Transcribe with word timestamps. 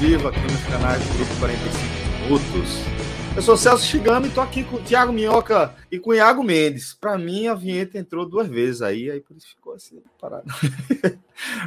Vivo 0.00 0.28
aqui 0.28 0.40
nos 0.40 0.64
canais 0.64 1.06
do 1.06 1.14
Grupo 1.14 1.38
45 1.40 2.22
Minutos. 2.22 2.70
Eu 3.36 3.42
sou 3.42 3.54
Celso 3.54 3.84
Chigami 3.84 4.28
e 4.28 4.30
tô 4.30 4.40
aqui 4.40 4.64
com 4.64 4.76
o 4.76 4.82
Thiago 4.82 5.12
Minhoca 5.12 5.74
e 5.92 5.98
com 5.98 6.08
o 6.08 6.14
Iago 6.14 6.42
Mendes. 6.42 6.94
Para 6.94 7.18
mim, 7.18 7.48
a 7.48 7.54
vinheta 7.54 7.98
entrou 7.98 8.24
duas 8.26 8.48
vezes 8.48 8.80
aí, 8.80 9.10
aí 9.10 9.20
por 9.20 9.36
isso 9.36 9.48
ficou 9.48 9.74
assim, 9.74 10.02
parado. 10.18 10.44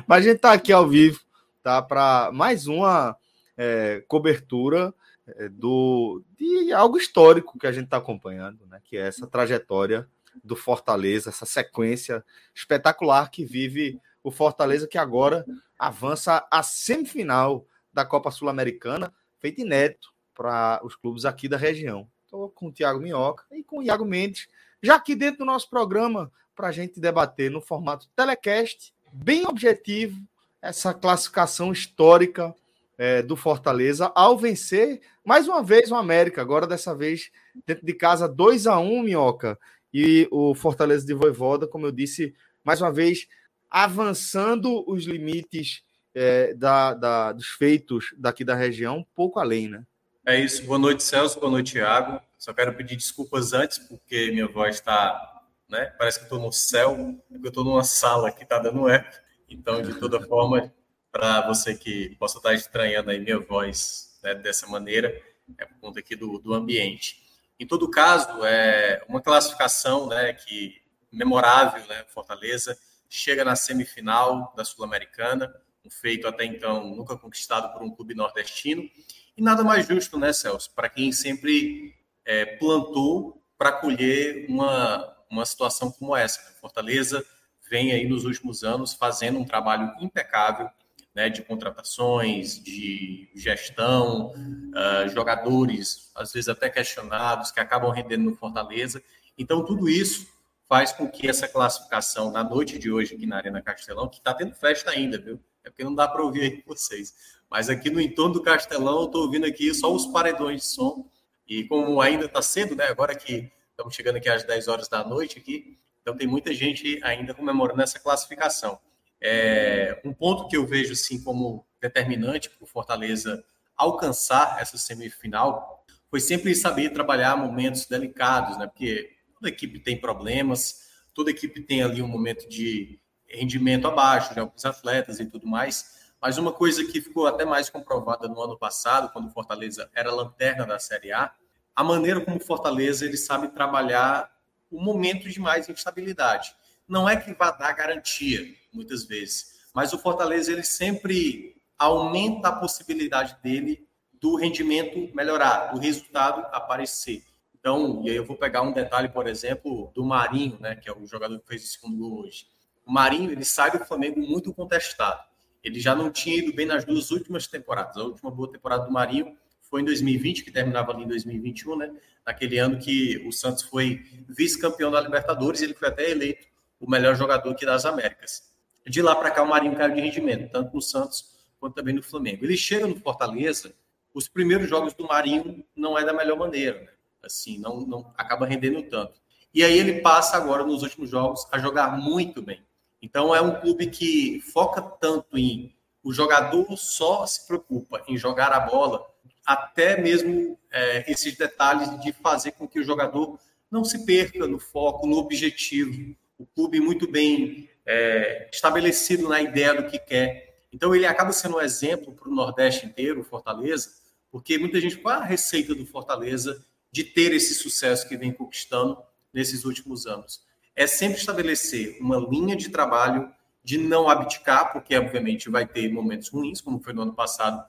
Mas 0.07 0.25
a 0.25 0.29
gente 0.29 0.39
tá 0.39 0.51
aqui 0.51 0.73
ao 0.73 0.89
vivo, 0.89 1.19
tá? 1.61 1.79
Para 1.79 2.31
mais 2.33 2.65
uma 2.65 3.15
é, 3.55 4.03
cobertura 4.07 4.91
é, 5.27 5.47
do, 5.47 6.23
de 6.35 6.73
algo 6.73 6.97
histórico 6.97 7.59
que 7.59 7.67
a 7.67 7.71
gente 7.71 7.85
está 7.85 7.97
acompanhando, 7.97 8.65
né? 8.65 8.81
Que 8.83 8.97
é 8.97 9.01
essa 9.01 9.27
trajetória 9.27 10.07
do 10.43 10.55
Fortaleza, 10.55 11.29
essa 11.29 11.45
sequência 11.45 12.25
espetacular 12.55 13.29
que 13.29 13.45
vive 13.45 14.01
o 14.23 14.31
Fortaleza, 14.31 14.87
que 14.87 14.97
agora 14.97 15.45
avança 15.77 16.43
à 16.49 16.63
semifinal 16.63 17.67
da 17.93 18.05
Copa 18.05 18.31
Sul-Americana, 18.31 19.13
feito 19.39 19.61
inédito 19.61 20.13
para 20.33 20.81
os 20.83 20.95
clubes 20.95 21.25
aqui 21.25 21.47
da 21.47 21.57
região. 21.57 22.07
Estou 22.25 22.49
com 22.49 22.67
o 22.67 22.71
Thiago 22.71 22.99
Minhoca 22.99 23.43
e 23.51 23.63
com 23.63 23.79
o 23.79 23.83
Iago 23.83 24.05
Mendes, 24.05 24.47
já 24.81 24.95
aqui 24.95 25.15
dentro 25.15 25.39
do 25.39 25.45
nosso 25.45 25.69
programa, 25.69 26.31
para 26.55 26.67
a 26.67 26.71
gente 26.71 26.99
debater 26.99 27.49
no 27.49 27.61
formato 27.61 28.09
telecast, 28.15 28.93
bem 29.11 29.45
objetivo, 29.45 30.19
essa 30.61 30.93
classificação 30.93 31.71
histórica 31.71 32.55
é, 32.97 33.21
do 33.21 33.35
Fortaleza 33.35 34.11
ao 34.15 34.37
vencer 34.37 35.01
mais 35.25 35.47
uma 35.47 35.63
vez 35.63 35.91
o 35.91 35.95
América, 35.95 36.41
agora 36.41 36.67
dessa 36.67 36.95
vez 36.95 37.31
dentro 37.65 37.85
de 37.85 37.93
casa 37.93 38.27
2 38.27 38.67
a 38.67 38.77
1 38.77 39.03
Minhoca. 39.03 39.57
E 39.93 40.27
o 40.31 40.55
Fortaleza 40.55 41.05
de 41.05 41.13
Voivoda, 41.13 41.67
como 41.67 41.85
eu 41.85 41.91
disse, 41.91 42.33
mais 42.63 42.81
uma 42.81 42.91
vez 42.91 43.27
avançando 43.69 44.83
os 44.89 45.05
limites 45.05 45.83
é, 46.13 46.53
da, 46.53 46.93
da, 46.93 47.31
dos 47.31 47.47
feitos 47.47 48.13
daqui 48.17 48.43
da 48.43 48.55
região, 48.55 48.97
um 48.97 49.05
pouco 49.15 49.39
além, 49.39 49.67
né? 49.69 49.83
É 50.25 50.39
isso. 50.39 50.63
Boa 50.65 50.79
noite, 50.79 51.03
Celso. 51.03 51.39
Boa 51.39 51.51
noite, 51.51 51.73
Thiago. 51.73 52.21
Só 52.37 52.53
quero 52.53 52.73
pedir 52.73 52.95
desculpas 52.95 53.51
antes, 53.51 53.77
porque 53.77 54.31
minha 54.31 54.47
voz 54.47 54.75
está. 54.75 55.41
Né? 55.67 55.87
Parece 55.97 56.19
que 56.19 56.25
estou 56.25 56.39
no 56.39 56.51
céu, 56.51 56.95
porque 57.27 57.47
eu 57.47 57.49
estou 57.49 57.63
numa 57.63 57.83
sala 57.83 58.31
que 58.31 58.43
está 58.43 58.57
dando 58.59 58.87
eco. 58.87 59.11
Então, 59.49 59.81
de 59.81 59.93
toda 59.99 60.21
forma, 60.27 60.73
para 61.11 61.45
você 61.47 61.75
que 61.75 62.15
possa 62.17 62.37
estar 62.37 62.53
estranhando 62.53 63.11
aí 63.11 63.19
minha 63.19 63.39
voz 63.39 64.17
né, 64.23 64.33
dessa 64.33 64.65
maneira, 64.67 65.13
é 65.57 65.65
por 65.65 65.77
conta 65.79 65.99
aqui 65.99 66.15
do, 66.15 66.39
do 66.39 66.53
ambiente. 66.53 67.21
Em 67.59 67.67
todo 67.67 67.89
caso, 67.89 68.45
é 68.45 69.03
uma 69.09 69.21
classificação 69.21 70.07
né, 70.07 70.33
que 70.33 70.81
memorável, 71.11 71.85
né? 71.87 72.03
Fortaleza 72.07 72.77
chega 73.09 73.45
na 73.45 73.55
semifinal 73.55 74.53
da 74.55 74.65
Sul-Americana 74.65 75.53
feito 75.89 76.27
até 76.27 76.45
então 76.45 76.95
nunca 76.95 77.17
conquistado 77.17 77.71
por 77.73 77.81
um 77.83 77.89
clube 77.89 78.13
nordestino. 78.13 78.89
E 79.35 79.41
nada 79.41 79.63
mais 79.63 79.87
justo, 79.87 80.17
né, 80.17 80.31
Celso, 80.31 80.71
para 80.75 80.89
quem 80.89 81.11
sempre 81.11 81.95
é, 82.25 82.45
plantou 82.57 83.41
para 83.57 83.71
colher 83.71 84.45
uma, 84.49 85.15
uma 85.29 85.45
situação 85.45 85.91
como 85.91 86.15
essa. 86.15 86.39
Fortaleza 86.59 87.25
vem 87.69 87.91
aí 87.91 88.07
nos 88.07 88.25
últimos 88.25 88.63
anos 88.63 88.93
fazendo 88.93 89.39
um 89.39 89.45
trabalho 89.45 89.93
impecável 89.99 90.69
né, 91.13 91.29
de 91.29 91.43
contratações, 91.43 92.61
de 92.61 93.29
gestão, 93.35 94.31
uh, 94.31 95.07
jogadores, 95.09 96.11
às 96.15 96.33
vezes 96.33 96.49
até 96.49 96.69
questionados, 96.69 97.51
que 97.51 97.59
acabam 97.59 97.91
rendendo 97.91 98.23
no 98.23 98.35
Fortaleza. 98.35 99.01
Então, 99.37 99.63
tudo 99.63 99.87
isso 99.87 100.27
faz 100.67 100.91
com 100.91 101.07
que 101.07 101.27
essa 101.27 101.47
classificação 101.47 102.31
na 102.31 102.43
noite 102.43 102.79
de 102.79 102.91
hoje 102.91 103.15
aqui 103.15 103.25
na 103.25 103.37
Arena 103.37 103.61
Castelão, 103.61 104.09
que 104.09 104.17
está 104.17 104.33
tendo 104.33 104.55
festa 104.55 104.91
ainda, 104.91 105.19
viu? 105.19 105.39
É 105.63 105.69
porque 105.69 105.83
não 105.83 105.95
dá 105.95 106.07
para 106.07 106.23
ouvir 106.23 106.41
aí 106.41 106.63
vocês. 106.65 107.13
Mas 107.49 107.69
aqui 107.69 107.89
no 107.89 108.01
entorno 108.01 108.33
do 108.33 108.41
Castelão, 108.41 109.01
eu 109.01 109.05
estou 109.05 109.23
ouvindo 109.23 109.45
aqui 109.45 109.73
só 109.73 109.93
os 109.93 110.07
paredões 110.07 110.61
de 110.61 110.67
som. 110.67 111.09
E 111.47 111.63
como 111.65 112.01
ainda 112.01 112.25
está 112.25 112.41
cedo, 112.41 112.75
né? 112.75 112.85
Agora 112.85 113.15
que 113.15 113.51
estamos 113.69 113.95
chegando 113.95 114.17
aqui 114.17 114.29
às 114.29 114.43
10 114.43 114.67
horas 114.67 114.87
da 114.87 115.03
noite 115.03 115.39
aqui, 115.39 115.77
então 116.01 116.15
tem 116.15 116.27
muita 116.27 116.53
gente 116.53 116.99
ainda 117.03 117.33
comemorando 117.33 117.81
essa 117.81 117.99
classificação. 117.99 118.79
É, 119.21 120.01
um 120.03 120.13
ponto 120.13 120.47
que 120.47 120.57
eu 120.57 120.65
vejo 120.65 120.93
assim 120.93 121.21
como 121.21 121.65
determinante 121.79 122.49
para 122.49 122.63
o 122.63 122.67
Fortaleza 122.67 123.43
alcançar 123.75 124.61
essa 124.61 124.77
semifinal 124.77 125.83
foi 126.09 126.19
sempre 126.19 126.53
saber 126.53 126.91
trabalhar 126.91 127.35
momentos 127.35 127.85
delicados, 127.85 128.57
né? 128.57 128.67
Porque 128.67 129.15
toda 129.33 129.49
equipe 129.49 129.79
tem 129.79 129.99
problemas, 129.99 130.89
toda 131.13 131.31
equipe 131.31 131.61
tem 131.61 131.81
ali 131.81 132.01
um 132.01 132.07
momento 132.07 132.47
de 132.47 132.99
rendimento 133.33 133.87
abaixo 133.87 134.33
de 134.33 134.39
alguns 134.39 134.63
atletas 134.65 135.19
e 135.19 135.25
tudo 135.25 135.47
mais. 135.47 136.11
Mas 136.21 136.37
uma 136.37 136.53
coisa 136.53 136.85
que 136.85 137.01
ficou 137.01 137.27
até 137.27 137.43
mais 137.43 137.69
comprovada 137.69 138.27
no 138.27 138.41
ano 138.41 138.57
passado, 138.57 139.11
quando 139.11 139.27
o 139.27 139.31
Fortaleza 139.31 139.89
era 139.93 140.13
lanterna 140.13 140.65
da 140.65 140.79
Série 140.79 141.11
A, 141.11 141.33
a 141.75 141.83
maneira 141.83 142.21
como 142.21 142.37
o 142.37 142.39
Fortaleza 142.39 143.05
ele 143.05 143.17
sabe 143.17 143.49
trabalhar 143.49 144.31
o 144.71 144.81
momento 144.81 145.27
de 145.27 145.39
mais 145.39 145.67
instabilidade. 145.67 146.55
Não 146.87 147.07
é 147.09 147.15
que 147.17 147.33
vá 147.33 147.51
dar 147.51 147.73
garantia, 147.73 148.45
muitas 148.71 149.05
vezes, 149.05 149.59
mas 149.73 149.91
o 149.93 149.97
Fortaleza 149.97 150.51
ele 150.51 150.63
sempre 150.63 151.55
aumenta 151.77 152.49
a 152.49 152.55
possibilidade 152.55 153.35
dele 153.41 153.87
do 154.13 154.35
rendimento 154.35 155.13
melhorar, 155.13 155.73
do 155.73 155.79
resultado 155.79 156.45
aparecer. 156.53 157.23
Então, 157.59 158.01
e 158.05 158.09
aí 158.09 158.15
eu 158.15 158.25
vou 158.25 158.37
pegar 158.37 158.61
um 158.61 158.71
detalhe, 158.71 159.09
por 159.09 159.27
exemplo, 159.27 159.91
do 159.95 160.03
Marinho, 160.03 160.57
né, 160.59 160.75
que 160.75 160.89
é 160.89 160.93
o 160.93 161.05
jogador 161.05 161.39
que 161.39 161.47
fez 161.47 161.63
o 161.63 161.67
segundo 161.67 161.97
gol 161.97 162.25
hoje. 162.25 162.45
O 162.85 162.91
Marinho 162.91 163.31
ele 163.31 163.45
sai 163.45 163.71
do 163.71 163.85
Flamengo 163.85 164.19
muito 164.19 164.53
contestado. 164.53 165.23
Ele 165.63 165.79
já 165.79 165.95
não 165.95 166.11
tinha 166.11 166.37
ido 166.37 166.53
bem 166.53 166.65
nas 166.65 166.83
duas 166.83 167.11
últimas 167.11 167.47
temporadas. 167.47 167.95
A 167.97 168.03
última 168.03 168.29
boa 168.29 168.51
temporada 168.51 168.85
do 168.85 168.91
Marinho 168.91 169.37
foi 169.61 169.81
em 169.81 169.85
2020, 169.85 170.43
que 170.43 170.51
terminava 170.51 170.91
ali 170.91 171.03
em 171.03 171.07
2021, 171.07 171.77
né? 171.77 171.91
Naquele 172.25 172.57
ano 172.57 172.77
que 172.77 173.25
o 173.25 173.31
Santos 173.31 173.63
foi 173.63 174.05
vice-campeão 174.27 174.91
da 174.91 174.99
Libertadores, 174.99 175.61
ele 175.61 175.73
foi 175.73 175.87
até 175.87 176.09
eleito 176.11 176.45
o 176.79 176.89
melhor 176.89 177.15
jogador 177.15 177.49
aqui 177.49 177.65
das 177.65 177.85
Américas. 177.85 178.51
De 178.85 179.01
lá 179.01 179.15
para 179.15 179.31
cá, 179.31 179.41
o 179.41 179.47
Marinho 179.47 179.75
caiu 179.75 179.95
de 179.95 180.01
rendimento, 180.01 180.51
tanto 180.51 180.75
no 180.75 180.81
Santos 180.81 181.33
quanto 181.59 181.75
também 181.75 181.95
no 181.95 182.03
Flamengo. 182.03 182.43
Ele 182.43 182.57
chega 182.57 182.85
no 182.85 182.99
Fortaleza, 182.99 183.73
os 184.13 184.27
primeiros 184.27 184.69
jogos 184.69 184.93
do 184.93 185.07
Marinho 185.07 185.65
não 185.75 185.97
é 185.97 186.03
da 186.05 186.13
melhor 186.13 186.37
maneira, 186.37 186.81
né? 186.81 186.91
Assim, 187.23 187.57
não, 187.57 187.79
não 187.81 188.13
acaba 188.17 188.45
rendendo 188.45 188.83
tanto. 188.83 189.13
E 189.53 189.63
aí 189.63 189.77
ele 189.77 190.01
passa 190.01 190.35
agora 190.35 190.65
nos 190.65 190.83
últimos 190.83 191.09
jogos 191.09 191.47
a 191.51 191.57
jogar 191.57 191.97
muito 191.97 192.41
bem. 192.41 192.61
Então 193.03 193.35
é 193.35 193.41
um 193.41 193.59
clube 193.59 193.87
que 193.87 194.39
foca 194.53 194.81
tanto 194.81 195.37
em 195.37 195.75
o 196.01 196.13
jogador 196.13 196.77
só 196.77 197.25
se 197.25 197.45
preocupa 197.45 198.01
em 198.07 198.17
jogar 198.17 198.51
a 198.51 198.61
bola, 198.61 199.05
até 199.45 200.01
mesmo 200.01 200.57
é, 200.71 201.11
esses 201.11 201.37
detalhes 201.37 202.01
de 202.01 202.13
fazer 202.13 202.53
com 202.53 202.67
que 202.67 202.79
o 202.79 202.83
jogador 202.83 203.37
não 203.69 203.83
se 203.83 204.05
perca 204.05 204.47
no 204.47 204.59
foco, 204.59 205.05
no 205.05 205.17
objetivo. 205.17 206.15
O 206.37 206.45
clube 206.45 206.79
muito 206.79 207.09
bem 207.09 207.69
é, 207.85 208.49
estabelecido 208.51 209.27
na 209.27 209.41
ideia 209.41 209.81
do 209.81 209.89
que 209.89 209.99
quer. 209.99 210.61
Então 210.71 210.95
ele 210.95 211.05
acaba 211.05 211.31
sendo 211.31 211.57
um 211.57 211.61
exemplo 211.61 212.13
para 212.13 212.29
o 212.29 212.35
Nordeste 212.35 212.85
inteiro, 212.85 213.23
Fortaleza, 213.23 213.91
porque 214.31 214.57
muita 214.57 214.79
gente 214.79 214.97
qual 214.97 215.21
a 215.21 215.25
receita 215.25 215.75
do 215.75 215.85
Fortaleza 215.85 216.65
de 216.91 217.03
ter 217.03 217.33
esse 217.33 217.53
sucesso 217.53 218.07
que 218.07 218.17
vem 218.17 218.31
conquistando 218.31 218.97
nesses 219.33 219.65
últimos 219.65 220.05
anos 220.05 220.41
é 220.75 220.87
sempre 220.87 221.17
estabelecer 221.17 221.97
uma 221.99 222.17
linha 222.17 222.55
de 222.55 222.69
trabalho 222.69 223.31
de 223.63 223.77
não 223.77 224.09
abdicar, 224.09 224.73
porque 224.73 224.95
obviamente 224.97 225.49
vai 225.49 225.65
ter 225.65 225.91
momentos 225.91 226.29
ruins, 226.29 226.59
como 226.59 226.81
foi 226.81 226.93
no 226.93 227.03
ano 227.03 227.13
passado 227.13 227.63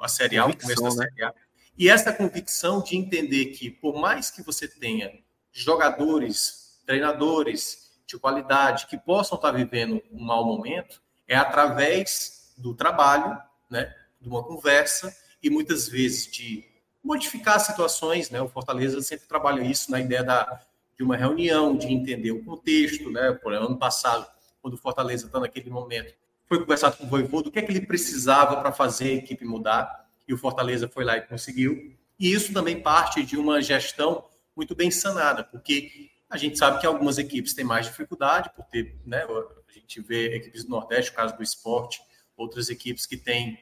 a 0.00 0.08
Série 0.08 0.38
A, 0.38 0.46
o 0.46 0.56
começo 0.56 0.82
da 0.82 0.88
né? 0.88 0.94
Série 0.94 1.24
A. 1.24 1.34
E 1.76 1.88
essa 1.90 2.12
convicção 2.12 2.82
de 2.82 2.96
entender 2.96 3.46
que, 3.46 3.70
por 3.70 4.00
mais 4.00 4.30
que 4.30 4.42
você 4.42 4.66
tenha 4.66 5.12
jogadores, 5.52 6.80
treinadores 6.86 7.90
de 8.06 8.18
qualidade 8.18 8.86
que 8.86 8.96
possam 8.96 9.36
estar 9.36 9.50
vivendo 9.50 10.02
um 10.10 10.24
mau 10.24 10.44
momento, 10.44 11.02
É 11.28 11.36
através 11.36 12.54
do 12.56 12.72
trabalho, 12.72 13.36
né, 13.68 13.92
de 14.20 14.28
uma 14.28 14.44
conversa 14.44 15.14
e 15.42 15.50
muitas 15.50 15.88
vezes 15.88 16.30
de 16.30 16.64
modificar 17.02 17.58
situações, 17.60 18.30
né? 18.30 18.40
O 18.40 18.48
Fortaleza 18.48 19.02
sempre 19.02 19.26
trabalha 19.26 19.62
isso 19.62 19.90
na 19.90 20.00
ideia 20.00 20.22
da, 20.22 20.62
de 20.96 21.04
uma 21.04 21.16
reunião, 21.16 21.76
de 21.76 21.88
entender 21.88 22.30
o 22.30 22.44
contexto, 22.44 23.10
né? 23.10 23.32
Por 23.32 23.52
ano 23.52 23.76
passado, 23.76 24.26
quando 24.62 24.74
o 24.74 24.78
Fortaleza 24.78 25.26
está 25.26 25.38
naquele 25.38 25.70
momento, 25.70 26.14
foi 26.46 26.60
conversado 26.60 26.96
com 26.96 27.04
o 27.04 27.08
Voivodo, 27.08 27.48
o 27.48 27.52
que 27.52 27.58
é 27.58 27.62
que 27.62 27.70
ele 27.70 27.84
precisava 27.84 28.56
para 28.56 28.72
fazer 28.72 29.10
a 29.10 29.14
equipe 29.14 29.44
mudar, 29.44 30.08
e 30.26 30.32
o 30.32 30.38
Fortaleza 30.38 30.88
foi 30.88 31.04
lá 31.04 31.16
e 31.16 31.22
conseguiu. 31.22 31.94
E 32.18 32.32
isso 32.32 32.52
também 32.52 32.80
parte 32.80 33.22
de 33.22 33.36
uma 33.36 33.60
gestão 33.60 34.24
muito 34.54 34.74
bem 34.74 34.90
sanada, 34.90 35.44
porque 35.44 36.10
a 36.30 36.36
gente 36.36 36.58
sabe 36.58 36.80
que 36.80 36.86
algumas 36.86 37.18
equipes 37.18 37.54
têm 37.54 37.64
mais 37.64 37.86
dificuldade 37.86 38.50
por 38.56 38.64
ter, 38.64 38.96
né? 39.04 39.24
A 39.24 39.72
gente 39.72 40.00
vê 40.00 40.34
equipes 40.34 40.64
do 40.64 40.70
Nordeste, 40.70 41.10
o 41.10 41.14
caso 41.14 41.36
do 41.36 41.42
esporte, 41.42 42.00
outras 42.36 42.68
equipes 42.68 43.06
que 43.06 43.16
têm 43.16 43.58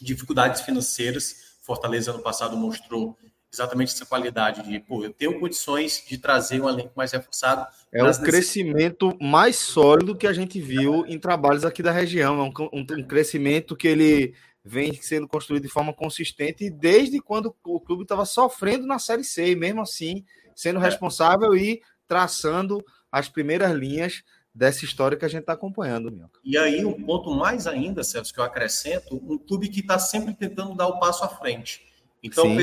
dificuldades 0.00 0.62
financeiras. 0.62 1.58
Fortaleza 1.62 2.12
no 2.12 2.22
passado 2.22 2.56
mostrou 2.56 3.16
exatamente 3.52 3.94
essa 3.94 4.04
qualidade 4.04 4.62
de, 4.62 4.78
pô, 4.80 5.04
eu 5.04 5.12
tenho 5.12 5.38
condições 5.40 6.04
de 6.06 6.18
trazer 6.18 6.60
um 6.60 6.68
elenco 6.68 6.92
mais 6.94 7.12
reforçado. 7.12 7.66
É 7.92 8.04
o 8.04 8.22
crescimento 8.22 9.16
mais 9.20 9.56
sólido 9.56 10.16
que 10.16 10.26
a 10.26 10.32
gente 10.32 10.60
viu 10.60 11.06
em 11.06 11.18
trabalhos 11.18 11.64
aqui 11.64 11.82
da 11.82 11.92
região. 11.92 12.38
É 12.38 12.42
um, 12.42 12.52
um, 12.72 12.86
um, 12.98 13.02
crescimento 13.02 13.76
que 13.76 13.88
ele 13.88 14.34
vem 14.62 14.92
sendo 15.00 15.26
construído 15.26 15.62
de 15.62 15.68
forma 15.68 15.94
consistente 15.94 16.68
desde 16.68 17.20
quando 17.20 17.54
o 17.64 17.80
clube 17.80 18.02
estava 18.02 18.26
sofrendo 18.26 18.86
na 18.86 18.98
Série 18.98 19.24
C, 19.24 19.52
e 19.52 19.56
mesmo 19.56 19.80
assim 19.80 20.24
sendo 20.54 20.80
é. 20.80 20.82
responsável 20.82 21.56
e 21.56 21.80
traçando 22.06 22.84
as 23.10 23.28
primeiras 23.28 23.72
linhas 23.72 24.22
dessa 24.54 24.84
história 24.84 25.16
que 25.16 25.24
a 25.24 25.28
gente 25.28 25.42
está 25.42 25.52
acompanhando. 25.52 26.10
Minhoca. 26.10 26.40
E 26.44 26.58
aí, 26.58 26.84
um 26.84 27.04
ponto 27.04 27.30
mais 27.30 27.66
ainda, 27.66 28.02
Celso, 28.02 28.34
que 28.34 28.40
eu 28.40 28.44
acrescento, 28.44 29.14
um 29.14 29.38
clube 29.38 29.68
que 29.68 29.80
está 29.80 29.98
sempre 29.98 30.34
tentando 30.34 30.74
dar 30.74 30.88
o 30.88 30.98
passo 30.98 31.24
à 31.24 31.28
frente. 31.28 31.86
Então, 32.22 32.44
sim, 32.44 32.56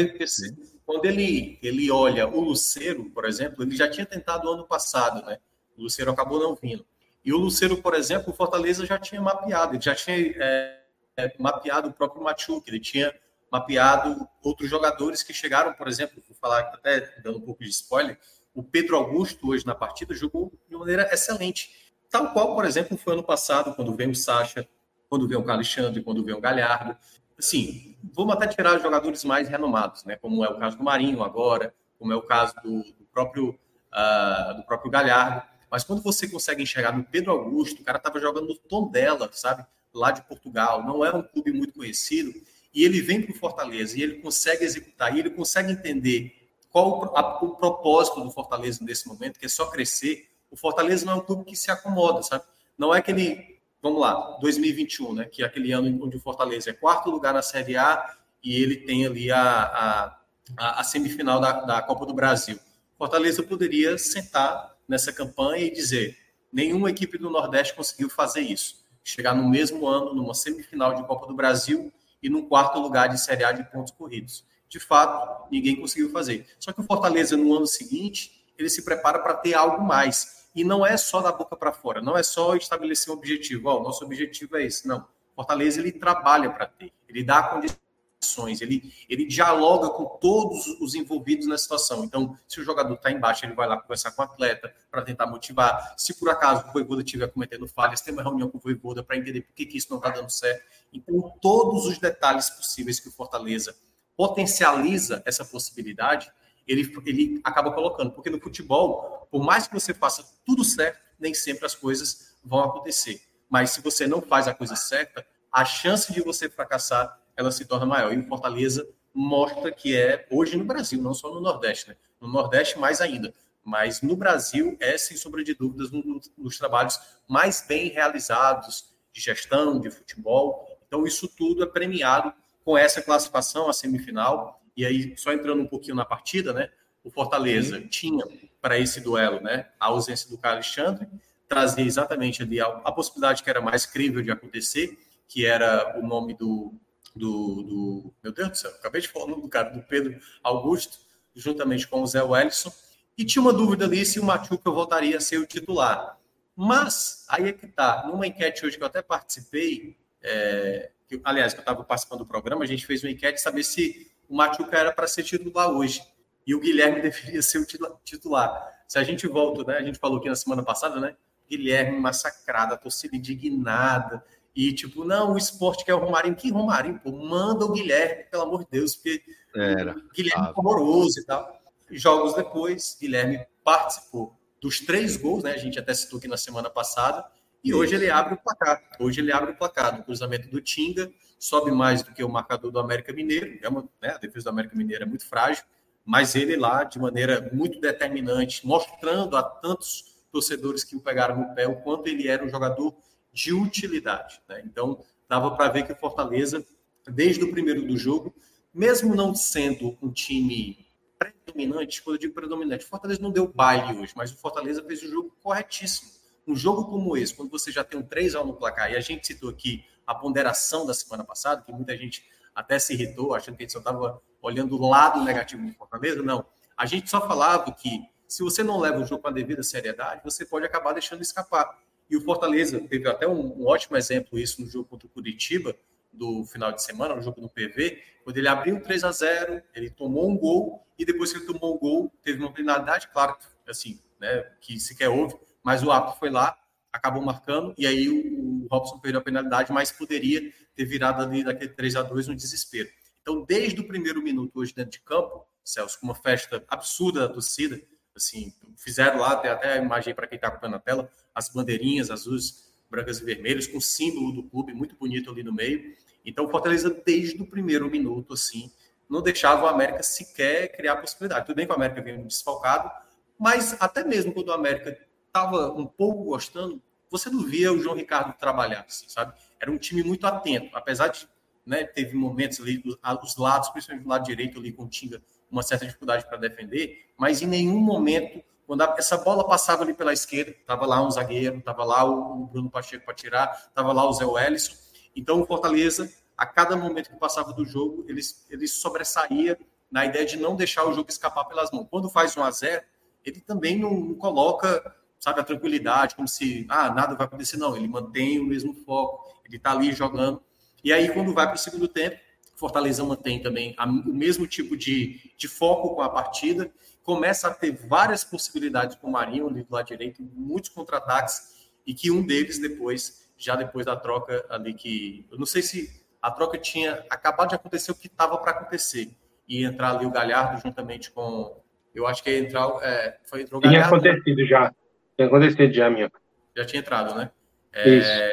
quando 0.86 1.06
ele, 1.06 1.58
ele 1.62 1.92
olha 1.92 2.28
o 2.28 2.40
Luceiro, 2.40 3.10
por 3.10 3.26
exemplo, 3.26 3.64
ele 3.64 3.76
já 3.76 3.90
tinha 3.90 4.06
tentado 4.06 4.50
ano 4.50 4.66
passado, 4.66 5.26
né? 5.26 5.40
O 5.78 5.84
Luceiro 5.84 6.12
acabou 6.12 6.40
não 6.40 6.56
vindo. 6.56 6.86
E 7.24 7.34
o 7.34 7.38
Luceiro, 7.38 7.82
por 7.82 7.96
exemplo, 7.96 8.32
o 8.32 8.36
Fortaleza 8.36 8.86
já 8.86 8.98
tinha 9.00 9.20
mapeado, 9.20 9.74
ele 9.74 9.82
já 9.82 9.96
tinha 9.96 10.16
é, 10.18 10.80
é, 11.18 11.34
mapeado 11.40 11.90
o 11.90 11.94
próprio 11.94 12.24
Machuca, 12.24 12.70
ele 12.70 12.80
tinha 12.80 13.14
mapeado 13.52 14.28
outros 14.44 14.70
jogadores 14.70 15.24
que 15.24 15.34
chegaram, 15.34 15.74
por 15.74 15.88
exemplo, 15.88 16.22
vou 16.28 16.38
falar 16.38 16.60
até 16.60 17.02
dando 17.22 17.40
um 17.40 17.42
pouco 17.42 17.64
de 17.64 17.70
spoiler, 17.70 18.20
o 18.54 18.64
Pedro 18.64 18.96
Augusto 18.96 19.50
hoje 19.50 19.66
na 19.66 19.76
partida 19.76 20.14
jogou 20.14 20.54
de 20.70 20.78
maneira 20.78 21.10
excelente 21.12 21.86
Tal 22.16 22.32
qual, 22.32 22.56
por 22.56 22.66
exemplo, 22.66 22.98
foi 22.98 23.14
ano 23.14 23.24
passado, 23.24 23.76
quando 23.76 23.94
veio 23.94 24.12
o 24.12 24.16
Sacha, 24.16 24.66
quando 25.10 25.28
veio 25.28 25.42
o 25.42 25.52
Alexandre, 25.52 26.02
quando 26.02 26.24
veio 26.24 26.38
o 26.38 26.42
Galhardo. 26.42 26.96
Assim, 27.38 27.96
vamos 28.14 28.36
até 28.36 28.48
tirar 28.48 28.80
jogadores 28.80 29.24
mais 29.24 29.48
renomados, 29.48 30.04
né? 30.06 30.16
Como 30.16 30.44
é 30.44 30.50
o 30.50 30.58
caso 30.58 30.78
do 30.78 30.84
Marinho 30.84 31.24
agora, 31.24 31.74
como 32.00 32.14
é 32.14 32.16
o 32.16 32.22
caso 32.22 32.54
do, 32.64 32.84
do 32.84 33.06
próprio, 33.12 33.50
uh, 33.50 34.56
do 34.56 34.64
próprio 34.64 34.92
Galhardo. 34.92 35.44
Mas 35.70 35.84
quando 35.84 36.02
você 36.02 36.28
consegue 36.28 36.64
enxergar 36.64 36.96
no 36.96 37.04
Pedro 37.04 37.32
Augusto, 37.32 37.82
o 37.82 37.86
cara 37.86 37.98
estava 37.98 38.20
jogando 38.20 38.48
no 38.48 38.56
tom 38.56 38.90
dela, 38.90 39.30
sabe? 39.34 39.66
Lá 39.94 40.12
de 40.12 40.22
Portugal, 40.24 40.84
não 40.84 41.04
é 41.04 41.14
um 41.14 41.22
clube 41.24 41.52
muito 41.52 41.74
conhecido, 41.74 42.34
e 42.74 42.84
ele 42.84 43.02
vem 43.02 43.22
para 43.22 43.34
o 43.34 43.38
Fortaleza 43.38 43.98
e 43.98 44.04
ele 44.04 44.16
consegue 44.16 44.64
executar, 44.64 45.16
e 45.16 45.20
ele 45.20 45.30
consegue 45.30 45.72
entender 45.72 46.50
qual 46.70 47.02
o, 47.42 47.56
propósito 47.56 48.22
do 48.22 48.30
Fortaleza 48.30 48.84
nesse 48.84 49.08
momento, 49.08 49.40
que 49.40 49.46
é 49.46 49.50
só 49.50 49.68
crescer 49.68 50.30
o 50.56 50.58
Fortaleza 50.58 51.06
não 51.06 51.14
é 51.14 51.16
um 51.18 51.22
clube 51.22 51.44
que 51.44 51.56
se 51.56 51.70
acomoda, 51.70 52.24
sabe? 52.24 52.46
Não 52.78 52.96
é 52.96 53.00
aquele, 53.00 53.55
vamos 53.86 54.02
lá, 54.02 54.40
2021, 54.42 55.14
né? 55.14 55.26
Que 55.26 55.44
é 55.44 55.46
aquele 55.46 55.72
ano 55.72 56.04
onde 56.04 56.18
o 56.18 56.20
Fortaleza 56.20 56.72
é 56.72 56.74
quarto 56.74 57.12
lugar 57.12 57.36
na 57.36 57.44
Série 57.44 57.78
A 57.78 58.16
e 58.44 58.56
ele 58.56 58.78
tem 58.78 59.06
ali 59.06 59.32
a, 59.32 60.18
a, 60.58 60.80
a 60.80 60.84
semifinal 60.84 61.40
da, 61.40 61.52
da 61.52 61.84
Copa 61.84 62.04
do 62.04 62.12
Brasil. 62.12 62.60
Fortaleza 62.98 63.44
poderia 63.44 63.96
sentar 64.00 64.76
nessa 64.88 65.14
campanha 65.14 65.66
e 65.66 65.72
dizer: 65.72 66.18
nenhuma 66.52 66.90
equipe 66.90 67.16
do 67.20 67.30
Nordeste 67.30 67.76
conseguiu 67.76 68.10
fazer 68.10 68.42
isso. 68.42 68.84
Chegar 69.04 69.36
no 69.36 69.48
mesmo 69.48 69.86
ano, 69.86 70.16
numa 70.16 70.34
semifinal 70.34 70.96
de 70.96 71.06
Copa 71.06 71.28
do 71.28 71.36
Brasil 71.36 71.94
e 72.24 72.28
num 72.28 72.48
quarto 72.48 72.80
lugar 72.80 73.08
de 73.08 73.22
Série 73.22 73.44
A 73.44 73.52
de 73.52 73.64
pontos 73.66 73.94
corridos. 73.94 74.44
De 74.68 74.80
fato, 74.80 75.48
ninguém 75.52 75.76
conseguiu 75.76 76.10
fazer. 76.10 76.48
Só 76.60 76.74
que 76.74 76.82
o 76.82 76.84
Fortaleza, 76.84 77.38
no 77.38 77.56
ano 77.56 77.68
seguinte, 77.68 78.44
ele 78.58 78.68
se 78.68 78.84
prepara 78.84 79.20
para 79.20 79.36
ter 79.36 79.54
algo 79.54 79.84
mais. 79.84 80.35
E 80.56 80.64
não 80.64 80.86
é 80.86 80.96
só 80.96 81.22
da 81.22 81.32
boca 81.32 81.56
para 81.56 81.74
fora, 81.74 82.02
não 82.02 82.18
é 82.18 82.24
só 82.24 82.56
estabelecer 82.56 83.14
um 83.14 83.18
objetivo. 83.18 83.70
Oh, 83.70 83.84
nosso 83.84 84.06
objetivo 84.06 84.56
é 84.58 84.64
esse. 84.64 84.88
Não. 84.88 85.06
Fortaleza 85.36 85.82
ele 85.82 85.92
trabalha 85.92 86.50
para 86.50 86.66
ter, 86.66 86.94
ele 87.10 87.22
dá 87.22 87.44
condições, 87.44 88.62
ele, 88.62 88.94
ele 89.10 89.26
dialoga 89.26 89.90
com 89.90 90.06
todos 90.18 90.66
os 90.80 90.96
envolvidos 90.96 91.46
na 91.46 91.58
situação. 91.58 92.06
Então, 92.06 92.38
se 92.48 92.62
o 92.62 92.64
jogador 92.64 92.94
está 92.94 93.12
embaixo, 93.12 93.46
ele 93.46 93.54
vai 93.54 93.68
lá 93.68 93.78
conversar 93.78 94.12
com 94.12 94.22
o 94.22 94.26
atleta 94.26 94.74
para 94.90 95.02
tentar 95.02 95.28
motivar. 95.28 95.94
Se 95.98 96.14
por 96.18 96.30
acaso 96.30 96.66
o 96.70 96.72
Voivoda 96.72 97.02
estiver 97.02 97.28
cometendo 97.28 97.68
falhas, 97.68 98.00
tem 98.00 98.14
uma 98.14 98.24
reunião 98.24 98.50
com 98.50 98.58
o 98.58 98.62
Voivoda 98.62 99.04
para 99.04 99.18
entender 99.18 99.42
por 99.42 99.54
que, 99.54 99.66
que 99.66 99.78
isso 99.78 99.88
não 99.90 99.98
está 99.98 100.10
dando 100.10 100.30
certo. 100.30 100.64
Então, 100.94 101.34
todos 101.42 101.86
os 101.86 101.98
detalhes 101.98 102.50
possíveis 102.50 103.02
que 103.02 103.10
o 103.10 103.12
Fortaleza 103.12 103.76
potencializa 104.16 105.22
essa 105.26 105.44
possibilidade, 105.44 106.32
ele, 106.68 106.92
ele 107.06 107.42
acaba 107.44 107.72
colocando. 107.72 108.12
Porque 108.12 108.30
no 108.30 108.40
futebol, 108.40 109.28
por 109.32 109.44
mais 109.44 109.68
que 109.68 109.74
você 109.74 109.94
faça 109.94 110.26
tudo 110.46 110.64
certo, 110.64 111.00
nem 111.20 111.34
sempre 111.34 111.66
as 111.66 111.76
coisas 111.76 112.36
vão 112.44 112.60
acontecer. 112.60 113.22
Mas 113.50 113.72
se 113.72 113.82
você 113.82 114.08
não 114.08 114.22
faz 114.22 114.48
a 114.48 114.54
coisa 114.54 114.76
certa, 114.76 115.26
a 115.52 115.64
chance 115.64 116.12
de 116.12 116.22
você 116.22 116.50
fracassar 116.50 117.20
ela 117.38 117.52
se 117.52 117.66
torna 117.66 117.86
maior. 117.86 118.14
E 118.14 118.18
o 118.18 118.28
Fortaleza 118.28 118.88
mostra 119.14 119.72
que 119.72 119.96
é 119.96 120.28
hoje 120.30 120.58
no 120.58 120.66
Brasil, 120.66 121.02
não 121.02 121.14
só 121.14 121.34
no 121.34 121.40
Nordeste, 121.40 121.90
né? 121.90 121.96
No 122.20 122.28
Nordeste 122.28 122.80
mais 122.80 123.02
ainda, 123.02 123.34
mas 123.64 124.02
no 124.02 124.16
Brasil 124.16 124.78
é 124.80 124.98
sem 124.98 125.18
sombra 125.18 125.44
de 125.44 125.54
dúvidas 125.54 125.92
um 125.92 126.20
dos 126.38 126.58
trabalhos 126.58 127.00
mais 127.28 127.66
bem 127.68 127.90
realizados 127.90 128.94
de 129.12 129.22
gestão, 129.22 129.80
de 129.80 129.90
futebol. 129.90 130.68
Então 130.88 131.06
isso 131.06 131.28
tudo 131.28 131.64
é 131.64 131.66
premiado 131.66 132.34
com 132.64 132.78
essa 132.78 133.02
classificação 133.02 133.70
à 133.70 133.74
semifinal 133.74 134.62
e 134.76 134.86
aí, 134.86 135.18
só 135.18 135.32
entrando 135.32 135.62
um 135.62 135.68
pouquinho 135.68 135.96
na 135.96 136.06
partida, 136.06 136.54
né? 136.54 136.70
O 137.04 137.10
Fortaleza 137.10 137.78
Sim. 137.78 137.88
tinha 137.88 138.26
para 138.62 138.78
esse 138.78 139.00
duelo, 139.00 139.40
né? 139.42 139.70
A 139.80 139.88
ausência 139.88 140.30
do 140.30 140.38
Carlos 140.38 140.66
Alexandre, 140.66 141.08
trazia 141.48 141.86
exatamente 141.86 142.42
ali 142.42 142.60
a, 142.60 142.66
a, 142.66 142.92
possibilidade 142.92 143.44
que 143.44 143.50
era 143.50 143.62
mais 143.62 143.86
crível 143.86 144.22
de 144.22 144.32
acontecer, 144.32 144.98
que 145.28 145.46
era 145.46 145.98
o 146.00 146.06
nome 146.06 146.34
do, 146.34 146.74
do, 147.16 147.64
do 147.64 148.14
meu 148.24 148.34
Deus 148.34 148.50
do 148.50 148.58
céu, 148.58 148.72
acabei 148.72 149.02
de 149.02 149.08
falar 149.08 149.26
o 149.26 149.30
nome 149.30 149.44
do 149.44 149.50
cara, 149.50 149.70
do 149.70 149.82
Pedro 149.82 150.20
Augusto, 150.44 150.98
juntamente 151.36 151.88
com 151.88 152.02
o 152.02 152.08
Zé 152.08 152.24
Wellison, 152.24 152.72
e 153.18 153.24
tinha 153.24 153.42
uma 153.42 153.54
dúvida 153.54 153.86
ali 153.86 154.06
se 154.06 154.20
o 154.20 154.24
Machuca 154.24 154.70
voltaria 154.70 155.18
a 155.18 155.22
ser 155.22 155.38
o 155.38 155.46
titular. 155.46 156.18
Mas, 156.56 157.26
aí 157.30 157.50
é 157.50 157.54
que 157.54 157.68
tá, 157.68 158.06
numa 158.08 158.26
enquete 158.26 158.66
hoje 158.66 158.78
que 158.78 158.84
eu 158.84 158.88
até 158.88 159.02
participei, 159.02 159.98
é, 160.22 160.92
que, 161.08 161.20
aliás, 161.24 161.54
que 161.54 161.60
eu 161.60 161.62
estava 161.62 161.84
participando 161.84 162.20
do 162.20 162.26
programa, 162.26 162.64
a 162.64 162.68
gente 162.68 162.86
fez 162.86 163.04
uma 163.04 163.12
enquete 163.12 163.40
saber 163.40 163.64
se 163.64 164.12
o 164.30 164.36
Machuca 164.36 164.78
era 164.78 164.92
para 164.92 165.08
ser 165.08 165.24
titular 165.24 165.70
hoje. 165.70 166.02
E 166.46 166.54
o 166.54 166.60
Guilherme 166.60 167.02
deveria 167.02 167.42
ser 167.42 167.60
o 167.60 167.66
titular. 168.04 168.72
Se 168.88 169.00
a 169.00 169.04
gente 169.04 169.28
volta, 169.28 169.64
né? 169.64 169.78
A 169.78 169.84
gente 169.84 169.98
falou 169.98 170.20
aqui 170.20 170.30
na 170.30 170.36
semana 170.36 170.64
passada, 170.64 171.00
né? 171.00 171.16
Guilherme 171.50 172.00
massacrado, 172.00 172.74
a 172.74 172.78
torcida 172.78 173.16
indignada. 173.16 174.24
E 174.56 174.72
tipo, 174.74 175.04
não, 175.04 175.34
o 175.34 175.38
esporte 175.38 175.84
quer 175.84 175.94
o 175.94 176.00
Romarinho. 176.00 176.36
Que 176.36 176.52
Romarinho? 176.52 177.00
Pô, 177.00 177.12
manda 177.12 177.66
o 177.66 177.72
Guilherme, 177.72 178.24
pelo 178.26 178.44
amor 178.44 178.64
de 178.64 178.72
Deus, 178.72 178.96
porque 178.96 179.22
era. 179.56 179.96
Guilherme 180.14 180.48
ah. 180.48 180.54
horroroso 180.56 181.20
e 181.20 181.26
tal. 181.26 181.62
Jogos 181.92 182.34
depois, 182.34 182.98
Guilherme 183.00 183.46
participou 183.64 184.40
dos 184.62 184.80
três 184.80 185.18
gols, 185.18 185.44
né? 185.44 185.52
A 185.52 185.58
gente 185.58 185.78
até 185.78 185.94
citou 185.94 186.18
aqui 186.18 186.28
na 186.28 186.38
semana 186.38 186.70
passada. 186.70 187.26
E 187.66 187.74
hoje 187.74 187.96
ele 187.96 188.12
abre 188.12 188.36
o 188.36 188.38
placar. 188.38 188.84
Hoje 189.00 189.22
ele 189.22 189.32
abre 189.32 189.52
o 189.52 189.56
placar 189.56 189.98
no 189.98 190.04
cruzamento 190.04 190.48
do 190.48 190.62
Tinga 190.62 191.12
sobe 191.40 191.72
mais 191.72 192.04
do 192.04 192.14
que 192.14 192.24
o 192.24 192.30
marcador 192.30 192.72
do 192.72 192.80
América 192.80 193.12
Mineiro. 193.12 193.58
É 193.60 193.68
uma, 193.68 193.90
né, 194.00 194.10
a 194.10 194.18
defesa 194.20 194.46
do 194.46 194.50
América 194.50 194.76
Mineiro 194.76 195.04
é 195.04 195.08
muito 195.08 195.28
frágil, 195.28 195.64
mas 196.06 196.36
ele 196.36 196.56
lá, 196.56 196.84
de 196.84 197.00
maneira 197.00 197.50
muito 197.52 197.80
determinante, 197.80 198.66
mostrando 198.66 199.36
a 199.36 199.42
tantos 199.42 200.16
torcedores 200.32 200.84
que 200.84 200.96
o 200.96 201.00
pegaram 201.00 201.40
no 201.40 201.56
pé 201.56 201.68
o 201.68 201.82
quanto 201.82 202.08
ele 202.08 202.28
era 202.28 202.46
um 202.46 202.50
jogador 202.50 202.96
de 203.34 203.52
utilidade. 203.52 204.40
Né? 204.48 204.62
Então, 204.64 205.04
dava 205.28 205.56
para 205.56 205.70
ver 205.70 205.88
que 205.88 205.92
o 205.92 205.96
Fortaleza, 205.96 206.64
desde 207.08 207.44
o 207.44 207.52
primeiro 207.52 207.82
do 207.82 207.98
jogo, 207.98 208.32
mesmo 208.72 209.16
não 209.16 209.34
sendo 209.34 209.98
um 210.04 210.12
time 210.12 210.86
predominante, 211.18 212.02
quando 212.04 212.18
eu 212.18 212.20
digo 212.20 212.34
predominante, 212.36 212.86
o 212.86 212.88
Fortaleza 212.88 213.22
não 213.22 213.32
deu 213.32 213.48
baile 213.48 213.98
hoje, 213.98 214.14
mas 214.16 214.32
o 214.32 214.38
Fortaleza 214.38 214.84
fez 214.84 215.02
o 215.02 215.08
jogo 215.08 215.36
corretíssimo. 215.42 216.12
Um 216.48 216.56
jogo 216.56 216.86
como 216.86 217.18
esse, 217.18 217.34
quando 217.34 217.50
você 217.50 217.72
já 217.72 217.84
tem 217.84 218.00
um 218.00 218.04
3 218.04 218.36
a 218.36 218.42
1 218.42 218.46
no 218.46 218.54
placar, 218.54 218.92
e 218.92 218.96
a 218.96 219.02
gente 219.02 219.26
citou 219.26 219.50
aqui 219.50 219.84
a 220.06 220.14
ponderação 220.14 220.86
da 220.86 220.94
semana 220.94 221.24
passada, 221.24 221.62
que 221.64 221.72
muita 221.72 221.98
gente 221.98 222.24
até 222.54 222.78
se 222.80 222.94
irritou, 222.94 223.34
achando 223.34 223.58
que 223.58 223.64
a 223.64 223.66
gente 223.66 223.74
só 223.74 223.80
estava 223.80 224.22
olhando 224.42 224.76
o 224.76 224.90
lado 224.90 225.24
negativo 225.24 225.66
do 225.66 225.74
Fortaleza. 225.74 226.22
Não. 226.22 226.46
A 226.78 226.86
gente 226.86 227.10
só 227.10 227.26
falava 227.28 227.72
que 227.72 228.02
se 228.28 228.44
você 228.44 228.64
não 228.64 228.80
leva 228.80 229.00
o 229.00 229.06
jogo 229.06 229.22
com 229.22 229.28
a 229.28 229.32
devida 229.32 229.64
seriedade, 229.64 230.22
você 230.24 230.46
pode 230.46 230.66
acabar 230.66 230.94
deixando 230.94 231.22
escapar. 231.22 231.80
E 232.10 232.16
o 232.16 232.22
Fortaleza 232.22 232.80
teve 232.80 233.08
até 233.10 233.28
um, 233.28 233.62
um 233.62 233.68
ótimo 233.68 233.98
exemplo 233.98 234.38
isso 234.38 234.62
no 234.62 234.68
jogo 234.68 234.88
contra 234.88 235.08
o 235.08 235.10
Curitiba, 235.10 235.76
do 236.16 236.46
final 236.46 236.72
de 236.72 236.82
semana, 236.82 237.16
no 237.16 237.22
jogo 237.22 237.42
do 237.42 237.50
PV, 237.50 238.02
quando 238.24 238.38
ele 238.38 238.48
abriu 238.48 238.82
3 238.82 239.04
a 239.04 239.12
0 239.12 239.62
ele 239.74 239.90
tomou 239.90 240.30
um 240.30 240.38
gol, 240.38 240.86
e 240.98 241.06
depois 241.06 241.32
que 241.32 241.40
ele 241.40 241.46
tomou 241.46 241.76
o 241.76 241.80
gol, 241.80 242.12
teve 242.24 242.40
uma 242.40 242.54
penalidade, 242.54 243.10
claro, 243.10 243.38
assim, 243.68 244.00
né, 244.20 244.44
que 244.62 244.80
sequer 244.80 245.10
houve, 245.10 245.36
mas 245.66 245.82
o 245.82 245.90
árbitro 245.90 246.20
foi 246.20 246.30
lá, 246.30 246.56
acabou 246.94 247.24
marcando, 247.24 247.74
e 247.76 247.88
aí 247.88 248.08
o, 248.08 248.66
o 248.66 248.68
Robson 248.70 249.00
perdeu 249.00 249.20
a 249.20 249.24
penalidade, 249.24 249.74
mas 249.74 249.92
poderia 249.92 250.54
ter 250.76 250.86
virado 250.86 251.24
ali 251.24 251.44
daquele 251.44 251.72
3 251.72 251.96
a 251.96 252.04
2 252.04 252.28
no 252.28 252.36
desespero. 252.36 252.88
Então, 253.20 253.44
desde 253.44 253.82
o 253.82 253.88
primeiro 253.88 254.22
minuto 254.22 254.60
hoje 254.60 254.76
dentro 254.76 254.92
de 254.92 255.00
campo, 255.00 255.44
Celso, 255.64 256.00
com 256.00 256.06
uma 256.06 256.14
festa 256.14 256.64
absurda 256.68 257.22
da 257.22 257.34
torcida, 257.34 257.82
assim, 258.16 258.54
fizeram 258.78 259.18
lá, 259.18 259.38
tem 259.38 259.50
até 259.50 259.74
a 259.74 259.78
imagem 259.78 260.14
para 260.14 260.28
quem 260.28 260.36
está 260.36 260.50
acompanhando 260.50 260.76
na 260.76 260.80
tela, 260.80 261.10
as 261.34 261.50
bandeirinhas 261.50 262.12
azuis, 262.12 262.72
brancas 262.88 263.20
e 263.20 263.26
vermelhas, 263.26 263.66
com 263.66 263.80
o 263.80 263.82
símbolo 263.82 264.32
do 264.32 264.44
clube 264.44 264.72
muito 264.72 264.96
bonito 264.96 265.32
ali 265.32 265.42
no 265.42 265.52
meio. 265.52 265.96
Então, 266.24 266.46
o 266.46 266.50
Fortaleza, 266.50 266.92
desde 267.04 267.42
o 267.42 267.48
primeiro 267.48 267.90
minuto, 267.90 268.36
assim, 268.36 268.72
não 269.10 269.24
deixava 269.24 269.66
o 269.66 269.68
América 269.68 270.04
sequer 270.04 270.68
criar 270.78 270.98
possibilidade. 270.98 271.48
Tudo 271.48 271.56
bem 271.56 271.66
que 271.66 271.72
o 271.72 271.76
América 271.76 272.02
veio 272.02 272.24
desfalcado, 272.24 272.92
mas 273.40 273.76
até 273.80 274.04
mesmo 274.04 274.32
quando 274.32 274.50
o 274.50 274.54
América 274.54 274.98
estava 275.36 275.70
um 275.74 275.86
pouco 275.86 276.24
gostando, 276.24 276.82
você 277.12 277.30
não 277.30 277.44
via 277.44 277.72
o 277.72 277.80
João 277.80 277.96
Ricardo 277.96 278.34
trabalhar, 278.38 278.86
assim, 278.88 279.08
sabe? 279.10 279.34
Era 279.60 279.70
um 279.70 279.78
time 279.78 280.02
muito 280.02 280.26
atento, 280.26 280.70
apesar 280.74 281.10
de, 281.10 281.28
né, 281.66 281.84
teve 281.84 282.16
momentos 282.16 282.62
ali, 282.62 282.82
os 283.22 283.36
lados, 283.36 283.70
principalmente 283.70 284.04
do 284.04 284.10
lado 284.10 284.24
direito 284.24 284.58
ali 284.58 284.72
com 284.72 284.84
o 284.84 284.88
Tinga, 284.88 285.22
uma 285.52 285.62
certa 285.62 285.86
dificuldade 285.86 286.26
para 286.26 286.38
defender, 286.38 287.06
mas 287.18 287.42
em 287.42 287.48
nenhum 287.48 287.80
momento, 287.80 288.42
quando 288.66 288.82
a, 288.82 288.96
essa 288.98 289.18
bola 289.18 289.46
passava 289.46 289.84
ali 289.84 289.94
pela 289.94 290.14
esquerda, 290.14 290.52
estava 290.52 290.86
lá 290.86 291.06
um 291.06 291.12
zagueiro, 291.12 291.58
estava 291.58 291.84
lá 291.84 292.06
o, 292.06 292.44
o 292.44 292.46
Bruno 292.48 292.70
Pacheco 292.70 293.06
para 293.06 293.14
tirar, 293.14 293.66
estava 293.68 293.92
lá 293.92 294.08
o 294.08 294.14
Zé 294.14 294.26
Wellison, 294.26 294.74
então 295.16 295.42
o 295.42 295.46
Fortaleza, 295.46 296.12
a 296.38 296.46
cada 296.46 296.76
momento 296.76 297.10
que 297.10 297.18
passava 297.18 297.54
do 297.54 297.66
jogo, 297.66 298.06
ele, 298.08 298.22
ele 298.50 298.68
sobressaía 298.68 299.58
na 299.92 300.06
ideia 300.06 300.26
de 300.26 300.38
não 300.38 300.56
deixar 300.56 300.86
o 300.86 300.94
jogo 300.94 301.10
escapar 301.10 301.46
pelas 301.46 301.72
mãos. 301.72 301.88
Quando 301.90 302.10
faz 302.10 302.36
1 302.36 302.44
a 302.44 302.52
0 302.52 302.84
ele 303.24 303.40
também 303.40 303.80
não, 303.80 303.92
não 303.92 304.16
coloca 304.16 304.94
sabe, 305.20 305.40
a 305.40 305.44
tranquilidade, 305.44 306.16
como 306.16 306.28
se 306.28 306.66
ah, 306.70 306.90
nada 306.94 307.16
vai 307.16 307.26
acontecer, 307.26 307.58
não. 307.58 307.76
Ele 307.76 307.88
mantém 307.88 308.40
o 308.40 308.46
mesmo 308.46 308.74
foco, 308.74 309.42
ele 309.46 309.58
está 309.58 309.72
ali 309.72 309.92
jogando. 309.92 310.42
E 310.84 310.94
aí, 310.94 311.10
quando 311.12 311.34
vai 311.34 311.48
para 311.48 311.56
o 311.56 311.60
segundo 311.60 311.88
tempo, 311.88 312.18
Fortaleza 312.56 313.04
mantém 313.04 313.42
também 313.42 313.74
a, 313.78 313.86
o 313.86 314.14
mesmo 314.14 314.48
tipo 314.48 314.78
de, 314.78 315.34
de 315.38 315.48
foco 315.48 315.96
com 315.96 316.02
a 316.02 316.10
partida, 316.10 316.72
começa 317.04 317.48
a 317.48 317.54
ter 317.54 317.72
várias 317.88 318.24
possibilidades 318.24 318.96
com 318.96 319.08
o 319.08 319.12
Marinho 319.12 319.48
ali 319.48 319.64
do 319.64 319.74
lado 319.74 319.88
direito, 319.88 320.24
muitos 320.34 320.70
contra-ataques, 320.70 321.70
e 321.86 321.94
que 321.94 322.10
um 322.10 322.26
deles 322.26 322.58
depois, 322.58 323.30
já 323.38 323.56
depois 323.56 323.86
da 323.86 323.96
troca 323.96 324.46
ali 324.50 324.74
que. 324.74 325.26
Eu 325.32 325.38
não 325.38 325.46
sei 325.46 325.62
se 325.62 326.04
a 326.22 326.32
troca 326.32 326.58
tinha 326.58 327.06
acabado 327.10 327.50
de 327.50 327.56
acontecer 327.56 327.92
o 327.92 327.96
que 327.96 328.08
estava 328.08 328.38
para 328.38 328.52
acontecer. 328.52 329.12
E 329.48 329.64
entrar 329.64 329.92
ali 329.92 330.06
o 330.06 330.12
Galhardo 330.12 330.60
juntamente 330.62 331.12
com. 331.12 331.62
Eu 331.94 332.08
acho 332.08 332.24
que 332.24 332.32
ia 332.32 332.40
entrar. 332.40 332.68
É, 332.82 333.20
foi 333.24 333.42
entrou 333.42 333.60
o 333.60 333.62
Galhardo. 333.62 334.00
Tinha 334.00 334.14
acontecido 334.14 334.46
já. 334.48 334.74
Tinha 335.16 335.28
acontecido 335.28 335.74
já, 335.74 335.90
minha. 335.90 336.12
Já 336.56 336.66
tinha 336.66 336.80
entrado, 336.80 337.16
né? 337.16 337.32
É, 337.74 338.32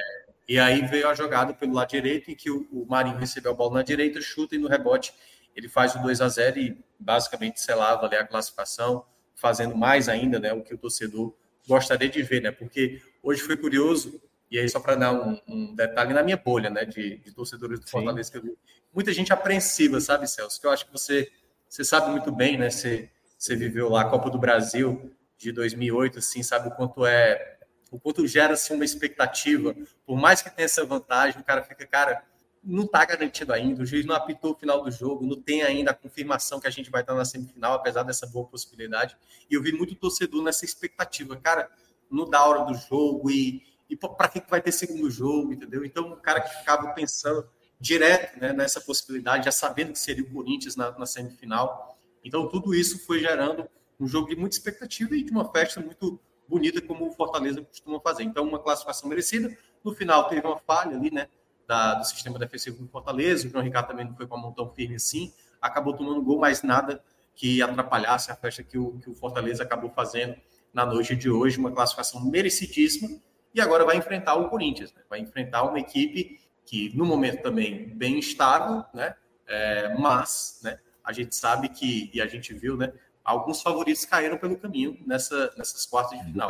e 0.48 0.58
aí 0.58 0.82
veio 0.86 1.08
a 1.08 1.14
jogada 1.14 1.52
pelo 1.52 1.74
lado 1.74 1.88
direito, 1.88 2.30
em 2.30 2.34
que 2.34 2.50
o, 2.50 2.66
o 2.70 2.86
Marinho 2.88 3.16
recebeu 3.16 3.52
a 3.52 3.54
bola 3.54 3.74
na 3.74 3.82
direita, 3.82 4.20
chuta 4.20 4.54
e 4.54 4.58
no 4.58 4.68
rebote 4.68 5.12
ele 5.54 5.68
faz 5.68 5.94
o 5.94 6.02
2 6.02 6.20
a 6.20 6.28
0 6.28 6.58
e 6.58 6.78
basicamente 6.98 7.60
selava 7.60 8.06
ali 8.06 8.16
a 8.16 8.26
classificação, 8.26 9.04
fazendo 9.34 9.76
mais 9.76 10.08
ainda, 10.08 10.38
né, 10.38 10.52
o 10.52 10.62
que 10.62 10.74
o 10.74 10.78
torcedor 10.78 11.34
gostaria 11.66 12.08
de 12.08 12.22
ver, 12.22 12.40
né? 12.40 12.50
Porque 12.50 13.02
hoje 13.22 13.42
foi 13.42 13.56
curioso, 13.56 14.20
e 14.50 14.58
aí 14.58 14.68
só 14.68 14.80
para 14.80 14.94
dar 14.94 15.12
um, 15.12 15.38
um, 15.46 15.74
detalhe 15.74 16.14
na 16.14 16.22
minha 16.22 16.36
bolha, 16.36 16.70
né, 16.70 16.84
de, 16.84 17.18
de 17.18 17.34
torcedores 17.34 17.80
do 17.80 17.88
Fortaleza 17.88 18.30
que 18.30 18.38
eu 18.38 18.42
vi, 18.42 18.56
muita 18.94 19.12
gente 19.12 19.32
apreensiva, 19.32 20.00
sabe, 20.00 20.26
Celso? 20.28 20.60
Que 20.60 20.66
eu 20.66 20.70
acho 20.70 20.86
que 20.86 20.92
você 20.92 21.30
você 21.72 21.84
sabe 21.84 22.10
muito 22.10 22.30
bem, 22.30 22.58
né? 22.58 22.68
Você, 22.68 23.08
você 23.38 23.56
viveu 23.56 23.88
lá 23.88 24.02
a 24.02 24.04
Copa 24.04 24.28
do 24.28 24.36
Brasil, 24.36 25.10
de 25.42 25.52
2008, 25.52 26.18
assim, 26.18 26.42
sabe 26.42 26.68
o 26.68 26.70
quanto 26.70 27.04
é, 27.04 27.58
o 27.90 27.98
quanto 27.98 28.26
gera 28.26 28.54
assim 28.54 28.74
uma 28.74 28.84
expectativa. 28.84 29.74
Por 30.06 30.16
mais 30.16 30.40
que 30.40 30.50
tenha 30.50 30.64
essa 30.64 30.84
vantagem, 30.84 31.40
o 31.40 31.44
cara 31.44 31.62
fica, 31.62 31.86
cara, 31.86 32.24
não 32.64 32.84
está 32.84 33.04
garantido 33.04 33.52
ainda, 33.52 33.82
o 33.82 33.86
juiz 33.86 34.06
não 34.06 34.14
apitou 34.14 34.52
o 34.52 34.54
final 34.54 34.82
do 34.82 34.90
jogo, 34.90 35.26
não 35.26 35.40
tem 35.40 35.62
ainda 35.62 35.90
a 35.90 35.94
confirmação 35.94 36.60
que 36.60 36.66
a 36.68 36.70
gente 36.70 36.90
vai 36.90 37.00
estar 37.00 37.14
na 37.14 37.24
semifinal, 37.24 37.74
apesar 37.74 38.04
dessa 38.04 38.26
boa 38.26 38.46
possibilidade. 38.46 39.16
E 39.50 39.54
eu 39.54 39.62
vi 39.62 39.72
muito 39.72 39.94
torcedor 39.96 40.42
nessa 40.42 40.64
expectativa, 40.64 41.36
cara, 41.36 41.68
não 42.10 42.28
dá 42.28 42.44
hora 42.44 42.64
do 42.64 42.74
jogo 42.74 43.30
e, 43.30 43.62
e 43.90 43.96
para 43.96 44.28
que 44.28 44.42
vai 44.48 44.60
ter 44.60 44.70
segundo 44.70 45.10
jogo, 45.10 45.52
entendeu? 45.52 45.84
Então, 45.84 46.12
o 46.12 46.16
cara 46.16 46.40
que 46.40 46.56
ficava 46.58 46.92
pensando 46.92 47.48
direto 47.80 48.38
né, 48.38 48.52
nessa 48.52 48.80
possibilidade, 48.80 49.44
já 49.44 49.52
sabendo 49.52 49.92
que 49.92 49.98
seria 49.98 50.22
o 50.22 50.30
Corinthians 50.30 50.76
na, 50.76 50.96
na 50.96 51.04
semifinal. 51.04 51.98
Então, 52.24 52.48
tudo 52.48 52.74
isso 52.74 53.04
foi 53.04 53.18
gerando 53.18 53.68
um 54.02 54.08
jogo 54.08 54.28
de 54.28 54.36
muita 54.36 54.56
expectativa 54.56 55.16
e 55.16 55.22
de 55.22 55.30
uma 55.30 55.50
festa 55.50 55.80
muito 55.80 56.20
bonita, 56.48 56.80
como 56.80 57.06
o 57.06 57.12
Fortaleza 57.12 57.62
costuma 57.62 58.00
fazer. 58.00 58.24
Então, 58.24 58.44
uma 58.44 58.58
classificação 58.58 59.08
merecida. 59.08 59.56
No 59.84 59.94
final, 59.94 60.28
teve 60.28 60.44
uma 60.46 60.58
falha 60.58 60.96
ali, 60.96 61.10
né? 61.10 61.28
Da, 61.66 61.94
do 61.94 62.04
sistema 62.04 62.38
defensivo 62.38 62.82
do 62.82 62.88
Fortaleza. 62.88 63.46
O 63.46 63.50
João 63.50 63.62
Ricardo 63.62 63.86
também 63.86 64.04
não 64.04 64.14
foi 64.16 64.26
com 64.26 64.34
a 64.34 64.38
mão 64.38 64.52
tão 64.52 64.68
firme 64.68 64.96
assim. 64.96 65.32
Acabou 65.60 65.94
tomando 65.94 66.20
gol, 66.20 66.38
mas 66.40 66.62
nada 66.62 67.02
que 67.34 67.62
atrapalhasse 67.62 68.30
a 68.30 68.34
festa 68.34 68.62
que 68.62 68.76
o, 68.76 68.98
que 68.98 69.08
o 69.08 69.14
Fortaleza 69.14 69.62
acabou 69.62 69.88
fazendo 69.90 70.36
na 70.74 70.84
noite 70.84 71.14
de 71.14 71.30
hoje. 71.30 71.58
Uma 71.58 71.70
classificação 71.70 72.24
merecidíssima. 72.24 73.08
E 73.54 73.60
agora 73.60 73.84
vai 73.84 73.96
enfrentar 73.96 74.34
o 74.34 74.48
Corinthians. 74.50 74.92
Né? 74.92 75.02
Vai 75.08 75.20
enfrentar 75.20 75.62
uma 75.62 75.78
equipe 75.78 76.40
que, 76.66 76.94
no 76.96 77.06
momento 77.06 77.42
também, 77.42 77.88
bem 77.88 78.18
estável, 78.18 78.84
né? 78.92 79.14
É, 79.46 79.94
mas, 79.96 80.60
né? 80.64 80.78
A 81.04 81.12
gente 81.12 81.34
sabe 81.34 81.68
que, 81.68 82.10
e 82.14 82.20
a 82.20 82.26
gente 82.26 82.52
viu, 82.54 82.76
né? 82.76 82.92
Alguns 83.24 83.62
favoritos 83.62 84.04
caíram 84.04 84.38
pelo 84.38 84.56
caminho 84.56 84.98
nessa, 85.06 85.52
nessas 85.56 85.86
quartas 85.86 86.18
de 86.18 86.24
final. 86.24 86.48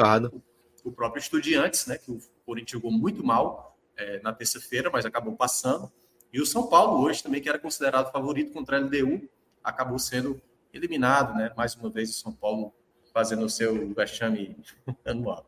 O, 0.84 0.88
o, 0.88 0.92
próprio 0.92 1.20
Estudiantes, 1.20 1.86
né, 1.86 1.98
que 1.98 2.10
o 2.10 2.20
Corinthians 2.44 2.72
jogou 2.72 2.90
muito 2.90 3.24
mal 3.24 3.76
é, 3.96 4.20
na 4.20 4.32
terça-feira, 4.32 4.90
mas 4.92 5.04
acabou 5.04 5.36
passando. 5.36 5.90
E 6.32 6.40
o 6.40 6.46
São 6.46 6.66
Paulo 6.66 7.02
hoje 7.02 7.22
também, 7.22 7.40
que 7.40 7.48
era 7.48 7.58
considerado 7.58 8.10
favorito 8.10 8.52
contra 8.52 8.78
a 8.78 8.80
LDU, 8.80 9.28
acabou 9.62 9.98
sendo 9.98 10.40
eliminado, 10.72 11.34
né? 11.34 11.52
Mais 11.56 11.74
uma 11.74 11.90
vez 11.90 12.10
o 12.10 12.14
São 12.14 12.32
Paulo 12.32 12.72
fazendo 13.12 13.44
o 13.44 13.50
seu 13.50 13.92
vexame 13.94 14.56
anual. 15.04 15.46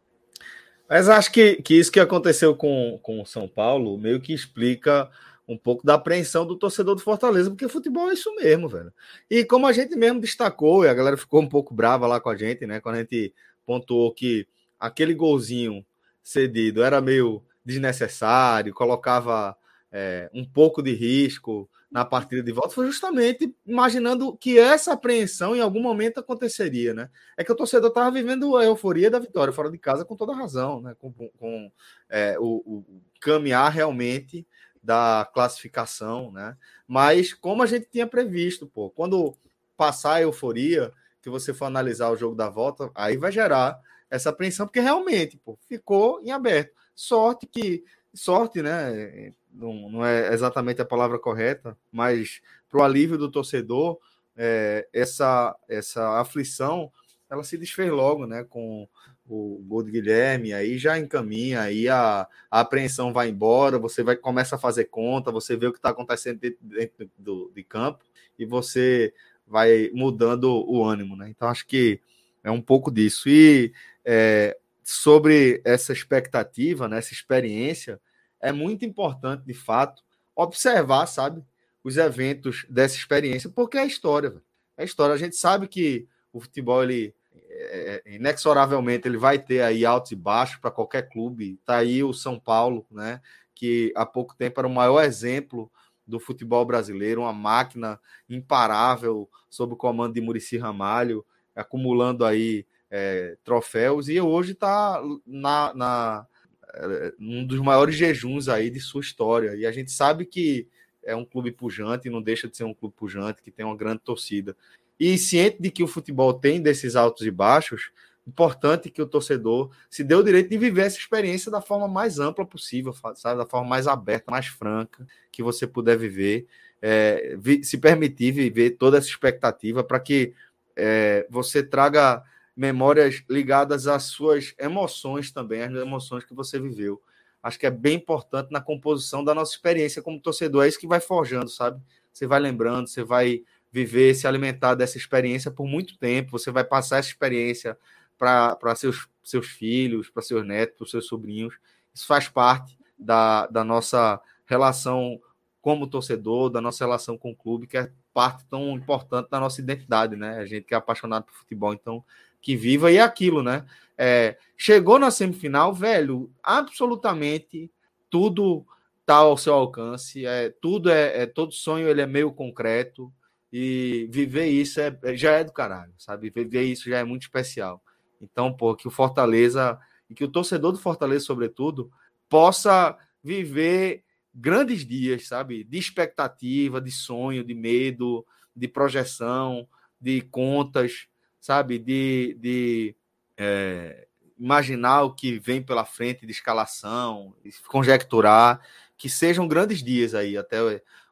Mas 0.88 1.09
acho 1.09 1.33
que, 1.33 1.62
que 1.62 1.75
isso 1.75 1.90
que 1.90 1.99
aconteceu 1.99 2.54
com, 2.54 2.99
com 3.02 3.23
o 3.23 3.26
São 3.26 3.49
Paulo 3.49 3.97
meio 3.97 4.21
que 4.21 4.35
explica 4.35 5.11
um 5.47 5.59
pouco 5.59 5.85
da 5.85 5.95
apreensão 5.95 6.47
do 6.47 6.57
torcedor 6.57 6.95
do 6.95 7.03
Fortaleza, 7.03 7.51
porque 7.51 7.69
futebol 7.69 8.11
é 8.11 8.15
isso 8.15 8.35
mesmo, 8.37 8.69
velho. 8.69 8.93
E 9.31 9.45
como 9.45 9.67
a 9.67 9.73
gente 9.73 9.95
mesmo 9.95 10.21
destacou, 10.21 10.85
e 10.85 10.89
a 10.89 10.95
galera 10.95 11.17
ficou 11.17 11.41
um 11.41 11.49
pouco 11.49 11.75
brava 11.75 12.07
lá 12.07 12.19
com 12.19 12.31
a 12.31 12.37
gente, 12.37 12.67
né? 12.67 12.81
Quando 12.81 12.97
a 12.97 12.99
gente 13.01 13.35
pontuou 13.67 14.13
que 14.13 14.47
aquele 14.79 15.15
golzinho 15.15 15.85
cedido 16.23 16.83
era 16.83 17.01
meio 17.01 17.43
desnecessário, 17.65 18.75
colocava 18.75 19.57
é, 19.93 20.31
um 20.35 20.45
pouco 20.45 20.83
de 20.83 20.93
risco 20.93 21.69
na 21.91 22.05
partida 22.05 22.43
de 22.43 22.51
volta, 22.51 22.75
foi 22.75 22.87
justamente 22.87 23.55
imaginando 23.65 24.37
que 24.37 24.59
essa 24.59 24.95
apreensão 24.95 25.55
em 25.55 25.61
algum 25.61 25.81
momento 25.81 26.19
aconteceria, 26.19 26.93
né? 26.93 27.09
É 27.37 27.45
que 27.45 27.53
o 27.53 27.55
torcedor 27.55 27.91
estava 27.91 28.11
vivendo 28.11 28.57
a 28.57 28.65
euforia 28.65 29.09
da 29.09 29.21
vitória 29.21 29.53
fora 29.53 29.71
de 29.71 29.79
casa 29.79 30.05
com 30.05 30.17
toda 30.17 30.35
razão, 30.35 30.81
né? 30.81 30.97
Com, 30.99 31.13
com 31.13 31.71
é, 32.11 32.37
o, 32.41 32.57
o 32.67 33.03
caminhar 33.21 33.71
realmente 33.71 34.45
da 34.85 35.29
classificação, 35.33 36.31
né? 36.31 36.57
Mas 36.87 37.33
como 37.33 37.62
a 37.62 37.67
gente 37.67 37.88
tinha 37.91 38.07
previsto, 38.07 38.67
pô, 38.67 38.91
quando 38.91 39.35
passar 39.76 40.14
a 40.14 40.23
euforia, 40.23 40.93
que 41.23 41.31
você 41.31 41.55
for 41.55 41.64
analisar 41.64 42.11
o 42.11 42.17
jogo 42.17 42.37
da 42.37 42.50
volta, 42.50 42.91
aí 42.95 43.17
vai 43.17 43.33
gerar 43.33 43.81
essa 44.11 44.29
apreensão, 44.29 44.67
porque 44.67 44.81
realmente, 44.81 45.38
pô, 45.38 45.59
ficou 45.67 46.21
em 46.23 46.31
aberto. 46.31 46.75
Sorte 46.95 47.47
que, 47.47 47.83
sorte, 48.12 48.61
né? 48.61 49.33
Não, 49.50 49.88
não 49.88 50.05
é 50.05 50.33
exatamente 50.35 50.83
a 50.83 50.85
palavra 50.85 51.19
correta, 51.19 51.76
mas 51.91 52.43
para 52.69 52.81
o 52.81 52.83
alívio 52.85 53.17
do 53.17 53.31
torcedor, 53.31 53.99
é, 54.37 54.87
essa, 54.93 55.57
essa 55.67 56.21
aflição 56.21 56.93
ela 57.35 57.45
se 57.45 57.59
desfez 57.59 57.91
logo, 57.91 58.26
né? 58.26 58.45
Com 58.45 58.88
o 59.26 59.62
gol 59.67 59.83
de 59.83 59.91
Guilherme, 59.91 60.53
aí 60.53 60.76
já 60.79 60.99
encaminha, 60.99 61.62
aí 61.62 61.88
a, 61.88 62.26
a 62.50 62.61
apreensão 62.61 63.12
vai 63.12 63.29
embora, 63.29 63.79
você 63.79 64.03
vai 64.03 64.17
começa 64.17 64.57
a 64.57 64.59
fazer 64.59 64.85
conta, 64.87 65.33
você 65.33 65.57
vê 65.57 65.67
o 65.67 65.73
que 65.73 65.79
está 65.79 65.91
acontecendo 65.91 66.38
dentro, 66.38 66.59
dentro 66.62 67.11
do, 67.19 67.50
de 67.55 67.62
campo 67.62 68.05
e 68.38 68.45
você 68.45 69.14
vai 69.47 69.91
mudando 69.95 70.45
o 70.69 70.85
ânimo, 70.85 71.17
né? 71.17 71.29
Então 71.29 71.49
acho 71.49 71.67
que 71.67 72.00
é 72.43 72.50
um 72.50 72.61
pouco 72.61 72.91
disso. 72.91 73.29
E 73.29 73.73
é, 74.05 74.57
sobre 74.83 75.62
essa 75.64 75.93
expectativa, 75.93 76.88
né, 76.88 76.99
essa 76.99 77.12
experiência, 77.12 78.00
é 78.41 78.53
muito 78.53 78.85
importante, 78.85 79.45
de 79.47 79.55
fato, 79.55 80.03
observar, 80.37 81.07
sabe, 81.07 81.43
os 81.83 81.97
eventos 81.97 82.67
dessa 82.69 82.97
experiência, 82.97 83.49
porque 83.49 83.79
é 83.79 83.87
história, 83.87 84.31
véio. 84.31 84.43
é 84.76 84.83
a 84.83 84.85
história. 84.85 85.14
A 85.14 85.19
gente 85.19 85.37
sabe 85.37 85.67
que 85.67 86.07
o 86.33 86.41
futebol 86.41 86.83
ele 86.83 87.14
é, 87.56 88.02
inexoravelmente 88.06 89.06
ele 89.06 89.16
vai 89.16 89.38
ter 89.38 89.62
aí 89.62 89.84
altos 89.84 90.12
e 90.12 90.16
baixos 90.16 90.56
para 90.56 90.70
qualquer 90.70 91.08
clube. 91.08 91.58
Está 91.61 91.76
aí 91.76 92.02
o 92.02 92.12
São 92.12 92.38
Paulo, 92.38 92.87
né? 92.90 93.20
Que 93.54 93.92
há 93.96 94.04
pouco 94.04 94.34
tempo 94.37 94.61
era 94.61 94.66
o 94.66 94.73
maior 94.73 95.02
exemplo 95.02 95.70
do 96.06 96.18
futebol 96.20 96.64
brasileiro, 96.64 97.23
uma 97.23 97.32
máquina 97.32 97.99
imparável 98.28 99.28
sob 99.49 99.75
o 99.75 99.76
comando 99.76 100.14
de 100.14 100.20
Murici 100.20 100.58
Ramalho, 100.58 101.25
acumulando 101.54 102.25
aí 102.25 102.66
é, 102.90 103.37
troféus, 103.42 104.08
e 104.08 104.20
hoje 104.20 104.52
está 104.52 105.02
na, 105.26 105.73
na, 105.75 106.26
é, 106.75 107.14
um 107.18 107.46
dos 107.46 107.61
maiores 107.61 107.94
jejuns 107.94 108.49
aí 108.49 108.68
de 108.68 108.80
sua 108.80 109.00
história. 109.00 109.54
E 109.54 109.64
a 109.64 109.73
gente 109.73 109.90
sabe 109.90 110.26
que 110.26 110.68
é 111.02 111.14
um 111.14 111.25
clube 111.25 111.52
pujante, 111.52 112.11
não 112.11 112.23
deixa 112.23 112.49
de 112.49 112.56
ser 112.56 112.64
um 112.64 112.75
clube 112.75 112.94
pujante, 112.96 113.42
que 113.42 113.50
tem 113.50 113.64
uma 113.64 113.76
grande 113.76 114.00
torcida. 114.00 114.56
E 114.99 115.19
ciente 115.19 115.61
de 115.61 115.71
que 115.71 115.83
o 115.83 115.89
futebol 115.89 116.33
tem 116.33 116.61
desses 116.61 116.97
altos 116.97 117.27
e 117.27 117.31
baixos, 117.31 117.91
importante 118.27 118.91
que 118.91 119.03
o 119.03 119.07
torcedor 119.07 119.71
se 119.91 120.03
dê 120.03 120.15
o 120.15 120.23
direito 120.23 120.49
de 120.49 120.57
viver 120.57 120.83
essa 120.83 120.99
experiência 120.99 121.51
da 121.51 121.61
forma 121.61 121.87
mais 121.87 122.19
ampla 122.19 122.47
possível, 122.47 122.95
sabe? 123.15 123.39
da 123.39 123.47
forma 123.47 123.69
mais 123.69 123.87
aberta, 123.87 124.31
mais 124.31 124.47
franca 124.47 125.07
que 125.31 125.43
você 125.43 125.67
puder 125.67 125.99
viver, 125.99 126.47
é, 126.81 127.37
se 127.63 127.79
permitir 127.79 128.33
viver 128.33 128.71
toda 128.71 128.99
essa 128.99 129.09
expectativa 129.09 129.85
para 129.85 130.01
que 130.01 130.33
é, 130.77 131.27
você 131.29 131.63
traga 131.63 132.23
memórias 132.57 133.23
ligadas 133.29 133.87
às 133.87 134.05
suas 134.05 134.55
emoções 134.59 135.31
também, 135.31 135.63
às 135.63 135.73
emoções 135.73 136.25
que 136.25 136.35
você 136.35 136.59
viveu. 136.59 137.01
Acho 137.43 137.59
que 137.59 137.67
é 137.67 137.71
bem 137.71 137.97
importante 137.97 138.51
na 138.51 138.61
composição 138.61 139.23
da 139.23 139.35
nossa 139.35 139.53
experiência 139.53 140.01
como 140.01 140.21
torcedor, 140.21 140.65
é 140.65 140.69
isso 140.69 140.79
que 140.79 140.87
vai 140.87 141.01
forjando, 141.01 141.51
sabe? 141.51 141.81
Você 142.13 142.27
vai 142.27 142.41
lembrando, 142.41 142.89
você 142.89 143.03
vai 143.03 143.43
viver, 143.75 144.14
se 144.14 144.25
alimentar 144.25 144.76
dessa 144.76 144.97
experiência 144.97 145.50
por 145.50 145.66
muito 145.66 145.99
tempo, 145.99 146.31
você 146.31 146.52
vai 146.52 146.62
passar 146.62 146.99
essa 146.99 147.09
experiência 147.09 147.76
para 148.16 148.76
seus, 148.76 149.09
seus 149.21 149.49
filhos, 149.49 150.09
para 150.09 150.23
seus 150.23 150.47
netos, 150.47 150.76
para 150.76 150.87
seus 150.87 151.09
sobrinhos. 151.09 151.59
Isso 151.93 152.07
faz 152.07 152.28
parte 152.28 152.78
da, 152.97 153.49
da 153.49 153.64
nossa 153.64 154.21
relação 154.47 155.21
como 155.61 155.88
torcedor, 155.88 156.50
da 156.50 156.61
nossa 156.61 156.85
relação 156.85 157.19
com 157.19 157.33
o 157.33 157.37
clube, 157.37 157.66
que 157.66 157.76
é 157.76 157.90
parte 158.12 158.45
tão 158.49 158.76
importante 158.76 159.28
da 159.28 159.40
nossa 159.40 159.61
identidade, 159.61 160.14
né? 160.14 160.38
A 160.38 160.47
gente 160.47 160.66
que 160.66 160.75
é 160.75 160.76
apaixonado 160.76 161.25
por 161.25 161.35
futebol, 161.35 161.75
então 161.75 162.04
que 162.40 162.54
viva 162.54 162.93
e 162.93 162.99
é 162.99 163.02
aquilo, 163.02 163.43
né? 163.43 163.66
É, 163.99 164.38
chegou 164.57 165.00
na 165.00 165.11
semifinal, 165.11 165.75
velho, 165.75 166.31
absolutamente 166.45 167.69
tudo 168.09 168.64
está 169.00 169.16
ao 169.16 169.37
seu 169.37 169.52
alcance, 169.52 170.25
é, 170.25 170.54
tudo 170.61 170.90
é, 170.90 171.23
é, 171.23 171.26
todo 171.26 171.52
sonho 171.52 171.88
ele 171.88 172.00
é 172.00 172.07
meio 172.07 172.31
concreto 172.31 173.12
e 173.56 174.08
viver 174.11 174.46
isso 174.46 174.80
é, 174.80 174.99
já 175.16 175.30
é 175.30 175.44
do 175.44 175.52
caralho, 175.52 175.94
sabe? 175.96 176.28
Viver 176.28 176.64
isso 176.64 176.90
já 176.90 176.99
é 176.99 177.04
muito 177.04 177.23
especial. 177.23 177.80
Então, 178.20 178.52
pô, 178.52 178.75
que 178.75 178.88
o 178.88 178.90
Fortaleza 178.90 179.78
e 180.11 180.14
que 180.14 180.25
o 180.25 180.28
torcedor 180.28 180.73
do 180.73 180.78
Fortaleza, 180.78 181.25
sobretudo, 181.25 181.88
possa 182.28 182.99
viver 183.23 184.02
grandes 184.34 184.84
dias, 184.84 185.28
sabe? 185.28 185.62
De 185.62 185.78
expectativa, 185.78 186.80
de 186.80 186.90
sonho, 186.90 187.44
de 187.44 187.54
medo, 187.54 188.26
de 188.56 188.66
projeção, 188.66 189.68
de 190.00 190.20
contas, 190.23 191.06
sabe? 191.38 191.78
De, 191.78 192.37
de 192.40 192.96
é, 193.37 194.08
imaginar 194.37 195.02
o 195.02 195.14
que 195.14 195.38
vem 195.38 195.62
pela 195.62 195.84
frente 195.84 196.26
de 196.26 196.32
escalação, 196.32 197.37
conjecturar, 197.68 198.61
que 198.96 199.08
sejam 199.08 199.46
grandes 199.46 199.80
dias 199.80 200.12
aí 200.12 200.37
até 200.37 200.58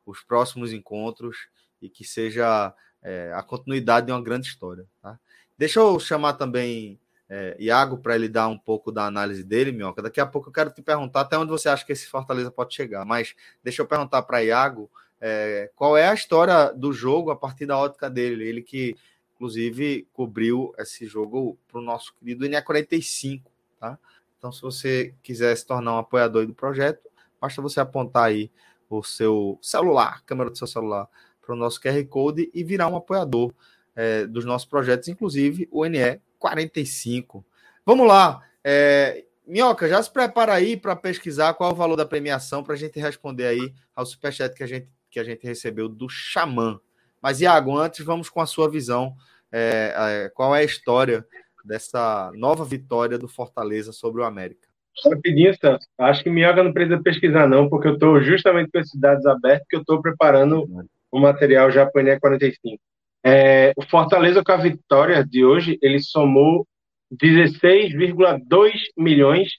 os 0.05 0.25
próximos 0.25 0.73
encontros 0.73 1.52
e 1.83 1.89
que 1.89 2.05
seja 2.05 2.73
é, 3.03 3.33
a 3.35 3.43
continuidade 3.43 4.07
de 4.07 4.13
uma 4.13 4.23
grande 4.23 4.47
história. 4.47 4.87
Tá? 5.03 5.19
Deixa 5.59 5.81
eu 5.81 5.99
chamar 5.99 6.35
também 6.35 6.99
é, 7.29 7.57
Iago 7.59 7.99
para 7.99 8.15
ele 8.15 8.29
dar 8.29 8.49
um 8.49 8.59
pouco 8.59 8.93
da 8.93 9.07
análise 9.07 9.43
dele, 9.43 9.73
Minhoca. 9.73 10.03
Daqui 10.03 10.21
a 10.21 10.27
pouco 10.27 10.49
eu 10.49 10.53
quero 10.53 10.71
te 10.71 10.83
perguntar 10.83 11.23
até 11.23 11.37
onde 11.37 11.51
você 11.51 11.69
acha 11.69 11.85
que 11.85 11.93
esse 11.93 12.07
Fortaleza 12.07 12.51
pode 12.51 12.75
chegar. 12.75 13.05
Mas 13.05 13.35
deixa 13.65 13.83
eu 13.83 13.87
perguntar 13.87 14.23
para 14.23 14.45
Iago 14.45 14.91
é, 15.21 15.71
qual 15.75 15.97
é 15.97 16.09
a 16.09 16.15
história 16.15 16.73
do 16.73 16.93
jogo 16.93 17.31
a 17.31 17.37
partir 17.37 17.67
da 17.67 17.79
ótica 17.79 18.09
dele. 18.09 18.47
Ele 18.47 18.63
que, 18.63 18.97
inclusive, 19.35 20.07
cobriu 20.13 20.75
esse 20.79 21.07
jogo 21.07 21.59
para 21.67 21.79
o 21.79 21.83
nosso 21.83 22.15
querido 22.15 22.47
NE45. 22.47 23.43
Tá? 23.81 23.99
Então, 24.39 24.53
se 24.53 24.61
você 24.61 25.15
quiser 25.23 25.57
se 25.57 25.67
tornar 25.67 25.95
um 25.95 25.99
apoiador 25.99 26.47
do 26.47 26.55
projeto, 26.55 27.09
basta 27.41 27.63
você 27.63 27.81
apontar 27.81 28.25
aí 28.25 28.51
o 28.91 29.03
seu 29.03 29.59
celular, 29.63 30.17
a 30.19 30.21
câmera 30.21 30.51
do 30.51 30.59
seu 30.59 30.67
celular, 30.67 31.09
para 31.45 31.55
o 31.55 31.59
nosso 31.59 31.81
QR 31.81 32.03
Code 32.07 32.51
e 32.55 32.63
virar 32.63 32.89
um 32.89 32.97
apoiador 32.97 33.53
é, 33.95 34.27
dos 34.27 34.45
nossos 34.45 34.67
projetos, 34.67 35.09
inclusive 35.09 35.69
o 35.71 35.85
NE 35.85 36.21
45. 36.39 37.45
Vamos 37.85 38.07
lá. 38.07 38.43
É, 38.65 39.25
Minhoca, 39.47 39.89
já 39.89 40.03
se 40.03 40.11
prepara 40.11 40.55
aí 40.55 40.77
para 40.77 40.95
pesquisar 40.95 41.55
qual 41.55 41.71
é 41.71 41.73
o 41.73 41.77
valor 41.77 41.97
da 41.97 42.07
premiação 42.07 42.63
para 42.63 42.75
a 42.75 42.79
gente 42.79 42.99
responder 43.01 43.47
aí 43.47 43.73
ao 43.95 44.07
superchat 44.07 44.55
que 44.55 44.63
a 44.63 44.67
gente, 44.67 44.89
que 45.11 45.19
a 45.19 45.25
gente 45.25 45.45
recebeu 45.47 45.89
do 45.89 46.09
Xamã. 46.09 46.81
Mas, 47.21 47.41
Iago, 47.41 47.77
antes 47.77 48.05
vamos 48.05 48.31
com 48.31 48.41
a 48.41 48.47
sua 48.47 48.71
visão. 48.71 49.15
É, 49.51 49.95
é, 49.97 50.29
qual 50.31 50.55
é 50.57 50.61
a 50.61 50.65
história 50.65 51.27
dessa 51.65 52.33
nova 52.35 52.65
vitória 52.65 53.19
do 53.19 53.29
Fortaleza 53.29 53.93
sobre 53.93 54.23
o 54.23 54.25
América? 54.25 54.69
Rapidinho, 55.05 55.55
Santos. 55.59 55.87
Acho 55.99 56.23
que 56.23 56.31
Minhoca 56.31 56.63
não 56.63 56.73
precisa 56.73 57.03
pesquisar, 57.03 57.49
não, 57.49 57.69
porque 57.69 57.89
eu 57.89 57.95
estou 57.95 58.21
justamente 58.23 58.71
com 58.71 58.79
esses 58.79 58.99
dados 58.99 59.25
abertos, 59.27 59.67
que 59.69 59.77
eu 59.77 59.81
estou 59.81 60.01
preparando 60.03 60.67
o 61.13 61.21
material 61.21 61.71
já 61.71 61.85
para 61.85 62.17
o 62.17 62.21
45. 62.21 62.79
É, 63.25 63.73
o 63.77 63.83
Fortaleza, 63.83 64.43
com 64.43 64.53
a 64.53 64.57
vitória 64.57 65.25
de 65.25 65.45
hoje, 65.45 65.79
ele 65.81 66.01
somou 66.01 66.67
16,2 67.13 68.73
milhões 68.97 69.51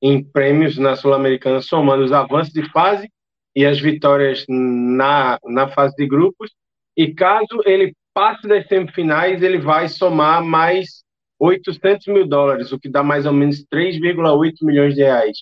em 0.00 0.22
prêmios 0.24 0.78
na 0.78 0.96
Sul-Americana, 0.96 1.60
somando 1.60 2.04
os 2.04 2.12
avanços 2.12 2.52
de 2.52 2.70
fase 2.70 3.10
e 3.54 3.66
as 3.66 3.80
vitórias 3.80 4.44
na, 4.48 5.38
na 5.44 5.68
fase 5.68 5.94
de 5.96 6.06
grupos. 6.06 6.50
E 6.96 7.12
caso 7.12 7.60
ele 7.66 7.92
passe 8.14 8.46
das 8.46 8.66
semifinais, 8.66 9.42
ele 9.42 9.58
vai 9.58 9.88
somar 9.88 10.42
mais 10.42 11.02
800 11.38 12.06
mil 12.06 12.26
dólares, 12.26 12.72
o 12.72 12.78
que 12.78 12.88
dá 12.88 13.02
mais 13.02 13.26
ou 13.26 13.32
menos 13.32 13.64
3,8 13.66 14.54
milhões 14.62 14.94
de 14.94 15.02
reais. 15.02 15.38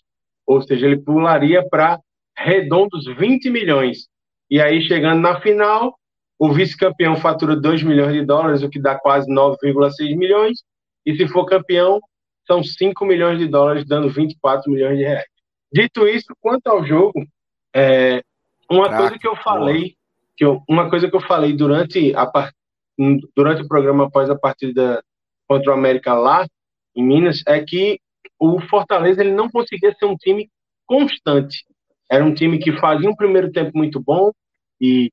Ou 0.47 0.63
seja, 0.63 0.87
ele 0.87 0.99
pularia 0.99 1.67
para 1.69 1.99
redondos 2.37 3.05
20 3.17 3.51
milhões. 3.51 4.09
E 4.51 4.61
aí, 4.61 4.83
chegando 4.83 5.21
na 5.21 5.41
final, 5.41 5.99
o 6.39 6.53
vice-campeão 6.53 7.17
fatura 7.17 7.57
2 7.57 7.83
milhões 7.83 8.13
de 8.13 8.25
dólares, 8.25 8.63
o 8.63 8.71
que 8.71 8.81
dá 8.81 8.99
quase 8.99 9.29
9,6 9.29 10.17
milhões. 10.17 10.63
E 11.05 11.17
se 11.17 11.27
for 11.29 11.45
campeão, 11.45 12.01
são 12.47 12.63
5 12.63 13.05
milhões 13.05 13.39
de 13.39 13.47
dólares, 13.47 13.85
dando 13.87 14.09
24 14.09 14.71
milhões 14.71 14.97
de 14.97 15.05
reais. 15.05 15.27
Dito 15.73 16.07
isso, 16.09 16.35
quanto 16.41 16.67
ao 16.69 16.85
jogo, 16.85 17.13
é, 17.75 18.23
uma 18.71 18.85
Caraca, 18.85 19.03
coisa 19.03 19.19
que 19.19 19.29
eu 19.29 19.37
falei, 19.37 19.95
que 20.37 20.45
eu, 20.45 20.63
uma 20.69 20.89
coisa 20.89 21.11
que 21.11 21.17
eu 21.17 21.21
falei 21.21 21.53
durante, 21.53 22.15
a, 22.15 22.51
durante 23.37 23.63
o 23.63 23.69
programa 23.69 24.07
após 24.07 24.31
a 24.31 24.39
partida 24.39 25.03
contra 25.47 25.71
o 25.71 25.75
América 25.75 26.15
lá 26.15 26.47
em 26.97 27.03
Minas, 27.03 27.43
é 27.47 27.63
que 27.63 28.01
o 28.39 28.61
Fortaleza 28.61 29.21
ele 29.21 29.33
não 29.33 29.51
conseguia 29.51 29.95
ser 29.99 30.07
um 30.07 30.17
time 30.17 30.49
constante. 30.87 31.65
Era 32.11 32.25
um 32.25 32.33
time 32.33 32.59
que 32.59 32.73
fazia 32.73 33.09
um 33.09 33.17
primeiro 33.17 33.51
tempo 33.53 33.77
muito 33.77 34.01
bom 34.01 34.31
e 34.81 35.11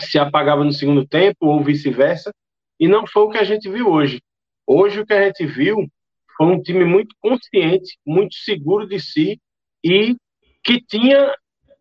se 0.00 0.18
apagava 0.18 0.64
no 0.64 0.72
segundo 0.72 1.06
tempo 1.06 1.46
ou 1.46 1.62
vice-versa, 1.62 2.32
e 2.80 2.88
não 2.88 3.06
foi 3.06 3.22
o 3.22 3.28
que 3.28 3.38
a 3.38 3.44
gente 3.44 3.68
viu 3.68 3.88
hoje. 3.88 4.20
Hoje 4.66 5.00
o 5.00 5.06
que 5.06 5.12
a 5.12 5.24
gente 5.26 5.46
viu 5.46 5.86
foi 6.36 6.46
um 6.46 6.62
time 6.62 6.84
muito 6.84 7.14
consciente, 7.20 7.98
muito 8.06 8.34
seguro 8.36 8.86
de 8.86 8.98
si 8.98 9.38
e 9.84 10.16
que 10.64 10.80
tinha 10.80 11.34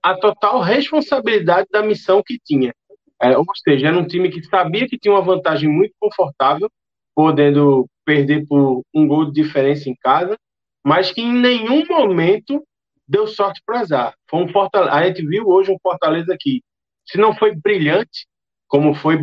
a 0.04 0.15
total 0.15 0.62
responsabilidade 0.62 1.67
da 1.71 1.82
missão 1.82 2.21
que 2.26 2.38
tinha. 2.43 2.74
É, 3.21 3.38
ou 3.38 3.45
seja, 3.63 3.88
era 3.88 3.97
um 3.97 4.06
time 4.06 4.30
que 4.30 4.43
sabia 4.43 4.88
que 4.88 4.97
tinha 4.97 5.13
uma 5.13 5.21
vantagem 5.21 5.69
muito 5.69 5.93
confortável, 6.00 6.69
podendo 7.15 7.88
perder 8.04 8.47
por 8.47 8.82
um 8.93 9.08
gol 9.08 9.26
de 9.26 9.43
diferença 9.43 9.89
em 9.89 9.95
casa, 9.95 10.36
mas 10.84 11.12
que 11.12 11.21
em 11.21 11.32
nenhum 11.32 11.86
momento 11.86 12.63
deu 13.12 13.28
sorte 13.28 13.62
para 13.65 13.82
azar. 13.82 14.15
Foi 14.30 14.41
um 14.41 14.47
Fortaleza, 14.47 14.93
a 14.93 15.06
gente 15.06 15.26
viu 15.28 15.45
hoje 15.47 15.69
um 15.69 15.78
Fortaleza 15.84 16.36
que 16.39 16.63
se 17.06 17.17
não 17.17 17.36
foi 17.36 17.54
brilhante, 17.54 18.26
como 18.69 18.93
foi 18.93 19.19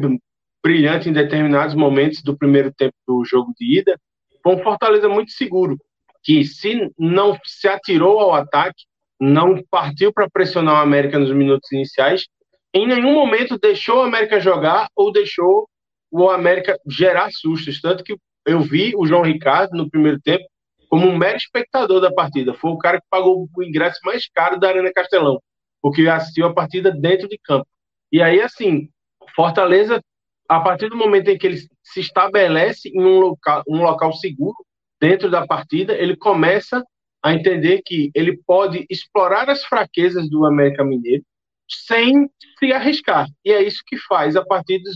brilhante 0.62 1.08
em 1.08 1.12
determinados 1.12 1.74
momentos 1.74 2.22
do 2.22 2.36
primeiro 2.36 2.70
tempo 2.70 2.94
do 3.06 3.24
jogo 3.24 3.52
de 3.58 3.78
ida, 3.78 3.98
foi 4.42 4.56
um 4.56 4.62
Fortaleza 4.62 5.08
muito 5.08 5.32
seguro, 5.32 5.78
que 6.22 6.44
se 6.44 6.92
não 6.98 7.38
se 7.44 7.66
atirou 7.66 8.20
ao 8.20 8.34
ataque, 8.34 8.84
não 9.18 9.62
partiu 9.70 10.12
para 10.12 10.28
pressionar 10.28 10.74
o 10.74 10.82
América 10.82 11.18
nos 11.18 11.32
minutos 11.32 11.72
iniciais, 11.72 12.26
em 12.74 12.86
nenhum 12.86 13.14
momento 13.14 13.58
deixou 13.58 13.98
o 13.98 14.02
América 14.02 14.38
jogar 14.38 14.88
ou 14.94 15.10
deixou 15.10 15.66
o 16.10 16.28
América 16.28 16.78
gerar 16.86 17.30
sustos. 17.30 17.80
Tanto 17.80 18.04
que 18.04 18.16
eu 18.46 18.60
vi 18.60 18.92
o 18.94 19.06
João 19.06 19.22
Ricardo 19.22 19.74
no 19.74 19.90
primeiro 19.90 20.20
tempo 20.20 20.44
como 20.88 21.06
um 21.06 21.16
mero 21.16 21.36
espectador 21.36 22.00
da 22.00 22.12
partida. 22.12 22.54
Foi 22.54 22.70
o 22.70 22.78
cara 22.78 23.00
que 23.00 23.06
pagou 23.10 23.48
o 23.54 23.62
ingresso 23.62 24.00
mais 24.04 24.28
caro 24.28 24.58
da 24.58 24.68
Arena 24.68 24.92
Castelão 24.92 25.38
porque 25.80 26.08
assistiu 26.08 26.46
a 26.46 26.54
partida 26.54 26.90
dentro 26.90 27.28
de 27.28 27.38
campo. 27.38 27.66
E 28.10 28.22
aí, 28.22 28.40
assim, 28.40 28.88
Fortaleza, 29.34 30.02
a 30.48 30.60
partir 30.60 30.88
do 30.88 30.96
momento 30.96 31.28
em 31.28 31.38
que 31.38 31.46
ele 31.46 31.58
se 31.82 32.00
estabelece 32.00 32.88
em 32.88 33.00
um 33.00 33.20
local, 33.20 33.62
um 33.68 33.82
local 33.82 34.12
seguro 34.12 34.56
dentro 35.00 35.30
da 35.30 35.46
partida, 35.46 35.94
ele 35.94 36.16
começa 36.16 36.84
a 37.22 37.34
entender 37.34 37.82
que 37.84 38.10
ele 38.14 38.38
pode 38.46 38.86
explorar 38.88 39.48
as 39.50 39.64
fraquezas 39.64 40.28
do 40.28 40.46
América 40.46 40.84
Mineiro 40.84 41.24
sem 41.68 42.28
se 42.58 42.72
arriscar. 42.72 43.26
E 43.44 43.52
é 43.52 43.62
isso 43.62 43.82
que 43.86 43.96
faz 43.96 44.36
a 44.36 44.44
partir 44.44 44.78
dos 44.78 44.94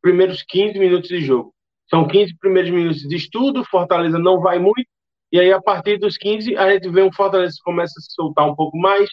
primeiros 0.00 0.42
15 0.42 0.78
minutos 0.78 1.08
de 1.08 1.20
jogo. 1.20 1.54
São 1.88 2.06
15 2.06 2.36
primeiros 2.38 2.70
minutos 2.70 3.02
de 3.02 3.16
estudo, 3.16 3.64
Fortaleza 3.64 4.18
não 4.18 4.40
vai 4.40 4.58
muito, 4.58 4.86
e 5.32 5.40
aí 5.40 5.50
a 5.50 5.60
partir 5.60 5.98
dos 5.98 6.18
15 6.18 6.56
a 6.56 6.70
gente 6.72 6.90
vê 6.90 7.02
um 7.02 7.12
Fortaleza 7.12 7.54
que 7.56 7.62
começa 7.62 7.94
a 7.98 8.02
se 8.02 8.12
soltar 8.12 8.46
um 8.46 8.54
pouco 8.54 8.76
mais, 8.78 9.08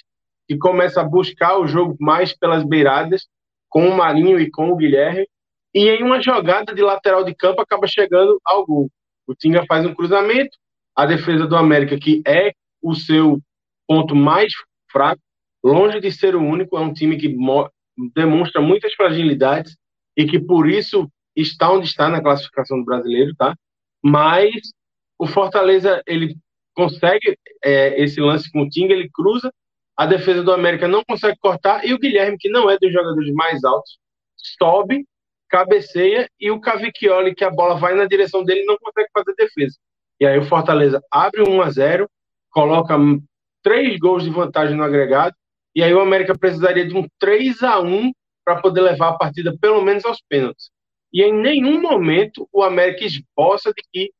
que 0.47 0.57
começa 0.57 0.99
a 0.99 1.03
buscar 1.03 1.57
o 1.57 1.65
jogo 1.65 1.95
mais 1.99 2.35
pelas 2.37 2.63
beiradas, 2.63 3.25
com 3.69 3.87
o 3.87 3.95
Marinho 3.95 4.39
e 4.39 4.51
com 4.51 4.69
o 4.69 4.75
Guilherme, 4.75 5.27
e 5.73 5.87
em 5.87 6.03
uma 6.03 6.21
jogada 6.21 6.73
de 6.73 6.81
lateral 6.81 7.23
de 7.23 7.33
campo 7.33 7.61
acaba 7.61 7.87
chegando 7.87 8.39
ao 8.43 8.65
gol. 8.65 8.89
O 9.27 9.35
Tinga 9.35 9.65
faz 9.65 9.85
um 9.85 9.93
cruzamento, 9.93 10.57
a 10.95 11.05
defesa 11.05 11.47
do 11.47 11.55
América, 11.55 11.97
que 11.97 12.21
é 12.25 12.51
o 12.81 12.95
seu 12.95 13.39
ponto 13.87 14.15
mais 14.15 14.51
fraco, 14.91 15.21
longe 15.63 15.99
de 15.99 16.11
ser 16.11 16.35
o 16.35 16.41
único, 16.41 16.77
é 16.77 16.81
um 16.81 16.93
time 16.93 17.17
que 17.17 17.33
demonstra 18.15 18.61
muitas 18.61 18.93
fragilidades 18.93 19.77
e 20.17 20.25
que 20.25 20.39
por 20.39 20.67
isso 20.67 21.09
está 21.35 21.71
onde 21.71 21.85
está 21.85 22.09
na 22.09 22.21
classificação 22.21 22.79
do 22.79 22.85
brasileiro, 22.85 23.33
tá? 23.35 23.55
Mas 24.03 24.51
o 25.19 25.27
Fortaleza 25.27 26.01
ele 26.07 26.35
consegue 26.73 27.37
é, 27.63 28.01
esse 28.01 28.21
lance 28.21 28.49
com 28.49 28.61
o 28.61 28.69
Tinga, 28.69 28.93
ele 28.93 29.09
cruza, 29.13 29.53
a 29.97 30.05
defesa 30.05 30.41
do 30.41 30.53
América 30.53 30.87
não 30.87 31.03
consegue 31.03 31.37
cortar 31.39 31.85
e 31.85 31.93
o 31.93 31.99
Guilherme, 31.99 32.37
que 32.37 32.49
não 32.49 32.69
é 32.69 32.77
dos 32.77 32.91
jogadores 32.91 33.33
mais 33.33 33.63
altos, 33.65 33.99
sobe 34.57 35.05
cabeceia 35.49 36.29
e 36.39 36.49
o 36.49 36.61
Cavicchioli, 36.61 37.35
que 37.35 37.43
a 37.43 37.49
bola 37.49 37.75
vai 37.75 37.95
na 37.95 38.05
direção 38.05 38.43
dele, 38.43 38.63
não 38.63 38.77
consegue 38.77 39.09
fazer 39.11 39.33
defesa. 39.35 39.75
E 40.19 40.25
aí 40.25 40.37
o 40.37 40.45
Fortaleza 40.45 41.03
abre 41.11 41.41
1 41.41 41.61
a 41.61 41.69
0 41.69 42.09
coloca 42.51 42.95
três 43.61 43.99
gols 43.99 44.23
de 44.23 44.29
vantagem 44.29 44.75
no 44.75 44.83
agregado, 44.83 45.35
e 45.75 45.83
aí 45.83 45.93
o 45.93 45.99
América 45.99 46.37
precisaria 46.37 46.87
de 46.87 46.95
um 46.95 47.05
3 47.19 47.61
a 47.63 47.79
1 47.79 48.11
para 48.45 48.61
poder 48.61 48.81
levar 48.81 49.09
a 49.09 49.17
partida 49.17 49.55
pelo 49.59 49.81
menos 49.81 50.05
aos 50.05 50.21
pênaltis. 50.27 50.71
E 51.11 51.21
em 51.23 51.33
nenhum 51.33 51.81
momento 51.81 52.47
o 52.51 52.63
América 52.63 53.05
esboça 53.05 53.71
de 53.71 53.83
que 53.91 54.11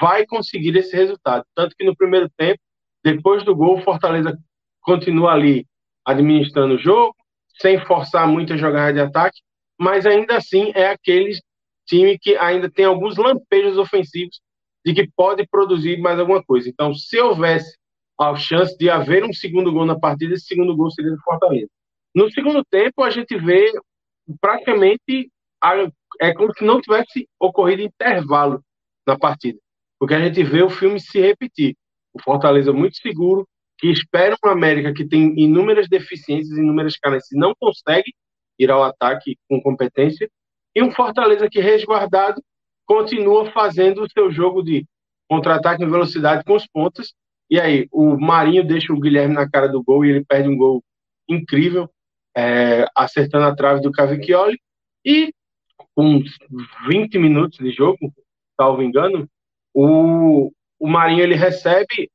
vai 0.00 0.26
conseguir 0.26 0.76
esse 0.76 0.94
resultado. 0.94 1.44
Tanto 1.54 1.74
que 1.76 1.84
no 1.84 1.96
primeiro 1.96 2.28
tempo, 2.36 2.60
depois 3.04 3.44
do 3.44 3.54
gol, 3.54 3.78
o 3.78 3.82
Fortaleza 3.82 4.36
continua 4.82 5.32
ali 5.32 5.66
administrando 6.04 6.74
o 6.74 6.78
jogo, 6.78 7.14
sem 7.60 7.78
forçar 7.84 8.26
muitas 8.26 8.58
jogadas 8.58 8.94
de 8.94 9.00
ataque, 9.00 9.40
mas 9.78 10.06
ainda 10.06 10.36
assim 10.36 10.72
é 10.74 10.88
aquele 10.88 11.38
time 11.86 12.18
que 12.18 12.36
ainda 12.36 12.70
tem 12.70 12.84
alguns 12.84 13.16
lampejos 13.16 13.78
ofensivos 13.78 14.40
de 14.84 14.94
que 14.94 15.08
pode 15.16 15.46
produzir 15.46 15.98
mais 15.98 16.18
alguma 16.18 16.42
coisa. 16.42 16.68
Então, 16.68 16.94
se 16.94 17.18
houvesse 17.20 17.76
a 18.18 18.34
chance 18.36 18.76
de 18.76 18.90
haver 18.90 19.24
um 19.24 19.32
segundo 19.32 19.72
gol 19.72 19.86
na 19.86 19.98
partida, 19.98 20.34
esse 20.34 20.46
segundo 20.46 20.76
gol 20.76 20.90
seria 20.90 21.10
do 21.10 21.20
Fortaleza. 21.20 21.68
No 22.14 22.30
segundo 22.32 22.64
tempo, 22.64 23.02
a 23.02 23.10
gente 23.10 23.36
vê 23.36 23.72
praticamente 24.40 25.30
é 26.20 26.32
como 26.34 26.52
se 26.54 26.64
não 26.64 26.80
tivesse 26.80 27.28
ocorrido 27.40 27.82
intervalo 27.82 28.62
na 29.06 29.18
partida, 29.18 29.58
porque 29.98 30.14
a 30.14 30.20
gente 30.20 30.42
vê 30.42 30.62
o 30.62 30.70
filme 30.70 31.00
se 31.00 31.20
repetir. 31.20 31.76
O 32.14 32.22
Fortaleza 32.22 32.72
muito 32.72 32.96
seguro, 32.98 33.46
que 33.78 33.88
espera 33.88 34.36
uma 34.42 34.52
América 34.52 34.92
que 34.92 35.06
tem 35.06 35.38
inúmeras 35.38 35.88
deficiências, 35.88 36.56
inúmeras 36.58 36.96
carências, 36.96 37.38
não 37.38 37.54
consegue 37.58 38.12
ir 38.58 38.70
ao 38.70 38.82
ataque 38.82 39.36
com 39.48 39.60
competência, 39.60 40.28
e 40.74 40.82
um 40.82 40.90
Fortaleza 40.90 41.48
que 41.48 41.60
resguardado 41.60 42.42
continua 42.86 43.50
fazendo 43.50 44.02
o 44.02 44.10
seu 44.10 44.30
jogo 44.30 44.62
de 44.62 44.86
contra-ataque 45.28 45.84
em 45.84 45.90
velocidade 45.90 46.42
com 46.44 46.54
os 46.54 46.66
pontas. 46.66 47.12
E 47.50 47.60
aí, 47.60 47.86
o 47.92 48.18
Marinho 48.18 48.66
deixa 48.66 48.92
o 48.92 49.00
Guilherme 49.00 49.34
na 49.34 49.48
cara 49.48 49.68
do 49.68 49.82
gol 49.82 50.04
e 50.04 50.10
ele 50.10 50.24
perde 50.24 50.48
um 50.48 50.56
gol 50.56 50.82
incrível, 51.28 51.90
é, 52.36 52.86
acertando 52.96 53.44
a 53.44 53.54
trave 53.54 53.80
do 53.80 53.92
Cavicchioli. 53.92 54.58
E 55.04 55.32
com 55.94 56.22
20 56.88 57.18
minutos 57.18 57.58
de 57.58 57.70
jogo, 57.70 57.98
salvo 58.56 58.82
engano, 58.82 59.28
o, 59.80 60.50
o 60.80 60.88
Marinho 60.88 61.22
ele 61.22 61.36
recebe 61.36 62.10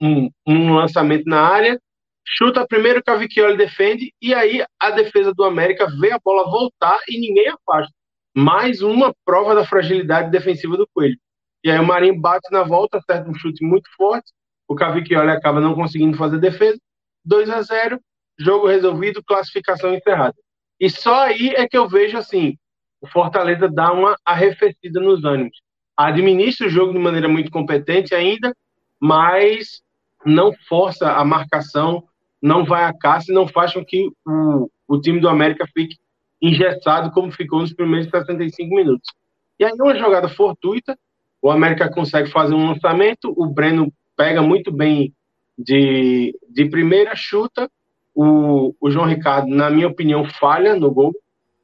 um, 0.00 0.30
um 0.46 0.74
lançamento 0.76 1.24
na 1.26 1.40
área, 1.40 1.80
chuta 2.24 2.64
primeiro, 2.64 3.02
Cavicchioli 3.02 3.56
defende, 3.56 4.14
e 4.22 4.32
aí 4.32 4.64
a 4.78 4.90
defesa 4.92 5.34
do 5.34 5.42
América 5.42 5.88
vê 5.98 6.12
a 6.12 6.20
bola 6.24 6.48
voltar 6.48 7.00
e 7.08 7.18
ninguém 7.18 7.48
afasta. 7.48 7.92
Mais 8.32 8.80
uma 8.80 9.12
prova 9.24 9.56
da 9.56 9.66
fragilidade 9.66 10.30
defensiva 10.30 10.76
do 10.76 10.88
Coelho. 10.94 11.18
E 11.64 11.70
aí 11.72 11.80
o 11.80 11.84
Marinho 11.84 12.20
bate 12.20 12.48
na 12.52 12.62
volta, 12.62 12.98
acerta 12.98 13.28
um 13.28 13.34
chute 13.34 13.64
muito 13.64 13.90
forte, 13.96 14.30
o 14.68 14.76
Cavicchioli 14.76 15.32
acaba 15.32 15.60
não 15.60 15.74
conseguindo 15.74 16.16
fazer 16.16 16.38
defesa, 16.38 16.78
2 17.24 17.50
a 17.50 17.60
0 17.60 18.00
jogo 18.38 18.68
resolvido, 18.68 19.22
classificação 19.24 19.92
encerrada. 19.92 20.36
E 20.78 20.88
só 20.88 21.24
aí 21.24 21.48
é 21.56 21.68
que 21.68 21.76
eu 21.76 21.88
vejo 21.88 22.16
assim, 22.16 22.56
o 23.00 23.08
Fortaleza 23.08 23.68
dá 23.68 23.92
uma 23.92 24.16
arrefecida 24.24 25.00
nos 25.00 25.24
ânimos. 25.24 25.58
Administra 25.96 26.66
o 26.66 26.70
jogo 26.70 26.92
de 26.92 26.98
maneira 26.98 27.28
muito 27.28 27.50
competente 27.50 28.14
ainda, 28.14 28.56
mas 28.98 29.82
não 30.24 30.52
força 30.68 31.12
a 31.12 31.24
marcação, 31.24 32.04
não 32.40 32.64
vai 32.64 32.84
à 32.84 32.92
caça 32.92 33.30
e 33.30 33.34
não 33.34 33.46
faz 33.46 33.72
com 33.72 33.84
que 33.84 34.10
o, 34.26 34.70
o 34.88 35.00
time 35.00 35.20
do 35.20 35.28
América 35.28 35.66
fique 35.74 35.96
engessado 36.40 37.10
como 37.10 37.30
ficou 37.30 37.60
nos 37.60 37.72
primeiros 37.72 38.08
65 38.10 38.74
minutos. 38.74 39.10
E 39.58 39.64
aí, 39.64 39.72
uma 39.78 39.94
jogada 39.96 40.28
fortuita, 40.28 40.98
o 41.42 41.50
América 41.50 41.90
consegue 41.90 42.30
fazer 42.30 42.54
um 42.54 42.68
lançamento, 42.68 43.32
o 43.36 43.46
Breno 43.46 43.92
pega 44.16 44.42
muito 44.42 44.72
bem 44.72 45.12
de, 45.58 46.34
de 46.48 46.64
primeira, 46.66 47.14
chuta, 47.14 47.70
o, 48.14 48.74
o 48.80 48.90
João 48.90 49.06
Ricardo, 49.06 49.48
na 49.48 49.70
minha 49.70 49.88
opinião, 49.88 50.24
falha 50.24 50.74
no 50.74 50.90
gol, 50.90 51.12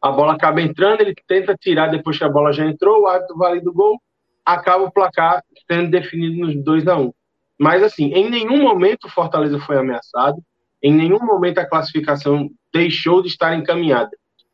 a 0.00 0.10
bola 0.10 0.34
acaba 0.34 0.60
entrando, 0.60 1.00
ele 1.00 1.14
tenta 1.26 1.56
tirar 1.56 1.88
depois 1.88 2.18
que 2.18 2.24
a 2.24 2.28
bola 2.28 2.52
já 2.52 2.64
entrou, 2.66 3.02
o 3.02 3.06
árbitro 3.06 3.36
vale 3.36 3.60
do 3.60 3.72
gol, 3.72 4.00
acaba 4.46 4.84
o 4.84 4.92
placar 4.92 5.42
sendo 5.68 5.90
definido 5.90 6.46
nos 6.46 6.56
2 6.62 6.86
a 6.86 6.96
1 6.96 7.02
um. 7.02 7.12
Mas, 7.58 7.82
assim, 7.82 8.12
em 8.12 8.30
nenhum 8.30 8.62
momento 8.62 9.06
o 9.06 9.10
Fortaleza 9.10 9.58
foi 9.58 9.76
ameaçado, 9.76 10.40
em 10.82 10.92
nenhum 10.94 11.18
momento 11.18 11.58
a 11.58 11.66
classificação 11.66 12.48
deixou 12.72 13.22
de 13.22 13.28
estar 13.28 13.56
encaminhada. 13.56 14.10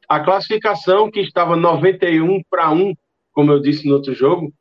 A 0.09 0.21
classificação, 0.21 1.11
que 1.11 1.21
estava 1.21 1.57
91 1.57 2.43
para 2.49 2.71
1, 2.71 2.95
como 3.33 3.53
eu 3.53 3.61
disse 3.61 3.87
no 3.87 3.95
outro 3.95 4.15
jogo, 4.15 4.53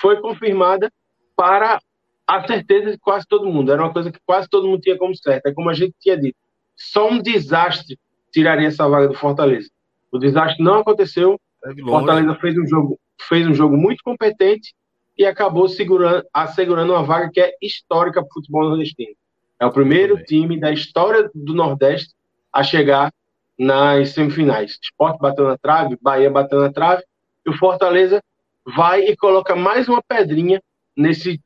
foi 0.00 0.20
confirmada 0.20 0.90
para 1.34 1.80
a 2.26 2.46
certeza 2.46 2.92
de 2.92 2.98
quase 2.98 3.26
todo 3.26 3.50
mundo. 3.50 3.72
Era 3.72 3.82
uma 3.82 3.92
coisa 3.92 4.12
que 4.12 4.20
quase 4.24 4.48
todo 4.48 4.68
mundo 4.68 4.80
tinha 4.80 4.96
como 4.96 5.16
certa. 5.16 5.48
É 5.48 5.54
como 5.54 5.70
a 5.70 5.74
gente 5.74 5.94
tinha 5.98 6.16
dito. 6.16 6.36
Só 6.76 7.08
um 7.08 7.20
desastre 7.20 7.98
tiraria 8.32 8.68
essa 8.68 8.88
vaga 8.88 9.08
do 9.08 9.14
Fortaleza. 9.14 9.68
O 10.12 10.18
desastre 10.18 10.62
não 10.62 10.80
aconteceu. 10.80 11.40
O 11.64 11.88
Fortaleza 11.88 12.34
fez 12.36 12.56
um 12.56 12.66
jogo, 12.66 12.98
fez 13.28 13.46
um 13.46 13.54
jogo 13.54 13.76
muito 13.76 14.02
competente 14.02 14.74
e 15.16 15.26
acabou 15.26 15.68
segurando, 15.68 16.24
assegurando 16.32 16.92
uma 16.92 17.02
vaga 17.02 17.30
que 17.30 17.40
é 17.40 17.52
histórica 17.60 18.22
para 18.22 18.28
o 18.28 18.32
futebol 18.32 18.68
nordestino. 18.68 19.14
É 19.58 19.66
o 19.66 19.72
primeiro 19.72 20.22
time 20.24 20.58
da 20.58 20.72
história 20.72 21.30
do 21.34 21.52
Nordeste 21.52 22.14
a 22.52 22.62
chegar 22.62 23.12
nas 23.58 24.10
semifinais. 24.10 24.78
Esporte 24.82 25.18
bateu 25.20 25.46
na 25.46 25.58
trave, 25.58 25.98
Bahia 26.00 26.30
bateu 26.30 26.60
na 26.60 26.72
trave, 26.72 27.02
e 27.44 27.50
o 27.50 27.58
Fortaleza 27.58 28.22
vai 28.64 29.02
e 29.02 29.16
coloca 29.16 29.54
mais 29.54 29.88
uma 29.88 30.02
pedrinha 30.02 30.62
nesses 30.96 31.38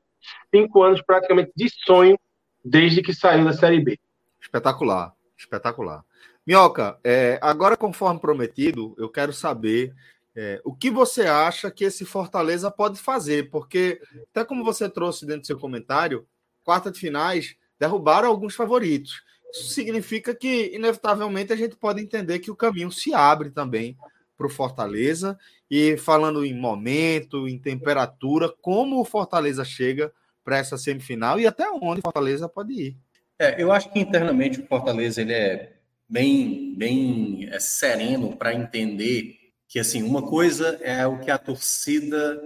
cinco 0.55 0.83
anos 0.83 1.03
praticamente 1.03 1.51
de 1.57 1.69
sonho 1.85 2.19
desde 2.65 3.03
que 3.03 3.13
saiu 3.13 3.45
da 3.45 3.53
Série 3.53 3.81
B. 3.81 3.99
Espetacular, 4.41 5.13
espetacular. 5.37 6.05
Minhoca, 6.47 6.99
é, 7.03 7.39
agora 7.43 7.77
conforme 7.77 8.21
prometido, 8.21 8.95
eu 8.97 9.09
quero 9.09 9.33
saber 9.33 9.93
é, 10.37 10.61
o 10.65 10.75
que 10.75 10.91
você 10.91 11.23
acha 11.23 11.71
que 11.71 11.85
esse 11.85 12.05
Fortaleza 12.05 12.71
pode 12.71 12.99
fazer, 12.99 13.51
porque 13.51 14.01
até 14.31 14.45
como 14.45 14.65
você 14.65 14.89
trouxe 14.89 15.25
dentro 15.25 15.43
do 15.43 15.47
seu 15.47 15.59
comentário, 15.59 16.27
quarta 16.65 16.91
de 16.91 16.99
finais 16.99 17.57
derrubaram 17.79 18.29
alguns 18.29 18.55
favoritos. 18.55 19.23
Isso 19.53 19.69
significa 19.69 20.35
que, 20.35 20.75
inevitavelmente, 20.75 21.53
a 21.53 21.57
gente 21.57 21.77
pode 21.77 22.03
entender 22.03 22.41
que 22.41 22.51
o 22.51 22.57
caminho 22.57 22.91
se 22.91 23.15
abre 23.15 23.51
também 23.51 23.97
para 24.37 24.47
o 24.47 24.51
Fortaleza. 24.51 25.39
E 25.71 25.97
falando 25.97 26.45
em 26.45 26.53
momento, 26.53 27.49
em 27.49 27.59
temperatura, 27.59 28.53
como 28.61 29.01
o 29.01 29.05
Fortaleza 29.05 29.65
chega 29.65 30.13
para 30.45 30.59
essa 30.59 30.77
semifinal 30.77 31.39
e 31.39 31.47
até 31.47 31.71
onde 31.71 32.01
o 32.01 32.03
Fortaleza 32.03 32.49
pode 32.49 32.73
ir. 32.73 32.97
É, 33.39 33.61
eu 33.63 33.73
acho 33.73 33.93
que 33.93 33.99
internamente 33.99 34.61
o 34.61 34.67
Fortaleza 34.67 35.21
ele 35.23 35.33
é 35.33 35.73
bem, 36.09 36.75
bem 36.77 37.49
é, 37.51 37.59
sereno 37.59 38.37
para 38.37 38.55
entender 38.55 39.44
que 39.75 39.81
assim 39.81 40.05
uma 40.05 40.23
coisa 40.23 40.79
é 40.83 41.05
o 41.05 41.19
que 41.19 41.33
a 41.33 41.37
torcida 41.37 42.41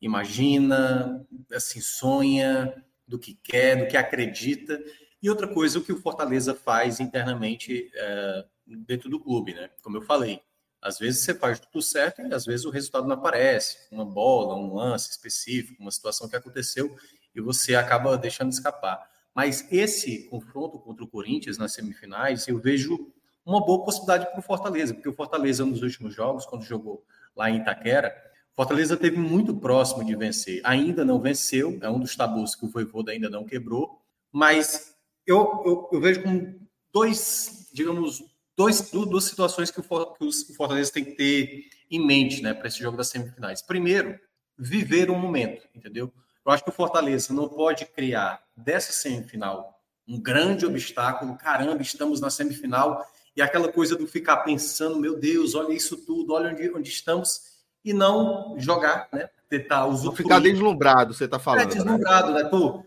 imagina, 0.00 1.26
assim 1.52 1.78
sonha, 1.78 2.74
do 3.06 3.18
que 3.18 3.34
quer, 3.34 3.76
do 3.76 3.86
que 3.86 3.98
acredita, 3.98 4.82
e 5.22 5.28
outra 5.28 5.46
coisa, 5.46 5.78
o 5.78 5.84
que 5.84 5.92
o 5.92 6.00
Fortaleza 6.00 6.54
faz 6.54 6.98
internamente 6.98 7.90
é, 7.94 8.46
dentro 8.66 9.10
do 9.10 9.20
clube, 9.20 9.52
né? 9.52 9.68
Como 9.82 9.98
eu 9.98 10.00
falei, 10.00 10.40
Às 10.80 10.98
vezes 10.98 11.20
você 11.20 11.34
faz 11.34 11.60
tudo 11.60 11.82
certo 11.82 12.22
e 12.22 12.32
às 12.32 12.46
vezes 12.46 12.64
o 12.64 12.70
resultado 12.70 13.06
não 13.06 13.14
aparece. 13.16 13.76
Uma 13.90 14.04
bola, 14.04 14.54
um 14.54 14.74
lance 14.74 15.10
específico, 15.10 15.82
uma 15.82 15.90
situação 15.90 16.28
que 16.28 16.36
aconteceu 16.36 16.96
e 17.34 17.40
você 17.40 17.74
acaba 17.74 18.16
deixando 18.16 18.50
escapar. 18.50 19.06
Mas 19.34 19.70
esse 19.70 20.28
confronto 20.28 20.78
contra 20.78 21.04
o 21.04 21.08
Corinthians 21.08 21.58
nas 21.58 21.72
semifinais, 21.74 22.48
eu 22.48 22.58
vejo 22.58 23.12
uma 23.44 23.64
boa 23.64 23.84
possibilidade 23.84 24.30
para 24.30 24.38
o 24.38 24.42
Fortaleza, 24.42 24.94
porque 24.94 25.08
o 25.08 25.14
Fortaleza, 25.14 25.64
nos 25.64 25.82
últimos 25.82 26.14
jogos, 26.14 26.46
quando 26.46 26.62
jogou 26.62 27.04
lá 27.34 27.50
em 27.50 27.58
Itaquera, 27.58 28.14
Fortaleza 28.54 28.96
teve 28.96 29.16
muito 29.16 29.56
próximo 29.56 30.04
de 30.04 30.14
vencer. 30.14 30.60
Ainda 30.64 31.04
não 31.04 31.18
venceu, 31.18 31.78
é 31.80 31.88
um 31.88 31.98
dos 31.98 32.14
tabus 32.14 32.54
que 32.54 32.66
o 32.66 32.68
Voivoda 32.68 33.12
ainda 33.12 33.30
não 33.30 33.44
quebrou, 33.44 34.02
mas 34.30 34.94
eu, 35.26 35.62
eu, 35.64 35.88
eu 35.92 36.00
vejo 36.00 36.22
como 36.22 36.60
dois, 36.92 37.70
digamos, 37.72 38.22
dois, 38.56 38.90
duas 38.90 39.24
situações 39.24 39.70
que 39.70 39.80
o, 39.80 39.82
que 39.82 40.24
o 40.24 40.54
Fortaleza 40.54 40.92
tem 40.92 41.04
que 41.04 41.12
ter 41.12 41.70
em 41.90 42.04
mente 42.04 42.42
né, 42.42 42.52
para 42.52 42.68
esse 42.68 42.78
jogo 42.78 42.96
das 42.96 43.08
semifinais. 43.08 43.62
Primeiro, 43.62 44.18
viver 44.58 45.10
um 45.10 45.18
momento, 45.18 45.66
entendeu? 45.74 46.12
Eu 46.44 46.52
acho 46.52 46.62
que 46.62 46.70
o 46.70 46.74
Fortaleza 46.74 47.32
não 47.32 47.48
pode 47.48 47.86
criar 47.86 48.42
dessa 48.56 48.92
semifinal 48.92 49.80
um 50.06 50.20
grande 50.20 50.66
obstáculo. 50.66 51.36
Caramba, 51.38 51.80
estamos 51.80 52.20
na 52.20 52.28
semifinal 52.28 53.06
e 53.36 53.42
aquela 53.42 53.70
coisa 53.70 53.96
do 53.96 54.06
ficar 54.06 54.38
pensando, 54.38 54.98
meu 54.98 55.18
Deus, 55.18 55.54
olha 55.54 55.72
isso 55.72 55.96
tudo, 55.96 56.32
olha 56.32 56.50
onde, 56.50 56.70
onde 56.70 56.88
estamos 56.88 57.50
e 57.84 57.92
não 57.92 58.54
jogar, 58.58 59.08
né? 59.12 59.30
Tentar 59.48 59.86
usufruir. 59.86 60.28
Ficar 60.28 60.40
deslumbrado, 60.40 61.14
você 61.14 61.24
está 61.24 61.38
falando. 61.38 61.62
É, 61.62 61.64
né? 61.66 61.74
deslumbrado, 61.74 62.32
né? 62.32 62.44
Pô, 62.44 62.84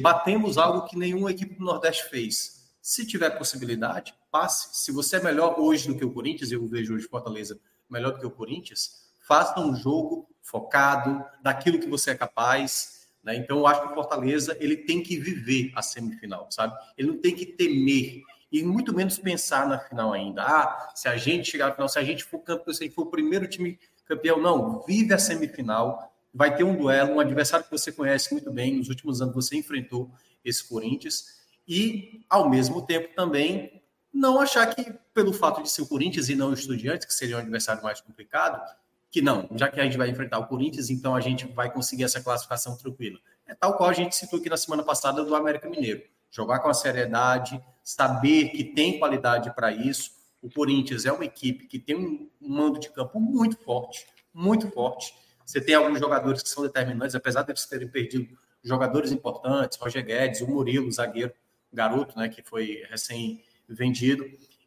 batemos 0.00 0.58
algo 0.58 0.86
que 0.86 0.96
nenhuma 0.96 1.30
equipe 1.30 1.54
do 1.54 1.64
Nordeste 1.64 2.08
fez. 2.10 2.64
Se 2.82 3.06
tiver 3.06 3.30
possibilidade, 3.30 4.14
passe. 4.30 4.84
Se 4.84 4.92
você 4.92 5.16
é 5.16 5.22
melhor 5.22 5.58
hoje 5.58 5.88
do 5.88 5.96
que 5.96 6.04
o 6.04 6.12
Corinthians, 6.12 6.52
eu 6.52 6.66
vejo 6.66 6.94
hoje 6.94 7.08
Fortaleza 7.08 7.58
melhor 7.88 8.12
do 8.12 8.18
que 8.18 8.26
o 8.26 8.30
Corinthians, 8.30 9.04
faça 9.26 9.58
um 9.60 9.74
jogo 9.74 10.28
focado, 10.42 11.24
daquilo 11.42 11.78
que 11.78 11.88
você 11.88 12.10
é 12.10 12.14
capaz. 12.14 13.08
Né? 13.22 13.36
Então, 13.36 13.58
eu 13.58 13.66
acho 13.66 13.80
que 13.82 13.92
o 13.92 13.94
Fortaleza 13.94 14.56
ele 14.60 14.76
tem 14.76 15.02
que 15.02 15.18
viver 15.18 15.72
a 15.74 15.80
semifinal, 15.80 16.48
sabe? 16.50 16.76
Ele 16.98 17.08
não 17.08 17.18
tem 17.18 17.34
que 17.34 17.46
temer 17.46 18.22
e 18.54 18.62
muito 18.62 18.94
menos 18.94 19.18
pensar 19.18 19.66
na 19.66 19.80
final 19.80 20.12
ainda. 20.12 20.44
Ah, 20.44 20.92
se 20.94 21.08
a 21.08 21.16
gente 21.16 21.50
chegar 21.50 21.66
na 21.66 21.72
final, 21.72 21.88
se 21.88 21.98
a 21.98 22.04
gente 22.04 22.22
for 22.22 22.38
campeão, 22.38 22.72
se 22.72 22.84
a 22.84 22.86
gente 22.86 22.94
for 22.94 23.02
o 23.02 23.10
primeiro 23.10 23.48
time 23.48 23.80
campeão, 24.06 24.40
não. 24.40 24.80
Vive 24.86 25.12
a 25.12 25.18
semifinal, 25.18 26.14
vai 26.32 26.54
ter 26.54 26.62
um 26.62 26.76
duelo, 26.76 27.16
um 27.16 27.20
adversário 27.20 27.64
que 27.64 27.70
você 27.72 27.90
conhece 27.90 28.32
muito 28.32 28.52
bem. 28.52 28.76
Nos 28.76 28.88
últimos 28.88 29.20
anos 29.20 29.34
você 29.34 29.56
enfrentou 29.56 30.08
esse 30.44 30.68
Corinthians 30.68 31.40
e, 31.66 32.24
ao 32.30 32.48
mesmo 32.48 32.86
tempo, 32.86 33.12
também 33.16 33.82
não 34.12 34.38
achar 34.38 34.72
que, 34.72 34.94
pelo 35.12 35.32
fato 35.32 35.60
de 35.60 35.68
ser 35.68 35.82
o 35.82 35.88
Corinthians 35.88 36.28
e 36.28 36.36
não 36.36 36.50
o 36.50 36.54
Estudiantes, 36.54 37.08
que 37.08 37.12
seria 37.12 37.34
um 37.34 37.40
adversário 37.40 37.82
mais 37.82 38.00
complicado, 38.00 38.62
que 39.10 39.20
não, 39.20 39.48
já 39.56 39.68
que 39.68 39.80
a 39.80 39.84
gente 39.84 39.98
vai 39.98 40.08
enfrentar 40.08 40.38
o 40.38 40.46
Corinthians, 40.46 40.90
então 40.90 41.16
a 41.16 41.20
gente 41.20 41.44
vai 41.44 41.72
conseguir 41.72 42.04
essa 42.04 42.20
classificação 42.20 42.76
tranquila. 42.76 43.18
É 43.48 43.54
tal 43.54 43.76
qual 43.76 43.90
a 43.90 43.92
gente 43.92 44.14
citou 44.14 44.38
aqui 44.38 44.48
na 44.48 44.56
semana 44.56 44.84
passada 44.84 45.24
do 45.24 45.34
América 45.34 45.68
Mineiro. 45.68 46.04
Jogar 46.30 46.60
com 46.60 46.68
a 46.68 46.74
seriedade, 46.74 47.60
saber 47.84 48.48
que 48.48 48.64
tem 48.64 48.98
qualidade 48.98 49.54
para 49.54 49.70
isso. 49.70 50.10
O 50.42 50.50
Corinthians 50.50 51.04
é 51.04 51.12
uma 51.12 51.24
equipe 51.24 51.66
que 51.66 51.78
tem 51.78 51.94
um 51.94 52.30
mando 52.40 52.80
de 52.80 52.88
campo 52.90 53.20
muito 53.20 53.56
forte, 53.58 54.06
muito 54.32 54.70
forte. 54.70 55.14
Você 55.44 55.60
tem 55.60 55.74
alguns 55.74 56.00
jogadores 56.00 56.42
que 56.42 56.48
são 56.48 56.62
determinantes, 56.62 57.14
apesar 57.14 57.42
de 57.42 57.52
eles 57.52 57.66
terem 57.66 57.86
perdido 57.86 58.36
jogadores 58.62 59.12
importantes, 59.12 59.78
Roger 59.78 60.04
Guedes, 60.04 60.40
o 60.40 60.48
Murilo, 60.48 60.88
o 60.88 60.92
zagueiro, 60.92 61.32
garoto, 61.70 62.18
né, 62.18 62.28
que 62.28 62.42
foi 62.42 62.82
recém-vendido. 62.88 64.24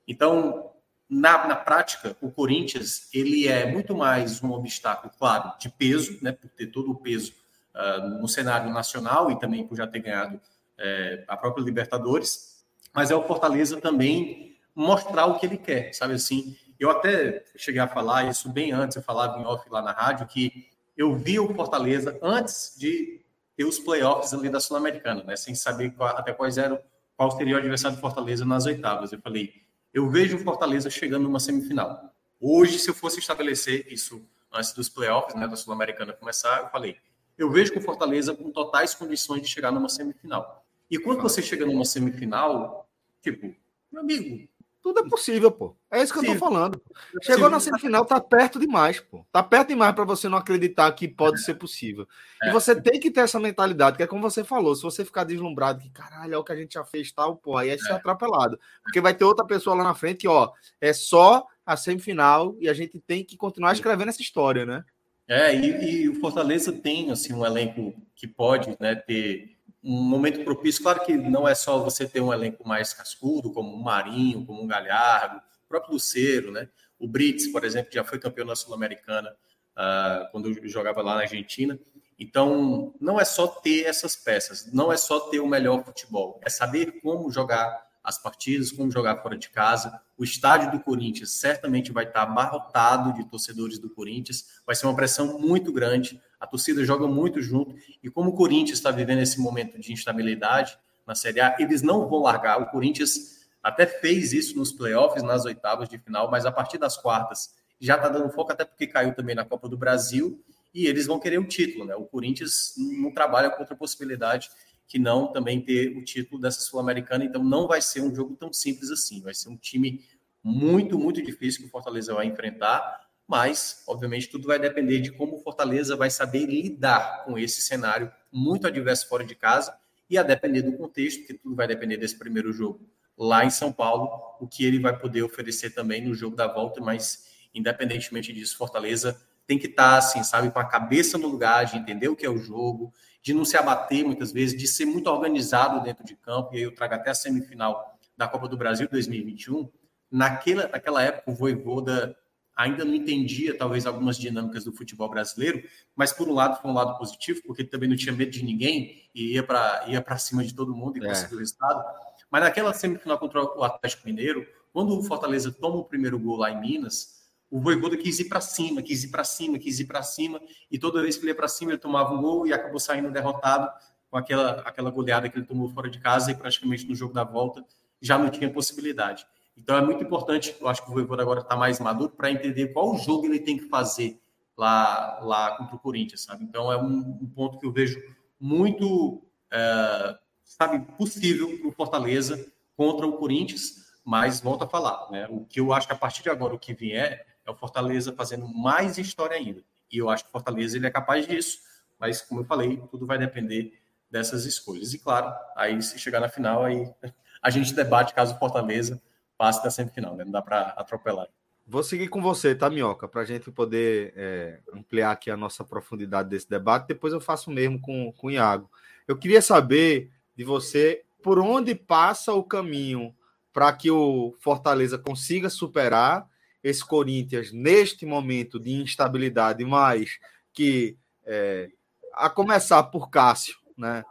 Então, 0.07 0.71
na, 1.09 1.47
na 1.47 1.55
prática, 1.55 2.15
o 2.21 2.29
Corinthians 2.29 3.09
ele 3.13 3.47
é 3.47 3.71
muito 3.71 3.95
mais 3.95 4.43
um 4.43 4.51
obstáculo, 4.51 5.11
claro, 5.17 5.57
de 5.57 5.69
peso, 5.69 6.19
né, 6.21 6.31
por 6.31 6.49
ter 6.49 6.67
todo 6.67 6.91
o 6.91 6.95
peso 6.95 7.33
uh, 7.73 8.07
no 8.19 8.27
cenário 8.27 8.71
nacional 8.71 9.31
e 9.31 9.39
também 9.39 9.65
por 9.65 9.75
já 9.75 9.87
ter 9.87 9.99
ganhado 9.99 10.35
uh, 10.35 11.23
a 11.27 11.35
própria 11.35 11.63
Libertadores, 11.63 12.56
mas 12.93 13.11
é 13.11 13.15
o 13.15 13.23
Fortaleza 13.23 13.79
também 13.79 14.57
mostrar 14.75 15.25
o 15.25 15.39
que 15.39 15.45
ele 15.45 15.57
quer, 15.57 15.93
sabe 15.93 16.13
assim? 16.13 16.55
Eu 16.79 16.91
até 16.91 17.43
cheguei 17.55 17.81
a 17.81 17.87
falar 17.87 18.29
isso 18.29 18.49
bem 18.49 18.71
antes, 18.71 18.95
eu 18.95 19.03
falava 19.03 19.39
em 19.39 19.45
off 19.45 19.67
lá 19.69 19.81
na 19.81 19.91
rádio, 19.91 20.27
que 20.27 20.67
eu 20.95 21.15
vi 21.15 21.39
o 21.39 21.53
Fortaleza 21.53 22.17
antes 22.21 22.75
de 22.77 23.21
ter 23.55 23.65
os 23.65 23.79
playoffs 23.79 24.33
ali 24.33 24.49
da 24.49 24.59
Sul-Americana, 24.59 25.23
né, 25.23 25.35
sem 25.35 25.55
saber 25.55 25.91
qual, 25.91 26.09
até 26.09 26.31
quais 26.31 26.57
eram, 26.57 26.79
qual 27.15 27.31
seria 27.31 27.55
o 27.55 27.57
adversário 27.57 27.97
do 27.97 28.01
Fortaleza 28.01 28.45
nas 28.45 28.67
oitavas. 28.67 29.11
Eu 29.11 29.19
falei, 29.19 29.51
eu 29.91 30.07
vejo 30.09 30.37
o 30.37 30.39
Fortaleza 30.39 30.89
chegando 30.91 31.23
numa 31.23 31.39
semifinal. 31.39 32.13
Hoje, 32.39 32.77
se 32.77 32.89
eu 32.89 32.93
fosse 32.93 33.19
estabelecer 33.19 33.91
isso 33.91 34.23
antes 34.53 34.73
dos 34.73 34.87
playoffs, 34.87 35.35
né, 35.35 35.47
da 35.47 35.55
Sul-Americana 35.55 36.13
começar, 36.13 36.61
eu 36.61 36.69
falei, 36.69 36.97
eu 37.35 37.49
vejo 37.49 37.71
que 37.71 37.79
o 37.79 37.81
Fortaleza 37.81 38.35
com 38.35 38.51
totais 38.51 38.93
condições 38.93 39.41
de 39.41 39.47
chegar 39.47 39.71
numa 39.71 39.89
semifinal. 39.89 40.66
E 40.89 40.97
quando 40.97 41.21
você 41.21 41.41
chega 41.41 41.65
numa 41.65 41.85
semifinal, 41.85 42.89
tipo, 43.21 43.53
meu 43.91 44.01
amigo, 44.01 44.47
tudo 44.87 45.01
é 45.01 45.09
possível, 45.09 45.51
pô. 45.51 45.75
É 45.91 46.01
isso 46.01 46.13
que 46.13 46.19
Sim. 46.21 46.27
eu 46.27 46.33
tô 46.33 46.39
falando. 46.39 46.81
Chegou 47.21 47.49
na 47.49 47.59
semifinal, 47.59 48.05
tá 48.05 48.21
perto 48.21 48.57
demais, 48.57 49.01
pô. 49.01 49.25
Tá 49.33 49.43
perto 49.43 49.69
demais 49.69 49.93
para 49.93 50.05
você 50.05 50.29
não 50.29 50.37
acreditar 50.37 50.89
que 50.93 51.09
pode 51.09 51.41
é. 51.41 51.43
ser 51.43 51.55
possível. 51.55 52.07
É. 52.41 52.49
E 52.49 52.53
você 52.53 52.79
tem 52.79 52.97
que 52.97 53.11
ter 53.11 53.21
essa 53.21 53.37
mentalidade, 53.37 53.97
que 53.97 54.03
é 54.03 54.07
como 54.07 54.21
você 54.21 54.45
falou, 54.45 54.73
se 54.75 54.83
você 54.83 55.03
ficar 55.03 55.25
deslumbrado 55.25 55.81
que 55.81 55.89
caralho, 55.89 56.33
é 56.33 56.37
o 56.37 56.43
que 56.43 56.53
a 56.53 56.55
gente 56.55 56.75
já 56.75 56.85
fez 56.85 57.11
tal, 57.11 57.35
pô, 57.35 57.57
aí 57.57 57.69
é 57.69 57.77
ser 57.77 57.91
é. 57.91 57.95
atrapalhado. 57.95 58.57
Porque 58.81 59.01
vai 59.01 59.13
ter 59.13 59.25
outra 59.25 59.45
pessoa 59.45 59.75
lá 59.75 59.83
na 59.83 59.93
frente 59.93 60.19
que, 60.19 60.27
ó, 60.27 60.51
é 60.79 60.93
só 60.93 61.45
a 61.65 61.75
semifinal 61.75 62.55
e 62.59 62.69
a 62.69 62.73
gente 62.73 62.97
tem 62.99 63.25
que 63.25 63.35
continuar 63.35 63.73
escrevendo 63.73 64.09
essa 64.09 64.21
história, 64.21 64.65
né? 64.65 64.85
É, 65.27 65.53
e, 65.53 66.03
e 66.03 66.09
o 66.09 66.15
Fortaleza 66.21 66.71
tem, 66.71 67.11
assim, 67.11 67.33
um 67.33 67.45
elenco 67.45 67.93
que 68.15 68.25
pode, 68.25 68.77
né, 68.79 68.95
ter 68.95 69.56
um 69.83 70.01
momento 70.01 70.43
propício. 70.43 70.83
Claro 70.83 71.03
que 71.05 71.15
não 71.15 71.47
é 71.47 71.55
só 71.55 71.79
você 71.79 72.07
ter 72.07 72.21
um 72.21 72.33
elenco 72.33 72.67
mais 72.67 72.93
cascudo, 72.93 73.51
como 73.51 73.73
um 73.73 73.81
Marinho, 73.81 74.45
como 74.45 74.61
um 74.61 74.67
Galhardo, 74.67 75.37
o 75.37 75.67
próprio 75.67 75.93
Luceiro, 75.93 76.51
né? 76.51 76.69
O 76.99 77.07
Brits, 77.07 77.47
por 77.47 77.63
exemplo, 77.63 77.91
já 77.93 78.03
foi 78.03 78.19
campeão 78.19 78.45
na 78.45 78.55
Sul-Americana 78.55 79.29
uh, 79.77 80.31
quando 80.31 80.53
jogava 80.67 81.01
lá 81.01 81.15
na 81.15 81.21
Argentina. 81.21 81.79
Então, 82.19 82.95
não 82.99 83.19
é 83.19 83.25
só 83.25 83.47
ter 83.47 83.85
essas 83.85 84.15
peças, 84.15 84.71
não 84.73 84.91
é 84.91 84.97
só 84.97 85.19
ter 85.29 85.39
o 85.39 85.47
melhor 85.47 85.83
futebol, 85.85 86.41
é 86.43 86.49
saber 86.49 86.99
como 87.01 87.31
jogar 87.31 87.85
as 88.03 88.17
partidas, 88.17 88.71
como 88.71 88.89
jogar 88.89 89.21
fora 89.21 89.37
de 89.37 89.49
casa. 89.49 90.01
O 90.17 90.23
estádio 90.23 90.71
do 90.71 90.79
Corinthians 90.79 91.33
certamente 91.33 91.91
vai 91.91 92.05
estar 92.05 92.23
abarrotado 92.23 93.13
de 93.13 93.29
torcedores 93.29 93.77
do 93.77 93.89
Corinthians, 93.89 94.45
vai 94.65 94.75
ser 94.75 94.87
uma 94.87 94.95
pressão 94.95 95.37
muito 95.37 95.71
grande. 95.71 96.19
A 96.39 96.45
torcida 96.45 96.83
joga 96.85 97.07
muito 97.07 97.41
junto 97.41 97.75
e 98.03 98.09
como 98.09 98.29
o 98.29 98.33
Corinthians 98.33 98.77
está 98.77 98.91
vivendo 98.91 99.19
esse 99.19 99.39
momento 99.39 99.79
de 99.79 99.91
instabilidade 99.91 100.77
na 101.05 101.15
Série 101.15 101.39
A, 101.39 101.55
eles 101.59 101.81
não 101.81 102.07
vão 102.07 102.21
largar. 102.21 102.61
O 102.61 102.67
Corinthians 102.67 103.47
até 103.63 103.85
fez 103.85 104.33
isso 104.33 104.57
nos 104.57 104.71
playoffs, 104.71 105.23
nas 105.23 105.45
oitavas 105.45 105.89
de 105.89 105.97
final, 105.97 106.29
mas 106.29 106.45
a 106.45 106.51
partir 106.51 106.77
das 106.77 106.97
quartas 106.97 107.55
já 107.79 107.95
está 107.95 108.09
dando 108.09 108.29
foco, 108.31 108.51
até 108.51 108.65
porque 108.65 108.87
caiu 108.87 109.13
também 109.13 109.35
na 109.35 109.45
Copa 109.45 109.67
do 109.69 109.77
Brasil 109.77 110.43
e 110.73 110.85
eles 110.85 111.05
vão 111.05 111.19
querer 111.19 111.39
o 111.39 111.47
título, 111.47 111.85
né? 111.85 111.95
O 111.95 112.05
Corinthians 112.05 112.73
não 112.77 113.11
trabalha 113.11 113.49
contra 113.49 113.73
a 113.73 113.77
possibilidade 113.77 114.49
que 114.87 114.97
não 114.97 115.27
também 115.27 115.59
ter 115.59 115.97
o 115.97 116.03
título 116.03 116.39
dessa 116.39 116.61
Sul-Americana. 116.61 117.25
Então 117.25 117.43
não 117.43 117.67
vai 117.67 117.81
ser 117.81 118.01
um 118.01 118.13
jogo 118.13 118.35
tão 118.35 118.53
simples 118.53 118.89
assim. 118.89 119.21
Vai 119.21 119.33
ser 119.33 119.49
um 119.49 119.57
time 119.57 120.05
muito, 120.41 120.97
muito 120.97 121.21
difícil 121.21 121.61
que 121.61 121.67
o 121.67 121.71
Fortaleza 121.71 122.13
vai 122.13 122.25
enfrentar. 122.25 123.06
Mas, 123.27 123.83
obviamente, 123.87 124.29
tudo 124.29 124.47
vai 124.47 124.57
depender 124.57 124.99
de 125.01 125.11
como 125.11 125.35
o 125.35 125.39
Fortaleza 125.39 125.95
vai 125.95 126.09
saber 126.09 126.45
lidar 126.45 127.25
com 127.25 127.37
esse 127.37 127.61
cenário 127.61 128.11
muito 128.31 128.65
adverso 128.65 129.07
fora 129.09 129.25
de 129.25 129.35
casa 129.35 129.77
e 130.09 130.17
a 130.17 130.23
depender 130.23 130.61
do 130.61 130.77
contexto, 130.77 131.25
que 131.25 131.33
tudo 131.33 131.55
vai 131.55 131.67
depender 131.67 131.97
desse 131.97 132.17
primeiro 132.17 132.53
jogo 132.53 132.87
lá 133.17 133.43
em 133.43 133.49
São 133.49 133.71
Paulo, 133.71 134.09
o 134.39 134.47
que 134.47 134.63
ele 134.63 134.79
vai 134.79 134.97
poder 134.97 135.23
oferecer 135.23 135.71
também 135.71 136.05
no 136.05 136.13
jogo 136.13 136.35
da 136.35 136.47
volta, 136.47 136.79
mas 136.79 137.25
independentemente 137.53 138.31
disso, 138.31 138.55
Fortaleza 138.55 139.19
tem 139.47 139.57
que 139.57 139.67
estar, 139.67 139.97
assim, 139.97 140.23
sabe, 140.23 140.51
com 140.51 140.59
a 140.59 140.65
cabeça 140.65 141.17
no 141.17 141.27
lugar, 141.27 141.65
de 141.65 141.77
entender 141.77 142.09
o 142.09 142.15
que 142.15 142.25
é 142.25 142.29
o 142.29 142.37
jogo, 142.37 142.93
de 143.21 143.33
não 143.33 143.43
se 143.43 143.57
abater 143.57 144.05
muitas 144.05 144.31
vezes, 144.31 144.57
de 144.57 144.67
ser 144.67 144.85
muito 144.85 145.07
organizado 145.09 145.81
dentro 145.81 146.03
de 146.03 146.15
campo. 146.15 146.53
E 146.53 146.57
aí 146.57 146.63
eu 146.63 146.75
trago 146.75 146.93
até 146.93 147.09
a 147.09 147.15
semifinal 147.15 147.97
da 148.15 148.27
Copa 148.27 148.47
do 148.47 148.57
Brasil 148.57 148.87
2021. 148.89 149.69
Naquela, 150.11 150.67
naquela 150.67 151.01
época, 151.01 151.31
o 151.31 151.33
Voivoda 151.33 152.15
ainda 152.57 152.83
não 152.83 152.93
entendia, 152.93 153.55
talvez, 153.55 153.85
algumas 153.85 154.17
dinâmicas 154.17 154.65
do 154.65 154.73
futebol 154.73 155.07
brasileiro, 155.07 155.63
mas 155.95 156.11
por 156.11 156.27
um 156.27 156.33
lado 156.33 156.59
foi 156.59 156.71
um 156.71 156.73
lado 156.73 156.97
positivo, 156.97 157.41
porque 157.45 157.61
ele 157.61 157.69
também 157.69 157.87
não 157.87 157.95
tinha 157.95 158.13
medo 158.13 158.31
de 158.31 158.43
ninguém 158.43 159.03
e 159.13 159.33
ia 159.33 159.43
para 159.43 159.85
ia 159.87 160.03
cima 160.17 160.43
de 160.43 160.53
todo 160.55 160.75
mundo 160.75 160.97
e 160.97 161.05
é. 161.05 161.07
conseguiu 161.07 161.37
o 161.37 161.39
resultado. 161.39 161.83
Mas 162.31 162.43
naquela 162.43 162.73
semifinal 162.73 163.19
contra 163.19 163.43
o 163.43 163.63
Atlético 163.63 164.07
Mineiro, 164.07 164.45
quando 164.73 164.97
o 164.97 165.03
Fortaleza 165.03 165.51
toma 165.51 165.77
o 165.77 165.85
primeiro 165.85 166.19
gol 166.19 166.37
lá 166.37 166.51
em 166.51 166.59
Minas, 166.59 167.17
o 167.49 167.61
Voivoda 167.61 167.95
quis 167.95 168.19
ir 168.19 168.25
para 168.25 168.41
cima, 168.41 168.81
quis 168.81 169.03
ir 169.03 169.09
para 169.09 169.23
cima, 169.23 169.59
quis 169.59 169.79
ir 169.79 169.85
para 169.85 170.01
cima, 170.01 170.41
e 170.69 170.79
toda 170.79 171.01
vez 171.01 171.15
que 171.15 171.23
ele 171.23 171.31
ia 171.31 171.35
para 171.35 171.47
cima, 171.47 171.71
ele 171.71 171.77
tomava 171.77 172.13
um 172.13 172.21
gol 172.21 172.47
e 172.47 172.51
acabou 172.51 172.79
saindo 172.79 173.11
derrotado 173.11 173.71
com 174.09 174.17
aquela, 174.17 174.61
aquela 174.61 174.89
goleada 174.89 175.29
que 175.29 175.37
ele 175.37 175.45
tomou 175.45 175.69
fora 175.69 175.89
de 175.89 175.99
casa 175.99 176.31
e 176.31 176.35
praticamente 176.35 176.85
no 176.87 176.95
jogo 176.95 177.13
da 177.13 177.23
volta 177.23 177.63
já 178.01 178.17
não 178.17 178.29
tinha 178.29 178.51
possibilidade. 178.51 179.25
Então 179.57 179.75
é 179.75 179.81
muito 179.81 180.03
importante, 180.03 180.55
eu 180.61 180.67
acho 180.67 180.83
que 180.83 180.89
o 180.89 180.93
Voivoda 180.93 181.23
agora 181.23 181.41
está 181.41 181.55
mais 181.55 181.79
maduro 181.79 182.11
para 182.11 182.31
entender 182.31 182.67
qual 182.67 182.95
jogo 182.97 183.25
ele 183.25 183.39
tem 183.39 183.57
que 183.57 183.67
fazer 183.67 184.21
lá, 184.55 185.19
lá 185.21 185.57
contra 185.57 185.75
o 185.75 185.79
Corinthians, 185.79 186.21
sabe? 186.21 186.43
Então 186.43 186.71
é 186.71 186.77
um, 186.77 187.19
um 187.21 187.31
ponto 187.33 187.57
que 187.59 187.65
eu 187.65 187.71
vejo 187.71 188.01
muito, 188.39 189.21
é, 189.51 190.17
sabe, 190.43 190.79
possível 190.95 191.57
para 191.59 191.67
o 191.67 191.71
Fortaleza 191.71 192.45
contra 192.75 193.07
o 193.07 193.17
Corinthians, 193.17 193.87
mas 194.05 194.39
volta 194.39 194.65
a 194.65 194.69
falar, 194.69 195.09
né? 195.11 195.27
O 195.29 195.43
que 195.43 195.59
eu 195.59 195.73
acho 195.73 195.87
que 195.87 195.93
a 195.93 195.97
partir 195.97 196.23
de 196.23 196.29
agora 196.29 196.53
o 196.53 196.59
que 196.59 196.73
vier 196.73 197.25
é 197.45 197.51
o 197.51 197.55
Fortaleza 197.55 198.13
fazendo 198.13 198.47
mais 198.47 198.97
história 198.97 199.35
ainda. 199.35 199.63
E 199.91 199.97
eu 199.97 200.09
acho 200.09 200.23
que 200.23 200.29
o 200.29 200.31
Fortaleza 200.31 200.77
ele 200.77 200.85
é 200.85 200.91
capaz 200.91 201.27
disso, 201.27 201.59
mas 201.99 202.21
como 202.21 202.41
eu 202.41 202.45
falei, 202.45 202.77
tudo 202.91 203.05
vai 203.05 203.17
depender 203.17 203.73
dessas 204.09 204.45
escolhas. 204.45 204.93
E 204.93 204.99
claro, 204.99 205.33
aí 205.55 205.81
se 205.81 205.97
chegar 205.97 206.19
na 206.19 206.29
final, 206.29 206.63
aí 206.63 206.89
a 207.41 207.49
gente 207.49 207.73
debate 207.73 208.13
caso 208.13 208.35
o 208.35 208.39
Fortaleza 208.39 209.01
passe 209.37 209.63
da 209.63 209.69
semifinal, 209.69 210.15
né? 210.15 210.25
Não 210.25 210.31
dá 210.31 210.41
para 210.41 210.61
atropelar. 210.69 211.27
Vou 211.65 211.83
seguir 211.83 212.07
com 212.07 212.21
você, 212.21 212.55
tá, 212.55 212.69
Minhoca? 212.69 213.07
Para 213.07 213.21
a 213.21 213.25
gente 213.25 213.51
poder 213.51 214.13
é, 214.15 214.61
ampliar 214.73 215.11
aqui 215.11 215.29
a 215.29 215.35
nossa 215.35 215.65
profundidade 215.65 216.29
desse 216.29 216.49
debate. 216.49 216.87
Depois 216.87 217.13
eu 217.13 217.19
faço 217.19 217.51
o 217.51 217.53
mesmo 217.53 217.79
com, 217.79 218.11
com 218.13 218.27
o 218.27 218.31
Iago. 218.31 218.71
Eu 219.05 219.17
queria 219.17 219.41
saber 219.41 220.09
de 220.35 220.45
você 220.45 221.03
por 221.21 221.39
onde 221.39 221.75
passa 221.75 222.33
o 222.33 222.43
caminho 222.43 223.13
para 223.51 223.73
que 223.73 223.91
o 223.91 224.33
Fortaleza 224.39 224.97
consiga 224.97 225.49
superar 225.49 226.25
esse 226.63 226.85
Corinthians 226.85 227.51
neste 227.51 228.05
momento 228.05 228.59
de 228.59 228.71
instabilidade, 228.71 229.65
mas 229.65 230.19
que, 230.53 230.97
é, 231.25 231.69
a 232.13 232.29
começar 232.29 232.83
por 232.83 233.09
Cássio, 233.09 233.55
né? 233.77 234.03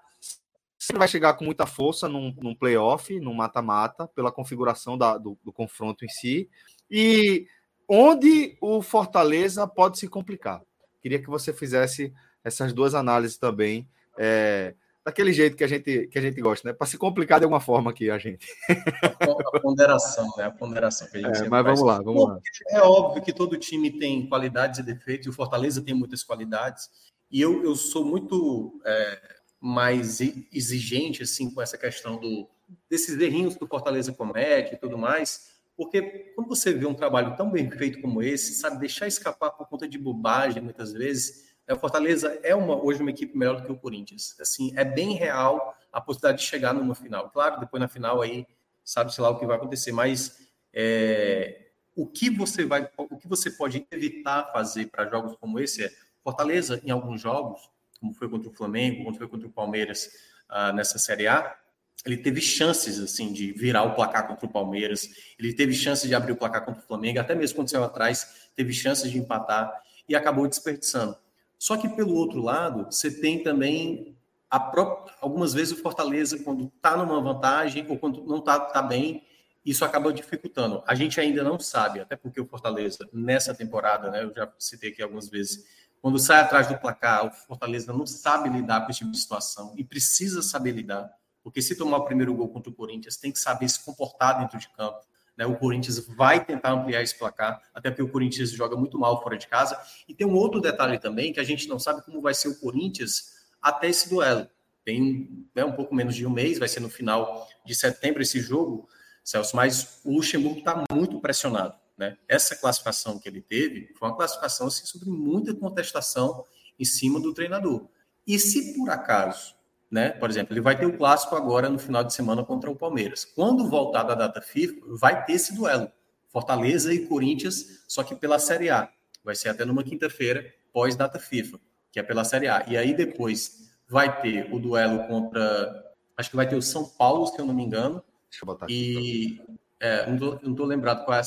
Ele 0.91 0.99
vai 0.99 1.09
chegar 1.09 1.35
com 1.35 1.45
muita 1.45 1.67
força 1.67 2.09
num, 2.09 2.35
num 2.41 2.55
playoff, 2.55 3.19
num 3.21 3.35
mata-mata, 3.35 4.07
pela 4.09 4.33
configuração 4.33 4.97
da, 4.97 5.19
do, 5.19 5.39
do 5.45 5.53
confronto 5.53 6.05
em 6.05 6.09
si. 6.09 6.49
E 6.91 7.47
onde 7.89 8.57
o 8.61 8.83
Fortaleza 8.83 9.67
pode 9.67 9.99
se 9.99 10.09
complicar. 10.09 10.63
Queria 11.01 11.21
que 11.21 11.29
você 11.29 11.53
fizesse 11.53 12.13
essas 12.43 12.73
duas 12.73 12.95
análises 12.95 13.37
também, 13.37 13.89
é, 14.19 14.75
daquele 15.05 15.33
jeito 15.33 15.57
que 15.57 15.63
a 15.63 15.69
gente, 15.69 16.09
que 16.09 16.19
a 16.19 16.23
gente 16.23 16.41
gosta, 16.41 16.69
né? 16.69 16.75
Para 16.75 16.87
se 16.87 16.99
complicar 16.99 17.39
de 17.39 17.45
alguma 17.45 17.61
forma 17.61 17.93
aqui, 17.93 18.11
a 18.11 18.19
gente. 18.19 18.47
A 18.69 19.61
ponderação, 19.61 20.29
né? 20.37 20.45
A 20.45 20.51
ponderação 20.51 21.09
que 21.09 21.19
a 21.19 21.21
gente 21.21 21.45
é, 21.45 21.49
Mas 21.49 21.65
vamos 21.65 21.83
lá, 21.83 22.03
vamos 22.03 22.29
lá. 22.29 22.41
É 22.71 22.81
óbvio 22.81 23.23
que 23.23 23.33
todo 23.33 23.57
time 23.57 23.97
tem 23.99 24.29
qualidades 24.29 24.81
e 24.81 24.83
defeitos, 24.83 25.27
e 25.27 25.31
o 25.31 25.33
Fortaleza 25.33 25.81
tem 25.81 25.95
muitas 25.95 26.25
qualidades, 26.25 26.89
e 27.31 27.41
eu, 27.41 27.63
eu 27.65 27.77
sou 27.77 28.05
muito. 28.05 28.81
É, 28.85 29.36
mais 29.67 30.21
exigente 30.53 31.25
assim 31.25 31.51
com 31.51 31.61
essa 31.61 31.77
questão 31.77 32.17
do 32.19 32.49
desses 32.89 33.19
errinhos 33.21 33.57
que 33.57 33.65
o 33.65 33.67
Fortaleza 33.67 34.13
comete 34.13 34.75
e 34.75 34.77
tudo 34.77 34.97
mais, 34.97 35.53
porque 35.77 36.33
quando 36.35 36.49
você 36.49 36.73
vê 36.73 36.87
um 36.87 36.95
trabalho 36.95 37.37
tão 37.37 37.51
bem 37.51 37.71
feito 37.71 38.01
como 38.01 38.23
esse, 38.23 38.55
sabe, 38.55 38.79
deixar 38.79 39.07
escapar 39.07 39.51
por 39.51 39.69
conta 39.69 39.87
de 39.89 39.99
bobagem 39.99 40.63
muitas 40.63 40.93
vezes, 40.93 41.55
né, 41.67 41.75
o 41.75 41.79
Fortaleza 41.79 42.39
é 42.43 42.55
uma, 42.55 42.83
hoje 42.83 43.01
uma 43.01 43.11
equipe 43.11 43.37
melhor 43.37 43.61
do 43.61 43.67
que 43.67 43.73
o 43.73 43.77
Corinthians. 43.77 44.37
Assim, 44.41 44.73
é 44.77 44.85
bem 44.85 45.15
real 45.15 45.77
a 45.93 46.01
possibilidade 46.01 46.43
de 46.43 46.49
chegar 46.49 46.73
numa 46.73 46.95
final. 46.95 47.31
Claro, 47.31 47.61
depois 47.61 47.81
na 47.81 47.89
final 47.89 48.23
aí 48.23 48.47
sabe-se 48.85 49.21
lá 49.21 49.31
o 49.31 49.39
que 49.39 49.47
vai 49.47 49.57
acontecer, 49.57 49.93
mas 49.93 50.49
é, 50.73 51.71
o 51.95 52.07
que 52.07 52.31
você 52.31 52.65
vai, 52.65 52.89
o 52.97 53.17
que 53.17 53.29
você 53.29 53.51
pode 53.51 53.87
evitar 53.91 54.51
fazer 54.53 54.87
para 54.87 55.09
jogos 55.09 55.37
como 55.37 55.59
esse 55.61 55.85
é 55.85 55.93
Fortaleza 56.23 56.81
em 56.85 56.91
alguns 56.91 57.21
jogos 57.21 57.76
como 57.99 58.13
foi 58.13 58.29
contra 58.29 58.49
o 58.49 58.53
Flamengo, 58.53 59.05
como 59.05 59.17
foi 59.17 59.29
contra 59.29 59.47
o 59.47 59.51
Palmeiras 59.51 60.11
uh, 60.51 60.73
nessa 60.75 60.99
Série 60.99 61.27
A, 61.27 61.57
ele 62.05 62.17
teve 62.17 62.41
chances 62.41 63.01
assim 63.01 63.33
de 63.33 63.53
virar 63.53 63.83
o 63.83 63.95
placar 63.95 64.27
contra 64.29 64.47
o 64.47 64.49
Palmeiras, 64.49 65.09
ele 65.39 65.53
teve 65.53 65.75
chances 65.75 66.09
de 66.09 66.15
abrir 66.15 66.33
o 66.33 66.37
placar 66.37 66.65
contra 66.65 66.83
o 66.83 66.87
Flamengo, 66.87 67.19
até 67.19 67.35
mesmo 67.35 67.57
quando 67.57 67.71
saiu 67.71 67.85
atrás, 67.85 68.49
teve 68.55 68.73
chances 68.73 69.11
de 69.11 69.19
empatar 69.19 69.73
e 70.09 70.15
acabou 70.15 70.47
desperdiçando. 70.47 71.17
Só 71.59 71.77
que 71.77 71.89
pelo 71.89 72.15
outro 72.15 72.41
lado, 72.41 72.85
você 72.85 73.11
tem 73.11 73.43
também 73.43 74.17
própria, 74.59 75.15
algumas 75.21 75.53
vezes 75.53 75.73
o 75.73 75.83
Fortaleza 75.83 76.39
quando 76.43 76.73
está 76.75 76.97
numa 76.97 77.21
vantagem 77.21 77.87
ou 77.89 77.99
quando 77.99 78.25
não 78.25 78.39
está 78.39 78.61
tá 78.61 78.83
bem, 78.83 79.23
isso 79.65 79.85
acaba 79.85 80.13
dificultando. 80.13 80.83
A 80.87 80.95
gente 80.95 81.21
ainda 81.21 81.43
não 81.43 81.59
sabe, 81.59 82.01
até 82.01 82.17
porque 82.17 82.41
o 82.41 82.47
Fortaleza 82.47 82.99
nessa 83.13 83.55
temporada, 83.55 84.11
né, 84.11 84.23
eu 84.23 84.33
já 84.33 84.51
citei 84.59 84.91
aqui 84.91 85.03
algumas 85.03 85.29
vezes, 85.29 85.67
quando 86.01 86.19
sai 86.19 86.41
atrás 86.41 86.69
do 86.69 86.79
placar, 86.79 87.27
o 87.27 87.31
Fortaleza 87.31 87.93
não 87.93 88.07
sabe 88.07 88.49
lidar 88.49 88.85
com 88.85 88.91
esse 88.91 89.01
tipo 89.01 89.11
de 89.11 89.19
situação 89.19 89.75
e 89.77 89.85
precisa 89.85 90.43
saber 90.43 90.73
lidar, 90.73 91.11
porque 91.43 91.61
se 91.61 91.77
tomar 91.77 91.99
o 91.99 92.05
primeiro 92.05 92.35
gol 92.35 92.49
contra 92.49 92.71
o 92.71 92.75
Corinthians, 92.75 93.17
tem 93.17 93.33
que 93.33 93.39
saber 93.39 93.69
se 93.69 93.85
comportar 93.85 94.39
dentro 94.39 94.59
de 94.59 94.69
campo. 94.71 95.01
Né? 95.37 95.45
O 95.47 95.57
Corinthians 95.57 95.99
vai 96.07 96.45
tentar 96.45 96.73
ampliar 96.73 97.03
esse 97.03 97.17
placar, 97.17 97.61
até 97.75 97.91
porque 97.91 98.03
o 98.03 98.09
Corinthians 98.09 98.51
joga 98.51 98.77
muito 98.77 98.99
mal 98.99 99.23
fora 99.23 99.37
de 99.37 99.47
casa. 99.47 99.79
E 100.09 100.15
tem 100.15 100.27
um 100.27 100.35
outro 100.35 100.61
detalhe 100.61 100.99
também, 100.99 101.33
que 101.33 101.41
a 101.41 101.45
gente 101.45 101.69
não 101.69 101.79
sabe 101.79 102.03
como 102.03 102.21
vai 102.21 102.35
ser 102.35 102.49
o 102.49 102.59
Corinthians 102.59 103.35
até 103.61 103.89
esse 103.89 104.09
duelo. 104.09 104.49
Tem 104.85 105.49
né, 105.55 105.65
um 105.65 105.73
pouco 105.73 105.95
menos 105.95 106.15
de 106.15 106.25
um 106.25 106.31
mês, 106.31 106.59
vai 106.59 106.69
ser 106.69 106.81
no 106.81 106.89
final 106.89 107.47
de 107.65 107.75
setembro 107.75 108.23
esse 108.23 108.41
jogo, 108.41 108.89
Celso, 109.23 109.57
mas 109.57 110.01
o 110.05 110.13
Luxemburgo 110.13 110.61
está 110.61 110.85
muito 110.93 111.21
pressionado. 111.21 111.75
Né? 111.97 112.17
Essa 112.29 112.55
classificação 112.55 113.19
que 113.19 113.29
ele 113.29 113.41
teve 113.41 113.93
foi 113.99 114.09
uma 114.09 114.17
classificação 114.17 114.67
assim, 114.67 114.85
sobre 114.85 115.09
muita 115.09 115.55
contestação 115.55 116.45
em 116.79 116.85
cima 116.85 117.19
do 117.19 117.33
treinador. 117.33 117.89
E 118.27 118.39
se 118.39 118.75
por 118.75 118.91
acaso, 118.91 119.55
né, 119.91 120.11
por 120.11 120.29
exemplo, 120.29 120.53
ele 120.53 120.61
vai 120.61 120.77
ter 120.77 120.85
o 120.85 120.97
clássico 120.97 121.35
agora 121.37 121.69
no 121.69 121.79
final 121.79 122.05
de 122.05 122.13
semana 122.13 122.45
contra 122.45 122.71
o 122.71 122.77
Palmeiras. 122.77 123.25
Quando 123.25 123.69
voltar 123.69 124.03
da 124.03 124.15
data 124.15 124.43
FIFA, 124.43 124.75
vai 124.99 125.25
ter 125.25 125.35
esse 125.35 125.55
duelo. 125.55 125.91
Fortaleza 126.29 126.93
e 126.93 127.07
Corinthians, 127.07 127.85
só 127.89 128.03
que 128.03 128.15
pela 128.15 128.39
Série 128.39 128.69
A. 128.69 128.91
Vai 129.25 129.35
ser 129.35 129.49
até 129.49 129.65
numa 129.65 129.83
quinta-feira, 129.83 130.45
pós-data 130.73 131.19
FIFA, 131.19 131.59
que 131.91 131.99
é 131.99 132.03
pela 132.03 132.25
Série 132.25 132.49
A. 132.49 132.65
E 132.69 132.77
aí 132.77 132.95
depois 132.95 133.71
vai 133.89 134.21
ter 134.21 134.53
o 134.53 134.59
duelo 134.59 135.07
contra. 135.07 135.95
Acho 136.17 136.31
que 136.31 136.37
vai 136.37 136.49
ter 136.49 136.57
o 136.57 136.63
São 136.63 136.85
Paulo, 136.85 137.27
se 137.27 137.39
eu 137.39 137.47
não 137.47 137.55
me 137.55 137.63
engano. 137.63 138.03
Deixa 138.29 138.45
eu 138.45 138.47
botar 138.47 138.67
aqui. 138.67 139.41
E 139.41 139.57
é, 139.81 140.11
não 140.11 140.35
estou 140.51 140.67
lembrado 140.67 141.05
qual 141.05 141.17
é 141.17 141.21
a 141.21 141.25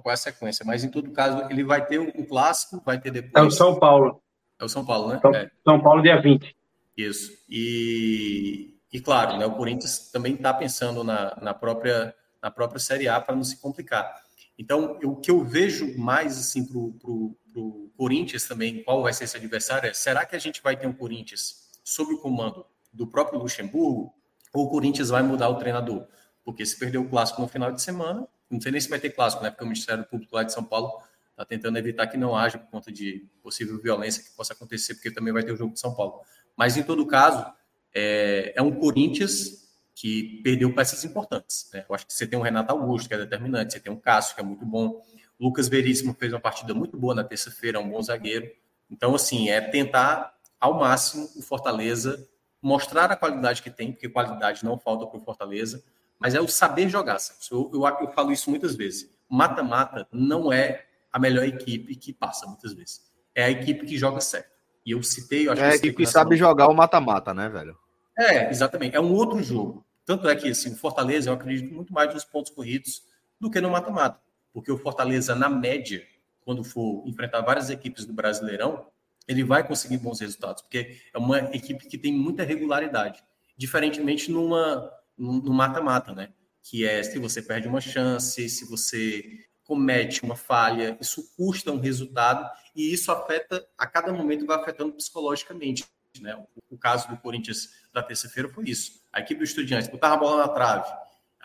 qual 0.00 0.12
é 0.12 0.14
a 0.14 0.16
sequência, 0.16 0.64
mas 0.64 0.84
em 0.84 0.90
todo 0.90 1.10
caso 1.10 1.46
ele 1.50 1.64
vai 1.64 1.84
ter 1.84 1.98
um 1.98 2.24
clássico, 2.24 2.82
vai 2.84 3.00
ter 3.00 3.10
depois. 3.10 3.44
É 3.44 3.46
o 3.46 3.50
São 3.50 3.78
Paulo. 3.78 4.22
É 4.58 4.64
o 4.64 4.68
São 4.68 4.84
Paulo, 4.84 5.08
né? 5.08 5.18
São, 5.20 5.34
é. 5.34 5.50
São 5.64 5.80
Paulo, 5.80 6.02
dia 6.02 6.20
20. 6.20 6.56
Isso. 6.96 7.32
E, 7.48 8.74
e 8.92 9.00
claro, 9.00 9.36
né, 9.36 9.46
o 9.46 9.54
Corinthians 9.54 10.10
também 10.10 10.34
está 10.34 10.52
pensando 10.54 11.04
na, 11.04 11.36
na, 11.40 11.52
própria, 11.52 12.14
na 12.42 12.50
própria 12.50 12.80
Série 12.80 13.08
A 13.08 13.20
para 13.20 13.36
não 13.36 13.44
se 13.44 13.60
complicar. 13.60 14.22
Então, 14.58 14.98
eu, 15.02 15.12
o 15.12 15.16
que 15.16 15.30
eu 15.30 15.44
vejo 15.44 15.98
mais 15.98 16.38
assim, 16.38 16.64
para 16.64 16.78
o 16.78 17.90
Corinthians 17.96 18.46
também, 18.46 18.82
qual 18.82 19.02
vai 19.02 19.12
ser 19.12 19.24
esse 19.24 19.36
adversário, 19.36 19.90
é 19.90 19.92
será 19.92 20.24
que 20.24 20.34
a 20.34 20.38
gente 20.38 20.62
vai 20.62 20.76
ter 20.76 20.86
um 20.86 20.92
Corinthians 20.92 21.70
sob 21.84 22.14
o 22.14 22.18
comando 22.18 22.64
do 22.92 23.06
próprio 23.06 23.38
Luxemburgo 23.38 24.14
ou 24.52 24.64
o 24.64 24.70
Corinthians 24.70 25.10
vai 25.10 25.22
mudar 25.22 25.48
o 25.50 25.56
treinador? 25.56 26.06
Porque 26.42 26.64
se 26.64 26.78
perder 26.78 26.98
o 26.98 27.08
clássico 27.08 27.42
no 27.42 27.48
final 27.48 27.70
de 27.72 27.82
semana, 27.82 28.26
não 28.50 28.60
sei 28.60 28.72
nem 28.72 28.80
se 28.80 28.88
vai 28.88 28.98
ter 28.98 29.10
clássico, 29.10 29.42
né? 29.42 29.50
Porque 29.50 29.64
o 29.64 29.66
Ministério 29.66 30.04
Público 30.04 30.34
lá 30.34 30.42
de 30.42 30.52
São 30.52 30.64
Paulo 30.64 31.00
está 31.30 31.44
tentando 31.44 31.76
evitar 31.78 32.06
que 32.06 32.16
não 32.16 32.34
haja 32.34 32.58
por 32.58 32.70
conta 32.70 32.90
de 32.90 33.26
possível 33.42 33.80
violência 33.80 34.22
que 34.22 34.30
possa 34.30 34.52
acontecer, 34.52 34.94
porque 34.94 35.10
também 35.10 35.32
vai 35.32 35.42
ter 35.42 35.52
o 35.52 35.56
jogo 35.56 35.74
de 35.74 35.80
São 35.80 35.94
Paulo. 35.94 36.20
Mas, 36.56 36.76
em 36.76 36.82
todo 36.82 37.06
caso, 37.06 37.44
é, 37.94 38.52
é 38.56 38.62
um 38.62 38.72
Corinthians 38.72 39.66
que 39.94 40.40
perdeu 40.42 40.72
peças 40.74 41.04
importantes. 41.04 41.70
Né? 41.72 41.84
Eu 41.88 41.94
acho 41.94 42.06
que 42.06 42.12
você 42.12 42.26
tem 42.26 42.38
um 42.38 42.42
Renato 42.42 42.72
Augusto, 42.72 43.08
que 43.08 43.14
é 43.14 43.18
determinante, 43.18 43.72
você 43.72 43.80
tem 43.80 43.92
um 43.92 43.96
Cássio, 43.96 44.34
que 44.34 44.40
é 44.40 44.44
muito 44.44 44.64
bom. 44.64 45.02
Lucas 45.38 45.68
Veríssimo 45.68 46.14
fez 46.14 46.32
uma 46.32 46.40
partida 46.40 46.74
muito 46.74 46.96
boa 46.96 47.14
na 47.14 47.24
terça-feira, 47.24 47.78
é 47.78 47.80
um 47.80 47.88
bom 47.88 48.02
zagueiro. 48.02 48.50
Então, 48.90 49.14
assim, 49.14 49.48
é 49.48 49.60
tentar 49.60 50.34
ao 50.60 50.78
máximo 50.78 51.28
o 51.36 51.42
Fortaleza 51.42 52.28
mostrar 52.62 53.10
a 53.10 53.16
qualidade 53.16 53.62
que 53.62 53.70
tem, 53.70 53.92
porque 53.92 54.08
qualidade 54.08 54.64
não 54.64 54.78
falta 54.78 55.06
para 55.06 55.18
o 55.18 55.20
Fortaleza, 55.22 55.82
mas 56.18 56.34
é 56.34 56.40
o 56.40 56.48
saber 56.48 56.88
jogar. 56.88 57.18
Eu, 57.50 57.70
eu, 57.72 57.84
eu 57.84 58.12
falo 58.12 58.32
isso 58.32 58.50
muitas 58.50 58.74
vezes. 58.74 59.10
Mata-mata 59.28 60.06
não 60.12 60.52
é 60.52 60.86
a 61.12 61.18
melhor 61.18 61.44
equipe 61.44 61.96
que 61.96 62.12
passa, 62.12 62.46
muitas 62.46 62.72
vezes. 62.72 63.02
É 63.34 63.44
a 63.44 63.50
equipe 63.50 63.84
que 63.86 63.98
joga 63.98 64.20
certo. 64.20 64.50
E 64.84 64.92
eu 64.92 65.02
citei, 65.02 65.48
eu 65.48 65.52
acho 65.52 65.62
é 65.62 65.72
a 65.72 65.74
equipe 65.74 65.96
que 65.96 66.06
sabe 66.06 66.36
jogar 66.36 66.68
o 66.68 66.74
mata-mata, 66.74 67.34
né, 67.34 67.48
velho? 67.48 67.76
É, 68.18 68.50
exatamente. 68.50 68.96
É 68.96 69.00
um 69.00 69.12
outro 69.12 69.42
jogo. 69.42 69.84
Tanto 70.04 70.28
é 70.28 70.36
que 70.36 70.48
assim, 70.48 70.72
o 70.72 70.76
Fortaleza, 70.76 71.28
eu 71.28 71.34
acredito 71.34 71.74
muito 71.74 71.92
mais 71.92 72.12
nos 72.14 72.24
pontos 72.24 72.52
corridos 72.52 73.02
do 73.40 73.50
que 73.50 73.60
no 73.60 73.70
mata-mata. 73.70 74.20
Porque 74.52 74.70
o 74.70 74.78
Fortaleza, 74.78 75.34
na 75.34 75.48
média, 75.48 76.06
quando 76.42 76.62
for 76.62 77.02
enfrentar 77.06 77.40
várias 77.40 77.68
equipes 77.68 78.06
do 78.06 78.12
Brasileirão, 78.12 78.86
ele 79.26 79.42
vai 79.42 79.66
conseguir 79.66 79.98
bons 79.98 80.20
resultados, 80.20 80.62
porque 80.62 81.00
é 81.12 81.18
uma 81.18 81.38
equipe 81.54 81.88
que 81.88 81.98
tem 81.98 82.12
muita 82.12 82.44
regularidade. 82.44 83.22
Diferentemente 83.56 84.30
numa 84.30 84.88
no 85.16 85.52
mata-mata, 85.52 86.14
né? 86.14 86.30
Que 86.62 86.86
é 86.86 87.02
se 87.02 87.18
você 87.18 87.40
perde 87.40 87.68
uma 87.68 87.80
chance, 87.80 88.48
se 88.48 88.64
você 88.64 89.22
comete 89.64 90.22
uma 90.22 90.36
falha, 90.36 90.96
isso 91.00 91.32
custa 91.36 91.72
um 91.72 91.80
resultado 91.80 92.48
e 92.74 92.92
isso 92.92 93.10
afeta, 93.10 93.66
a 93.76 93.86
cada 93.86 94.12
momento 94.12 94.46
vai 94.46 94.58
afetando 94.58 94.92
psicologicamente. 94.92 95.84
Né? 96.20 96.34
O, 96.70 96.78
caso 96.78 97.08
do 97.08 97.16
Corinthians 97.16 97.68
da 97.92 98.02
terça-feira 98.02 98.48
foi 98.48 98.64
isso. 98.68 99.02
A 99.12 99.20
equipe 99.20 99.38
do 99.38 99.44
Estudiantes 99.44 99.88
botava 99.88 100.14
a 100.14 100.18
bola 100.18 100.46
na 100.46 100.48
trave, 100.48 100.88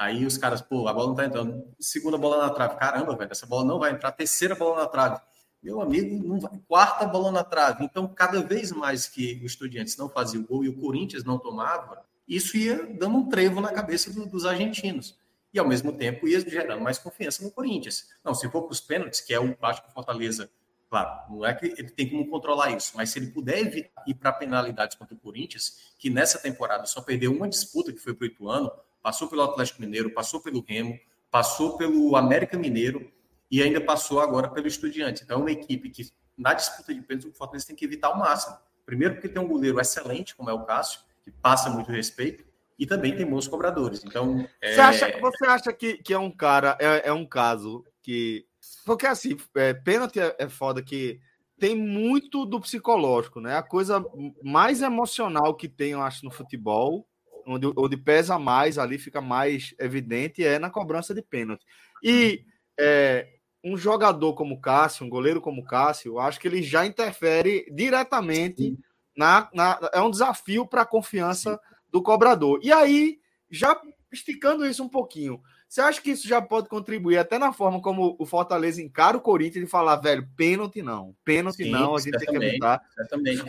Aí 0.02 0.26
os 0.26 0.36
caras, 0.36 0.64
pô, 0.64 0.88
a 0.88 0.94
bola 0.94 1.10
não 1.10 1.16
tá 1.16 1.26
entrando. 1.26 1.64
Segunda 1.80 2.18
bola 2.18 2.44
na 2.44 2.50
trave. 2.50 2.76
Caramba, 2.76 3.16
velho, 3.16 3.32
essa 3.32 3.46
bola 3.46 3.66
não 3.66 3.78
vai 3.78 3.92
entrar. 3.92 4.12
Terceira 4.12 4.56
bola 4.56 4.82
na 4.82 4.88
trave. 4.88 5.22
Meu 5.62 5.80
amigo, 5.80 6.28
não 6.28 6.40
vai. 6.40 6.52
Quarta 6.68 7.06
bola 7.06 7.32
na 7.32 7.44
trave. 7.44 7.86
Então, 7.86 8.08
cada 8.08 8.42
vez 8.42 8.72
mais 8.72 9.08
que 9.08 9.40
o 9.44 9.46
Estudiantes 9.46 9.96
não 9.98 10.10
fazia 10.10 10.40
o 10.40 10.44
gol 10.44 10.64
e 10.64 10.70
o 10.70 10.76
Corinthians 10.76 11.24
não 11.24 11.38
tomava, 11.38 12.04
isso 12.36 12.58
ia 12.58 12.88
dando 12.98 13.18
um 13.18 13.30
trevo 13.30 13.60
na 13.62 13.72
cabeça 13.72 14.12
do, 14.12 14.26
dos 14.26 14.46
argentinos. 14.46 15.20
E, 15.54 15.60
ao 15.60 15.68
mesmo 15.68 15.92
tempo, 15.92 16.28
ia 16.28 16.40
gerando 16.40 16.82
mais 16.82 16.98
confiança 16.98 17.44
no 17.44 17.52
Corinthians. 17.52 18.10
Não, 18.24 18.34
se 18.34 18.50
for 18.50 18.64
para 18.64 18.72
os 18.72 18.80
pênaltis, 18.80 19.20
que 19.20 19.34
é 19.34 19.40
o 19.40 19.56
parte 19.56 19.82
que 19.82 19.90
o 19.90 19.92
Fortaleza 19.92 20.50
Claro, 20.92 21.34
não 21.34 21.46
é 21.46 21.54
que 21.54 21.68
ele 21.68 21.90
tem 21.90 22.10
como 22.10 22.30
controlar 22.30 22.70
isso, 22.72 22.92
mas 22.98 23.12
se 23.12 23.18
ele 23.18 23.28
puder 23.28 23.60
evitar 23.60 24.04
ir 24.06 24.14
para 24.14 24.30
penalidades 24.34 24.98
contra 24.98 25.16
o 25.16 25.18
Corinthians, 25.18 25.94
que 25.98 26.10
nessa 26.10 26.38
temporada 26.38 26.86
só 26.86 27.00
perdeu 27.00 27.32
uma 27.32 27.48
disputa 27.48 27.94
que 27.94 27.98
foi 27.98 28.14
para 28.14 28.26
o 28.26 28.28
Ituano, 28.28 28.70
passou 29.02 29.30
pelo 29.30 29.42
Atlético 29.42 29.80
Mineiro, 29.80 30.14
passou 30.14 30.42
pelo 30.42 30.62
Remo, 30.68 31.00
passou 31.32 31.78
pelo 31.78 32.18
América 32.18 32.58
Mineiro 32.58 33.10
e 33.50 33.64
ainda 33.64 33.80
passou 33.80 34.20
agora 34.20 34.50
pelo 34.50 34.68
Estudiante. 34.68 35.24
Então, 35.24 35.38
é 35.38 35.40
uma 35.40 35.52
equipe 35.52 35.90
que, 35.90 36.12
na 36.38 36.54
disputa 36.54 36.94
de 36.94 37.02
pênaltis, 37.02 37.32
o 37.32 37.38
Fortaleza 37.38 37.68
tem 37.68 37.76
que 37.78 37.86
evitar 37.86 38.10
ao 38.10 38.20
máximo. 38.20 38.58
Primeiro, 38.86 39.14
porque 39.14 39.30
tem 39.30 39.42
um 39.42 39.48
goleiro 39.48 39.80
excelente, 39.80 40.36
como 40.36 40.50
é 40.50 40.54
o 40.54 40.66
Cássio, 40.66 41.00
que 41.24 41.32
passa 41.32 41.70
muito 41.70 41.92
respeito, 41.92 42.46
e 42.78 42.86
também 42.86 43.16
tem 43.16 43.26
bons 43.26 43.48
cobradores. 43.48 44.04
Então, 44.04 44.48
é... 44.60 44.74
você, 44.74 44.82
acha, 44.82 45.20
você 45.20 45.46
acha 45.46 45.74
que, 45.74 45.98
que 45.98 46.14
é 46.14 46.18
um 46.18 46.32
cara, 46.32 46.78
é, 46.80 47.10
é 47.10 47.14
um 47.14 47.26
caso 47.26 47.86
que 48.02 48.46
porque 48.86 49.06
assim, 49.06 49.38
é, 49.56 49.74
pênalti 49.74 50.20
é, 50.20 50.36
é 50.38 50.50
foda 50.50 50.82
que 50.82 51.20
tem 51.60 51.76
muito 51.76 52.46
do 52.46 52.60
psicológico, 52.60 53.40
né? 53.40 53.56
A 53.56 53.64
coisa 53.64 54.04
mais 54.44 54.82
emocional 54.82 55.56
que 55.56 55.68
tem, 55.68 55.92
eu 55.92 56.02
acho, 56.02 56.26
no 56.26 56.32
futebol, 56.32 57.08
onde, 57.46 57.72
onde 57.76 57.98
pesa 57.98 58.40
mais, 58.40 58.78
ali 58.78 58.98
fica 58.98 59.22
mais 59.22 59.76
evidente, 59.80 60.44
é 60.44 60.58
na 60.58 60.70
cobrança 60.70 61.14
de 61.14 61.22
pênalti. 61.22 61.64
E 62.04 62.46
é, 62.80 63.28
um 63.64 63.78
jogador 63.78 64.34
como 64.34 64.60
Cássio, 64.60 65.06
um 65.06 65.10
goleiro 65.10 65.40
como 65.40 65.64
Cássio, 65.64 66.14
eu 66.14 66.20
acho 66.20 66.40
que 66.40 66.48
ele 66.48 66.64
já 66.64 66.86
interfere 66.86 67.66
diretamente 67.72 68.76
na, 69.16 69.50
na 69.54 69.80
é 69.94 70.02
um 70.02 70.12
desafio 70.12 70.66
para 70.66 70.82
a 70.82 70.86
confiança 70.86 71.60
do 71.90 72.02
cobrador. 72.02 72.60
E 72.64 72.72
aí, 72.72 73.20
já 73.50 73.80
esticando 74.12 74.66
isso 74.66 74.84
um 74.84 74.90
pouquinho, 74.90 75.42
você 75.72 75.80
acha 75.80 76.02
que 76.02 76.12
isso 76.12 76.28
já 76.28 76.42
pode 76.42 76.68
contribuir 76.68 77.18
até 77.18 77.38
na 77.38 77.54
forma 77.54 77.82
como 77.82 78.16
o 78.20 78.26
Fortaleza 78.26 78.82
encara 78.82 79.16
o 79.16 79.22
Corinthians 79.22 79.66
e 79.66 79.72
falar, 79.72 79.96
velho, 79.96 80.28
pênalti 80.36 80.82
não, 80.82 81.16
pênalti 81.24 81.64
Sim, 81.64 81.72
não, 81.72 81.96
a 81.96 82.00
gente 82.00 82.18
tem 82.18 82.28
que 82.28 82.36
evitar. 82.36 82.82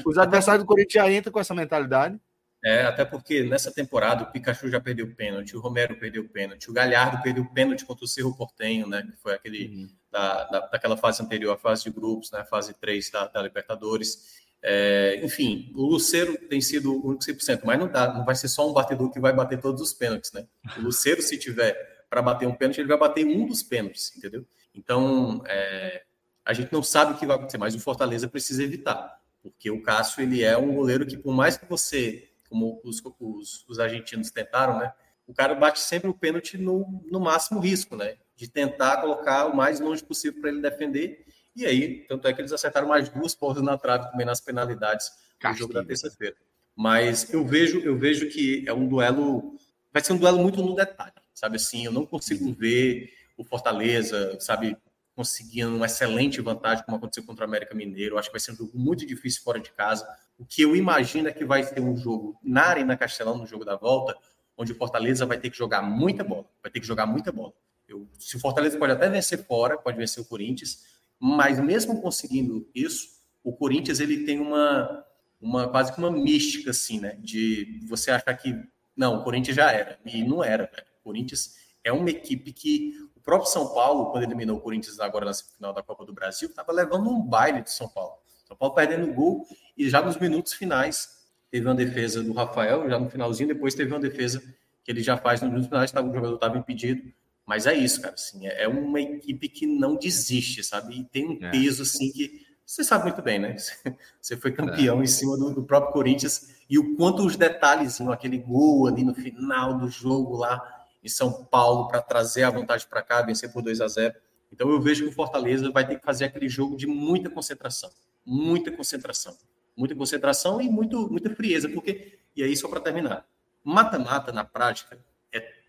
Os 0.06 0.16
adversários 0.16 0.62
do 0.62 0.68
Corinthians 0.68 1.04
já 1.04 1.12
entram 1.12 1.32
com 1.32 1.40
essa 1.40 1.52
mentalidade. 1.52 2.20
É, 2.64 2.84
até 2.84 3.04
porque 3.04 3.42
nessa 3.42 3.72
temporada 3.72 4.22
o 4.22 4.30
Pikachu 4.30 4.68
já 4.68 4.80
perdeu 4.80 5.12
pênalti, 5.16 5.56
o 5.56 5.60
Romero 5.60 5.96
perdeu 5.96 6.28
pênalti, 6.28 6.70
o 6.70 6.72
Galhardo 6.72 7.20
perdeu 7.20 7.44
pênalti 7.44 7.84
contra 7.84 8.04
o 8.04 8.08
Cerro 8.08 8.36
Portenho, 8.36 8.86
né? 8.86 9.02
Que 9.02 9.20
foi 9.20 9.34
aquele 9.34 9.66
uhum. 9.66 9.88
da, 10.08 10.44
da, 10.44 10.60
daquela 10.68 10.96
fase 10.96 11.20
anterior, 11.20 11.52
a 11.52 11.58
fase 11.58 11.82
de 11.82 11.90
grupos, 11.90 12.30
né? 12.30 12.44
Fase 12.44 12.72
3 12.74 13.10
da, 13.10 13.26
da 13.26 13.42
Libertadores. 13.42 14.41
É, 14.62 15.20
enfim, 15.24 15.72
o 15.74 15.86
Luceiro 15.86 16.38
tem 16.48 16.60
sido 16.60 16.92
o 16.92 17.08
único 17.08 17.24
100%, 17.24 17.62
mas 17.64 17.78
não, 17.78 17.88
dá, 17.88 18.14
não 18.14 18.24
vai 18.24 18.34
ser 18.36 18.48
só 18.48 18.68
um 18.68 18.72
batedor 18.72 19.10
que 19.10 19.18
vai 19.18 19.32
bater 19.32 19.60
todos 19.60 19.82
os 19.82 19.92
pênaltis, 19.92 20.30
né? 20.32 20.46
O 20.78 20.82
Luceiro, 20.82 21.20
se 21.20 21.36
tiver 21.36 21.74
para 22.08 22.22
bater 22.22 22.46
um 22.46 22.54
pênalti, 22.54 22.78
ele 22.78 22.88
vai 22.88 22.98
bater 22.98 23.26
um 23.26 23.46
dos 23.46 23.62
pênaltis, 23.62 24.16
entendeu? 24.16 24.46
Então, 24.72 25.42
é, 25.46 26.04
a 26.44 26.52
gente 26.52 26.72
não 26.72 26.82
sabe 26.82 27.12
o 27.12 27.16
que 27.18 27.26
vai 27.26 27.36
acontecer, 27.36 27.58
mas 27.58 27.74
o 27.74 27.80
Fortaleza 27.80 28.28
precisa 28.28 28.62
evitar, 28.62 29.20
porque 29.42 29.70
o 29.70 29.82
Cássio 29.82 30.22
ele 30.22 30.44
é 30.44 30.56
um 30.56 30.74
goleiro 30.74 31.04
que, 31.06 31.16
por 31.16 31.34
mais 31.34 31.56
que 31.56 31.66
você, 31.66 32.30
como 32.48 32.80
os, 32.84 33.02
os, 33.18 33.64
os 33.68 33.78
argentinos 33.80 34.30
tentaram, 34.30 34.78
né? 34.78 34.92
O 35.26 35.34
cara 35.34 35.54
bate 35.54 35.80
sempre 35.80 36.10
o 36.10 36.14
pênalti 36.14 36.58
no, 36.58 37.02
no 37.10 37.18
máximo 37.18 37.58
risco, 37.58 37.96
né? 37.96 38.16
De 38.36 38.48
tentar 38.48 39.00
colocar 39.00 39.46
o 39.46 39.56
mais 39.56 39.80
longe 39.80 40.04
possível 40.04 40.40
para 40.40 40.50
ele 40.50 40.60
defender. 40.60 41.24
E 41.54 41.66
aí, 41.66 42.06
tanto 42.08 42.26
é 42.26 42.32
que 42.32 42.40
eles 42.40 42.52
acertaram 42.52 42.88
mais 42.88 43.08
duas 43.08 43.34
portas 43.34 43.62
na 43.62 43.76
trave 43.76 44.10
também 44.10 44.26
nas 44.26 44.40
penalidades 44.40 45.10
no 45.42 45.54
jogo 45.54 45.74
da 45.74 45.84
terça-feira. 45.84 46.36
Mas 46.74 47.30
eu 47.32 47.44
vejo, 47.44 47.80
eu 47.80 47.98
vejo 47.98 48.28
que 48.28 48.64
é 48.66 48.72
um 48.72 48.88
duelo, 48.88 49.56
vai 49.92 50.02
ser 50.02 50.14
um 50.14 50.18
duelo 50.18 50.38
muito 50.38 50.62
no 50.62 50.74
detalhe 50.74 51.12
sabe 51.42 51.56
assim, 51.56 51.84
eu 51.84 51.90
não 51.90 52.06
consigo 52.06 52.52
ver 52.52 53.12
o 53.36 53.42
Fortaleza, 53.42 54.38
sabe, 54.38 54.76
conseguindo 55.16 55.74
uma 55.74 55.86
excelente 55.86 56.40
vantagem 56.40 56.84
como 56.84 56.96
aconteceu 56.96 57.24
contra 57.24 57.44
o 57.44 57.48
América 57.48 57.74
Mineiro. 57.74 58.14
Eu 58.14 58.18
acho 58.18 58.28
que 58.28 58.32
vai 58.32 58.40
ser 58.40 58.52
um 58.52 58.56
jogo 58.56 58.70
muito 58.78 59.04
difícil 59.04 59.42
fora 59.42 59.58
de 59.58 59.72
casa. 59.72 60.06
O 60.38 60.44
que 60.44 60.62
eu 60.62 60.76
imagino 60.76 61.28
é 61.28 61.32
que 61.32 61.44
vai 61.44 61.66
ter 61.66 61.80
um 61.80 61.96
jogo 61.96 62.38
na 62.44 62.66
Arena 62.66 62.96
Castelão, 62.96 63.36
no 63.36 63.44
jogo 63.44 63.64
da 63.64 63.74
volta, 63.74 64.16
onde 64.56 64.70
o 64.70 64.74
Fortaleza 64.76 65.26
vai 65.26 65.36
ter 65.36 65.50
que 65.50 65.56
jogar 65.56 65.82
muita 65.82 66.22
bola, 66.22 66.46
vai 66.62 66.70
ter 66.70 66.78
que 66.78 66.86
jogar 66.86 67.06
muita 67.06 67.32
bola. 67.32 67.52
Eu, 67.88 68.08
se 68.18 68.36
o 68.36 68.40
Fortaleza 68.40 68.78
pode 68.78 68.92
até 68.92 69.08
vencer 69.08 69.44
fora, 69.44 69.76
pode 69.76 69.98
vencer 69.98 70.22
o 70.22 70.26
Corinthians, 70.26 70.84
mas 71.24 71.60
mesmo 71.60 72.02
conseguindo 72.02 72.68
isso, 72.74 73.06
o 73.44 73.52
Corinthians 73.52 74.00
ele 74.00 74.24
tem 74.24 74.40
uma, 74.40 75.06
uma 75.40 75.68
quase 75.68 75.92
que 75.92 75.98
uma 76.00 76.10
mística 76.10 76.72
assim, 76.72 76.98
né, 76.98 77.16
de 77.20 77.86
você 77.88 78.10
achar 78.10 78.34
que 78.34 78.52
não, 78.96 79.20
o 79.20 79.22
Corinthians 79.22 79.54
já 79.54 79.70
era 79.70 80.00
e 80.04 80.24
não 80.24 80.42
era, 80.42 80.64
velho. 80.64 80.86
Corinthians 81.04 81.54
é 81.84 81.92
uma 81.92 82.10
equipe 82.10 82.52
que 82.52 82.94
o 83.14 83.20
próprio 83.20 83.48
São 83.48 83.72
Paulo, 83.72 84.10
quando 84.10 84.24
eliminou 84.24 84.56
o 84.56 84.60
Corinthians 84.60 84.98
agora 84.98 85.26
na 85.26 85.32
final 85.32 85.72
da 85.72 85.80
Copa 85.80 86.04
do 86.04 86.12
Brasil, 86.12 86.48
estava 86.48 86.72
levando 86.72 87.08
um 87.08 87.22
baile 87.22 87.62
de 87.62 87.70
São 87.70 87.88
Paulo. 87.88 88.16
São 88.44 88.56
Paulo 88.56 88.74
perdendo 88.74 89.14
gol 89.14 89.46
e 89.78 89.88
já 89.88 90.02
nos 90.02 90.16
minutos 90.16 90.54
finais 90.54 91.22
teve 91.52 91.66
uma 91.66 91.74
defesa 91.76 92.20
do 92.20 92.32
Rafael, 92.32 92.90
já 92.90 92.98
no 92.98 93.08
finalzinho, 93.08 93.48
depois 93.48 93.76
teve 93.76 93.92
uma 93.92 94.00
defesa 94.00 94.42
que 94.82 94.90
ele 94.90 95.04
já 95.04 95.16
faz 95.16 95.40
nos 95.40 95.50
minutos 95.50 95.68
finais, 95.68 95.92
tava, 95.92 96.08
o 96.08 96.12
jogador 96.12 96.34
estava 96.34 96.58
impedido. 96.58 97.12
Mas 97.52 97.66
é 97.66 97.74
isso, 97.74 98.00
cara. 98.00 98.14
Assim, 98.14 98.46
é 98.46 98.66
uma 98.66 98.98
equipe 98.98 99.46
que 99.46 99.66
não 99.66 99.94
desiste, 99.94 100.64
sabe? 100.64 101.00
E 101.00 101.04
tem 101.04 101.28
um 101.28 101.38
é. 101.44 101.50
peso 101.50 101.82
assim 101.82 102.10
que 102.10 102.46
você 102.64 102.82
sabe 102.82 103.04
muito 103.04 103.20
bem, 103.20 103.38
né? 103.38 103.54
Você 104.18 104.38
foi 104.38 104.52
campeão 104.52 105.00
é. 105.00 105.04
em 105.04 105.06
cima 105.06 105.36
do, 105.36 105.52
do, 105.52 105.62
próprio 105.62 105.92
Corinthians 105.92 106.54
e 106.70 106.78
o 106.78 106.96
quanto 106.96 107.22
os 107.22 107.36
detalhes, 107.36 108.00
aquele 108.00 108.38
gol 108.38 108.86
ali 108.86 109.04
no 109.04 109.14
final 109.14 109.76
do 109.76 109.86
jogo 109.90 110.34
lá, 110.34 110.86
em 111.04 111.08
São 111.10 111.44
Paulo 111.44 111.88
para 111.88 112.00
trazer 112.00 112.44
a 112.44 112.50
vantagem 112.50 112.88
para 112.88 113.02
cá, 113.02 113.20
vencer 113.20 113.52
por 113.52 113.60
2 113.60 113.82
a 113.82 113.88
0. 113.88 114.14
Então 114.50 114.70
eu 114.70 114.80
vejo 114.80 115.04
que 115.04 115.10
o 115.10 115.12
Fortaleza 115.12 115.70
vai 115.70 115.86
ter 115.86 115.98
que 115.98 116.04
fazer 116.06 116.24
aquele 116.24 116.48
jogo 116.48 116.74
de 116.74 116.86
muita 116.86 117.28
concentração, 117.28 117.90
muita 118.24 118.70
concentração, 118.70 119.36
muita 119.76 119.94
concentração 119.94 120.58
e 120.58 120.70
muito, 120.70 121.06
muita 121.10 121.28
frieza, 121.34 121.68
porque 121.68 122.18
e 122.34 122.42
aí 122.42 122.56
só 122.56 122.66
para 122.66 122.80
terminar, 122.80 123.26
mata-mata 123.62 124.32
na 124.32 124.42
prática 124.42 124.94
é 124.94 125.11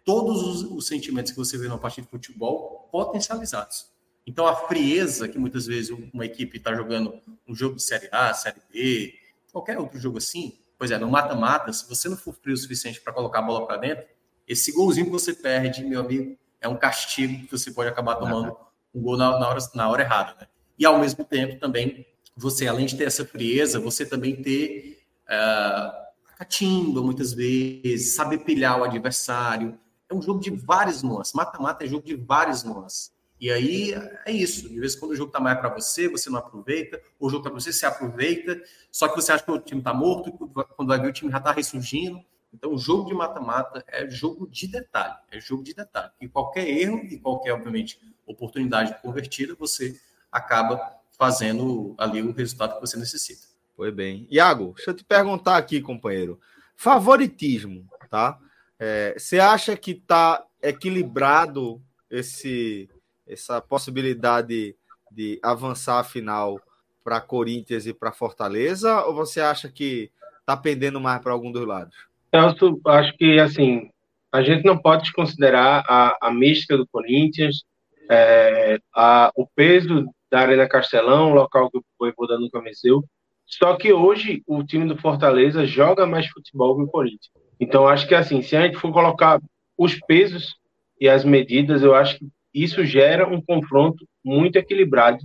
todos 0.04 0.42
os, 0.44 0.64
os, 0.72 0.88
sentimentos 0.88 1.32
que 1.32 1.38
você 1.38 1.58
vê 1.58 1.68
numa 1.68 1.78
partida 1.78 2.06
de 2.06 2.12
futebol 2.12 2.88
potencializados. 2.92 3.88
Então 4.26 4.48
a 4.48 4.56
frieza 4.56 5.28
que 5.28 5.38
muitas 5.38 5.66
vezes 5.66 5.96
uma 6.14 6.26
equipe 6.26 6.58
está 6.58 6.74
jogando 6.74 7.20
um 7.48 7.56
jogo 7.56 7.76
de 7.76 7.84
série 7.84 8.10
A, 8.12 8.34
série 8.34 8.62
B, 8.72 9.14
qualquer 9.52 9.78
outro 9.78 10.00
jogo 10.00 10.18
assim, 10.18 10.58
pois 10.78 10.92
é, 10.92 10.98
no 10.98 11.10
mata-mata, 11.10 11.72
se 11.72 11.88
você 11.88 12.10
não 12.10 12.18
for 12.18 12.34
frio 12.34 12.54
o 12.54 12.58
suficiente 12.58 13.00
para 13.02 13.14
colocar 13.14 13.40
a 13.40 13.44
bola 13.44 13.66
para 13.66 13.78
dentro, 13.78 14.06
esse 14.48 14.72
golzinho 14.72 15.06
que 15.06 15.12
você 15.12 15.34
perde, 15.34 15.84
meu 15.84 16.02
amigo, 16.02 16.38
é 16.60 16.68
um 16.68 16.76
castigo 16.76 17.46
que 17.46 17.52
você 17.52 17.72
pode 17.72 17.90
acabar 17.90 18.16
tomando 18.16 18.56
um 18.94 19.02
gol 19.02 19.18
na, 19.18 19.40
na, 19.40 19.50
hora, 19.50 19.60
na 19.74 19.90
hora 19.90 20.04
errada, 20.04 20.36
né? 20.40 20.48
E 20.78 20.86
ao 20.86 21.00
mesmo 21.00 21.24
tempo 21.24 21.60
também, 21.60 22.06
você, 22.36 22.68
além 22.68 22.86
de 22.86 22.98
ter 22.98 23.06
essa 23.06 23.26
frieza, 23.26 23.80
você 23.80 24.06
também 24.06 24.36
ter 24.36 25.04
uh, 25.28 26.04
a 26.30 26.38
catimba, 26.38 27.02
muitas 27.02 27.34
vezes, 27.34 28.16
saber 28.16 28.40
pilhar 28.40 28.80
o 28.80 28.84
adversário. 28.84 29.78
É 30.14 30.16
um 30.16 30.22
jogo 30.22 30.40
de 30.40 30.52
vários 30.52 31.02
nuances. 31.02 31.34
Mata-mata 31.34 31.84
é 31.84 31.88
jogo 31.88 32.06
de 32.06 32.16
vários 32.16 32.64
nuances. 32.64 33.12
E 33.42 33.52
aí 33.52 33.94
é 34.26 34.32
isso. 34.32 34.70
De 34.70 34.80
vez 34.80 34.96
em 34.96 35.00
quando 35.00 35.12
o 35.12 35.16
jogo 35.16 35.32
tá 35.32 35.40
mais 35.40 35.60
para 35.60 35.70
você, 35.70 36.08
você 36.08 36.30
não 36.30 36.38
aproveita. 36.38 37.02
O 37.20 37.30
jogo 37.30 37.44
tá 37.44 37.50
para 37.50 37.60
você, 37.60 37.74
você 37.74 37.86
aproveita. 37.86 38.62
Só 38.92 39.08
que 39.08 39.16
você 39.16 39.32
acha 39.32 39.44
que 39.44 39.52
o 39.52 39.60
time 39.60 39.82
tá 39.82 39.94
morto, 39.94 40.32
quando 40.32 40.88
vai 40.88 41.02
ver 41.02 41.08
o 41.08 41.14
time 41.14 41.32
já 41.32 41.40
tá 41.40 41.52
ressurgindo. 41.52 42.24
Então, 42.54 42.72
o 42.72 42.78
jogo 42.78 43.10
de 43.10 43.16
mata-mata 43.16 43.84
é 43.88 44.08
jogo 44.08 44.48
de 44.48 44.68
detalhe, 44.68 45.16
é 45.32 45.42
jogo 45.42 45.64
de 45.64 45.74
detalhe. 45.74 46.12
E 46.22 46.28
qualquer 46.30 46.68
erro 46.68 47.00
e 47.04 47.18
qualquer, 47.18 47.52
obviamente, 47.52 48.00
oportunidade 48.28 48.96
convertida, 49.02 49.56
você 49.56 50.00
acaba 50.32 50.80
fazendo 51.18 51.96
ali 51.98 52.22
o 52.22 52.32
resultado 52.32 52.76
que 52.76 52.82
você 52.82 52.96
necessita. 52.96 53.48
Foi 53.76 53.92
bem. 53.92 54.28
Iago, 54.30 54.74
deixa 54.76 54.92
eu 54.92 54.94
te 54.94 55.04
perguntar 55.04 55.58
aqui, 55.58 55.82
companheiro. 55.82 56.40
Favoritismo, 56.76 57.88
tá? 58.08 58.40
É, 58.86 59.14
você 59.18 59.40
acha 59.40 59.78
que 59.78 59.92
está 59.92 60.46
equilibrado 60.62 61.82
esse, 62.12 62.90
essa 63.26 63.62
possibilidade 63.62 64.76
de 65.10 65.40
avançar 65.42 66.00
a 66.00 66.04
final 66.04 66.60
para 67.02 67.22
Corinthians 67.22 67.86
e 67.86 67.94
para 67.94 68.12
Fortaleza? 68.12 69.06
Ou 69.06 69.16
você 69.16 69.40
acha 69.40 69.70
que 69.70 70.12
está 70.42 70.58
pendendo 70.58 71.00
mais 71.00 71.22
para 71.22 71.32
algum 71.32 71.50
dos 71.50 71.66
lados? 71.66 71.96
Celso, 72.30 72.82
acho 72.86 73.16
que 73.16 73.40
assim 73.40 73.90
a 74.34 74.42
gente 74.42 74.66
não 74.66 74.78
pode 74.78 75.04
desconsiderar 75.04 75.86
a, 75.88 76.18
a 76.20 76.32
mística 76.34 76.76
do 76.76 76.88
Corinthians, 76.88 77.64
é, 78.10 78.80
a, 78.94 79.32
o 79.34 79.48
peso 79.56 80.10
da 80.30 80.40
Arena 80.40 80.68
Castelão, 80.68 81.34
local 81.34 81.72
que 81.72 81.78
o 81.78 81.84
Voivoda 81.98 82.38
nunca 82.38 82.62
venceu. 82.62 83.02
Só 83.46 83.78
que 83.78 83.94
hoje 83.94 84.44
o 84.46 84.62
time 84.62 84.88
do 84.88 84.98
Fortaleza 84.98 85.66
joga 85.66 86.06
mais 86.06 86.28
futebol 86.28 86.76
que 86.76 86.84
o 86.84 86.88
Corinthians. 86.88 87.43
Então 87.64 87.88
acho 87.88 88.08
que 88.08 88.16
assim, 88.16 88.42
se 88.42 88.56
a 88.56 88.62
gente 88.62 88.78
for 88.78 88.92
colocar 88.92 89.40
os 89.78 90.00
pesos, 90.02 90.56
e 91.04 91.10
as 91.10 91.26
medidas, 91.26 91.82
eu 91.82 91.94
acho 91.94 92.18
que 92.18 92.30
isso 92.54 92.86
gera 92.86 93.28
um 93.28 93.42
confronto 93.42 94.08
muito 94.24 94.56
equilibrado 94.56 95.20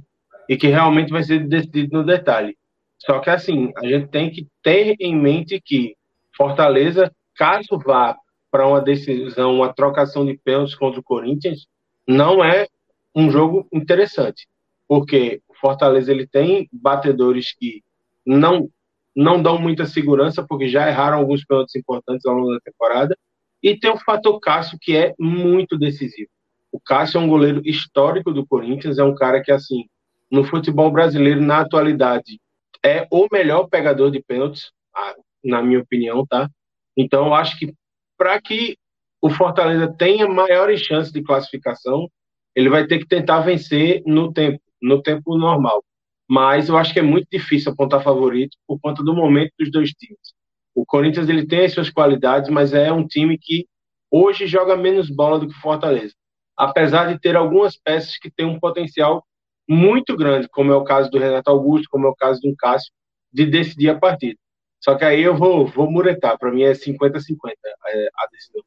e 0.48 0.56
que 0.56 0.66
realmente 0.66 1.12
vai 1.12 1.22
ser 1.22 1.46
decidido 1.46 1.98
no 1.98 2.04
detalhe. 2.04 2.56
Só 2.98 3.20
que 3.20 3.30
assim, 3.30 3.70
a 3.76 3.86
gente 3.86 4.08
tem 4.08 4.28
que 4.28 4.48
ter 4.60 4.96
em 4.98 5.14
mente 5.14 5.60
que 5.64 5.94
Fortaleza, 6.36 7.12
caso 7.36 7.78
vá 7.78 8.16
para 8.50 8.66
uma 8.66 8.80
decisão, 8.80 9.54
uma 9.54 9.72
trocação 9.72 10.26
de 10.26 10.36
pênaltis 10.36 10.74
contra 10.74 10.98
o 10.98 11.04
Corinthians, 11.04 11.68
não 12.06 12.42
é 12.42 12.66
um 13.14 13.30
jogo 13.30 13.68
interessante, 13.72 14.48
porque 14.88 15.40
Fortaleza 15.60 16.10
ele 16.10 16.26
tem 16.26 16.68
batedores 16.72 17.54
que 17.54 17.84
não 18.26 18.68
não 19.18 19.42
dão 19.42 19.60
muita 19.60 19.84
segurança 19.84 20.46
porque 20.48 20.68
já 20.68 20.86
erraram 20.86 21.18
alguns 21.18 21.44
pênaltis 21.44 21.74
importantes 21.74 22.24
ao 22.24 22.34
longo 22.34 22.52
da 22.52 22.60
temporada 22.60 23.18
e 23.60 23.76
tem 23.76 23.90
o 23.90 23.98
fator 23.98 24.38
Cássio 24.38 24.78
que 24.80 24.96
é 24.96 25.12
muito 25.18 25.76
decisivo. 25.76 26.30
O 26.70 26.78
Cássio 26.78 27.18
é 27.18 27.20
um 27.20 27.28
goleiro 27.28 27.60
histórico 27.64 28.32
do 28.32 28.46
Corinthians, 28.46 28.96
é 28.96 29.02
um 29.02 29.16
cara 29.16 29.42
que 29.42 29.50
assim 29.50 29.86
no 30.30 30.44
futebol 30.44 30.88
brasileiro 30.92 31.40
na 31.40 31.58
atualidade 31.58 32.40
é 32.80 33.08
o 33.10 33.26
melhor 33.32 33.66
pegador 33.68 34.08
de 34.12 34.22
pênaltis, 34.22 34.70
na 35.44 35.60
minha 35.62 35.80
opinião, 35.80 36.24
tá? 36.24 36.48
Então 36.96 37.26
eu 37.26 37.34
acho 37.34 37.58
que 37.58 37.74
para 38.16 38.40
que 38.40 38.76
o 39.20 39.30
Fortaleza 39.30 39.92
tenha 39.98 40.28
maiores 40.28 40.80
chances 40.82 41.12
de 41.12 41.24
classificação, 41.24 42.08
ele 42.54 42.68
vai 42.68 42.86
ter 42.86 43.00
que 43.00 43.08
tentar 43.08 43.40
vencer 43.40 44.00
no 44.06 44.32
tempo, 44.32 44.62
no 44.80 45.02
tempo 45.02 45.36
normal. 45.36 45.82
Mas 46.28 46.68
eu 46.68 46.76
acho 46.76 46.92
que 46.92 46.98
é 46.98 47.02
muito 47.02 47.26
difícil 47.32 47.72
apontar 47.72 48.02
favorito 48.02 48.56
por 48.66 48.78
conta 48.78 49.02
do 49.02 49.14
momento 49.14 49.52
dos 49.58 49.70
dois 49.70 49.90
times. 49.90 50.34
O 50.74 50.84
Corinthians 50.84 51.28
ele 51.28 51.46
tem 51.46 51.64
as 51.64 51.72
suas 51.72 51.90
qualidades, 51.90 52.50
mas 52.50 52.74
é 52.74 52.92
um 52.92 53.06
time 53.06 53.38
que 53.38 53.66
hoje 54.10 54.46
joga 54.46 54.76
menos 54.76 55.10
bola 55.10 55.38
do 55.38 55.48
que 55.48 55.54
o 55.56 55.60
Fortaleza. 55.60 56.14
Apesar 56.56 57.06
de 57.06 57.18
ter 57.18 57.34
algumas 57.34 57.76
peças 57.76 58.18
que 58.18 58.30
têm 58.30 58.46
um 58.46 58.60
potencial 58.60 59.24
muito 59.68 60.16
grande, 60.16 60.48
como 60.48 60.72
é 60.72 60.76
o 60.76 60.84
caso 60.84 61.10
do 61.10 61.18
Renato 61.18 61.50
Augusto, 61.50 61.88
como 61.90 62.06
é 62.06 62.10
o 62.10 62.14
caso 62.14 62.40
do 62.40 62.54
Cássio, 62.56 62.92
de 63.32 63.46
decidir 63.46 63.90
a 63.90 63.98
partida. 63.98 64.38
Só 64.80 64.94
que 64.94 65.04
aí 65.04 65.22
eu 65.22 65.36
vou, 65.36 65.66
vou 65.66 65.90
muretar. 65.90 66.38
Para 66.38 66.50
mim 66.50 66.62
é 66.62 66.72
50-50 66.72 67.52
é, 67.86 68.08
a 68.14 68.26
decisão. 68.30 68.62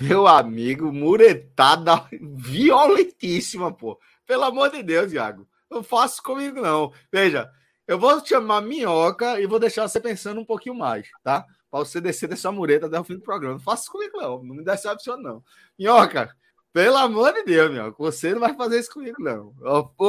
Meu 0.00 0.26
amigo, 0.26 0.92
muretada 0.92 2.04
violentíssima, 2.12 3.72
pô. 3.72 3.98
Pelo 4.26 4.44
amor 4.44 4.70
de 4.70 4.82
Deus, 4.82 5.12
Iago. 5.12 5.46
Não 5.70 5.82
faço 5.82 6.22
comigo, 6.22 6.60
não. 6.60 6.92
Veja, 7.12 7.50
eu 7.86 7.98
vou 7.98 8.24
chamar 8.24 8.60
minhoca 8.60 9.40
e 9.40 9.46
vou 9.46 9.58
deixar 9.58 9.88
você 9.88 10.00
pensando 10.00 10.40
um 10.40 10.44
pouquinho 10.44 10.74
mais, 10.74 11.08
tá? 11.22 11.44
Para 11.70 11.80
você 11.80 12.00
descer 12.00 12.28
dessa 12.28 12.50
mureta 12.50 12.86
até 12.86 12.98
o 12.98 13.04
fim 13.04 13.14
do 13.14 13.22
programa. 13.22 13.54
Não 13.54 13.60
faço 13.60 13.90
comigo, 13.90 14.16
não. 14.18 14.42
Não 14.42 14.54
me 14.56 14.64
decepciona, 14.64 15.22
não. 15.22 15.44
Minhoca, 15.78 16.34
pelo 16.72 16.96
amor 16.96 17.32
de 17.32 17.44
Deus, 17.44 17.70
minhoca, 17.70 17.96
você 17.98 18.32
não 18.32 18.40
vai 18.40 18.54
fazer 18.54 18.80
isso 18.80 18.92
comigo, 18.92 19.22
não. 19.22 19.54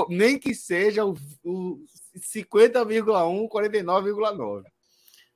Nem 0.09 0.39
que 0.39 0.53
seja 0.53 1.05
o, 1.05 1.15
o 1.43 1.79
50,1, 2.17 3.47
49,9. 3.47 4.63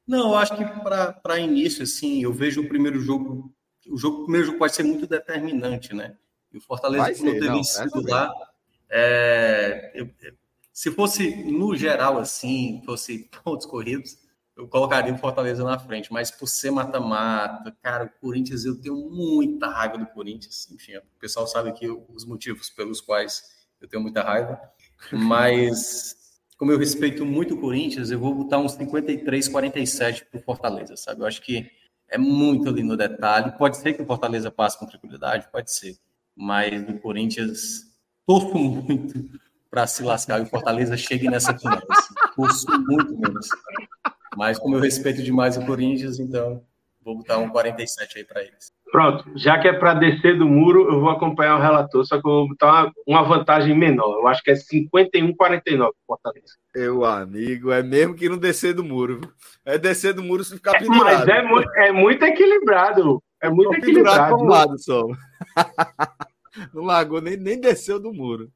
Não, 0.08 0.32
eu 0.32 0.38
acho 0.38 0.56
que 0.58 0.66
para 1.22 1.40
início, 1.40 1.84
assim, 1.84 2.24
eu 2.24 2.34
vejo 2.34 2.62
o 2.62 2.68
primeiro 2.68 3.00
jogo. 3.00 3.54
O, 3.88 3.98
jogo, 3.98 4.18
o 4.18 4.24
primeiro 4.24 4.48
jogo 4.48 4.60
pode 4.60 4.76
ser 4.76 4.84
muito 4.84 5.08
determinante, 5.08 5.94
né? 5.94 6.18
E 6.52 6.58
o 6.58 6.62
Fortaleza, 6.62 7.04
Vai 7.04 7.14
não 7.14 7.40
ter 7.40 7.52
vencido 7.52 8.02
lá. 8.10 8.30
É, 8.92 9.92
eu, 9.96 10.10
se 10.74 10.92
fosse 10.92 11.36
no 11.44 11.76
geral, 11.76 12.20
assim, 12.20 12.82
fosse 12.86 13.30
pontos 13.44 13.66
corridos, 13.66 14.18
eu 14.56 14.68
colocaria 14.68 15.14
o 15.14 15.18
Fortaleza 15.18 15.64
na 15.64 15.80
frente, 15.80 16.12
mas 16.12 16.30
por 16.30 16.48
ser 16.48 16.72
mata-mata, 16.72 17.76
cara, 17.82 18.06
o 18.06 18.20
Corinthians, 18.20 18.66
eu 18.66 18.80
tenho 18.80 18.96
muita 19.10 19.68
raiva 19.68 19.98
do 19.98 20.06
Corinthians. 20.08 20.70
Enfim, 20.72 20.98
o 20.98 21.20
pessoal 21.20 21.48
sabe 21.48 21.70
aqui 21.70 21.88
os 21.90 22.26
motivos 22.26 22.70
pelos 22.70 23.02
quais 23.02 23.44
eu 23.80 23.88
tenho 23.88 24.04
muita 24.04 24.22
raiva, 24.22 24.62
mas 25.12 26.16
como 26.58 26.72
eu 26.72 26.78
respeito 26.78 27.26
muito 27.26 27.56
o 27.56 27.60
Corinthians, 27.60 28.12
eu 28.12 28.20
vou 28.20 28.36
botar 28.36 28.60
uns 28.60 28.74
53, 28.74 29.48
47 29.48 30.26
para 30.26 30.40
o 30.40 30.44
Fortaleza, 30.44 30.96
sabe? 30.96 31.22
Eu 31.22 31.26
acho 31.26 31.42
que 31.42 31.72
é 32.08 32.20
muito 32.20 32.70
ali 32.70 32.84
no 32.84 32.96
detalhe. 32.96 33.58
Pode 33.58 33.78
ser 33.78 33.94
que 33.94 34.02
o 34.04 34.06
Fortaleza 34.06 34.52
passe 34.52 34.78
com 34.78 34.86
tranquilidade, 34.86 35.50
pode 35.52 35.74
ser. 35.74 35.98
Mas 36.36 36.88
o 36.88 37.00
Corinthians, 37.00 37.91
torço 38.26 38.58
muito 38.58 39.30
para 39.70 39.88
se 39.88 40.04
lascar 40.04 40.40
e 40.40 40.44
o 40.44 40.48
Fortaleza 40.48 40.98
chegue 40.98 41.30
nessa 41.30 41.58
final. 41.58 41.82
Assim. 41.90 42.14
Torço 42.36 42.68
muito 42.82 43.18
menos. 43.18 43.48
Mas 44.36 44.60
como 44.60 44.76
eu 44.76 44.82
respeito 44.82 45.24
demais 45.24 45.58
o 45.58 45.66
Corinthians, 45.66 46.20
então 46.20 46.62
vou 47.04 47.18
botar 47.18 47.38
um 47.38 47.50
47 47.50 48.20
aí 48.20 48.26
para 48.26 48.42
eles. 48.42 48.72
Pronto, 48.92 49.24
já 49.38 49.58
que 49.58 49.70
é 49.70 49.74
para 49.74 49.94
descer 49.94 50.38
do 50.38 50.46
muro, 50.46 50.92
eu 50.92 51.00
vou 51.00 51.10
acompanhar 51.10 51.58
o 51.58 51.62
relator, 51.62 52.06
só 52.06 52.20
que 52.20 52.28
eu 52.28 52.32
vou 52.32 52.50
botar 52.50 52.92
uma, 53.08 53.24
vantagem 53.24 53.74
menor. 53.78 54.20
Eu 54.20 54.28
acho 54.28 54.44
que 54.44 54.52
é 54.52 54.54
51-49 54.54 55.92
Fortaleza. 56.06 56.56
Meu 56.76 57.06
amigo, 57.06 57.72
é 57.72 57.82
mesmo 57.82 58.16
que 58.16 58.28
não 58.28 58.38
descer 58.38 58.74
do 58.74 58.84
muro. 58.84 59.22
É 59.64 59.78
descer 59.78 60.14
do 60.14 60.22
muro 60.22 60.44
se 60.44 60.56
ficar 60.56 60.78
pendurado. 60.78 61.26
Mas 61.26 61.28
é, 61.28 61.42
muito, 61.42 61.72
é 61.78 61.92
muito 61.94 62.24
equilibrado. 62.26 63.24
É 63.42 63.50
muito 63.50 63.74
equilibrado. 63.76 64.36
Um 64.36 64.48
lado 64.48 64.78
só. 64.78 65.08
não 66.74 66.84
largou, 66.84 67.22
nem, 67.22 67.38
nem 67.38 67.60
desceu 67.60 68.00
do 68.00 68.14
muro. 68.14 68.52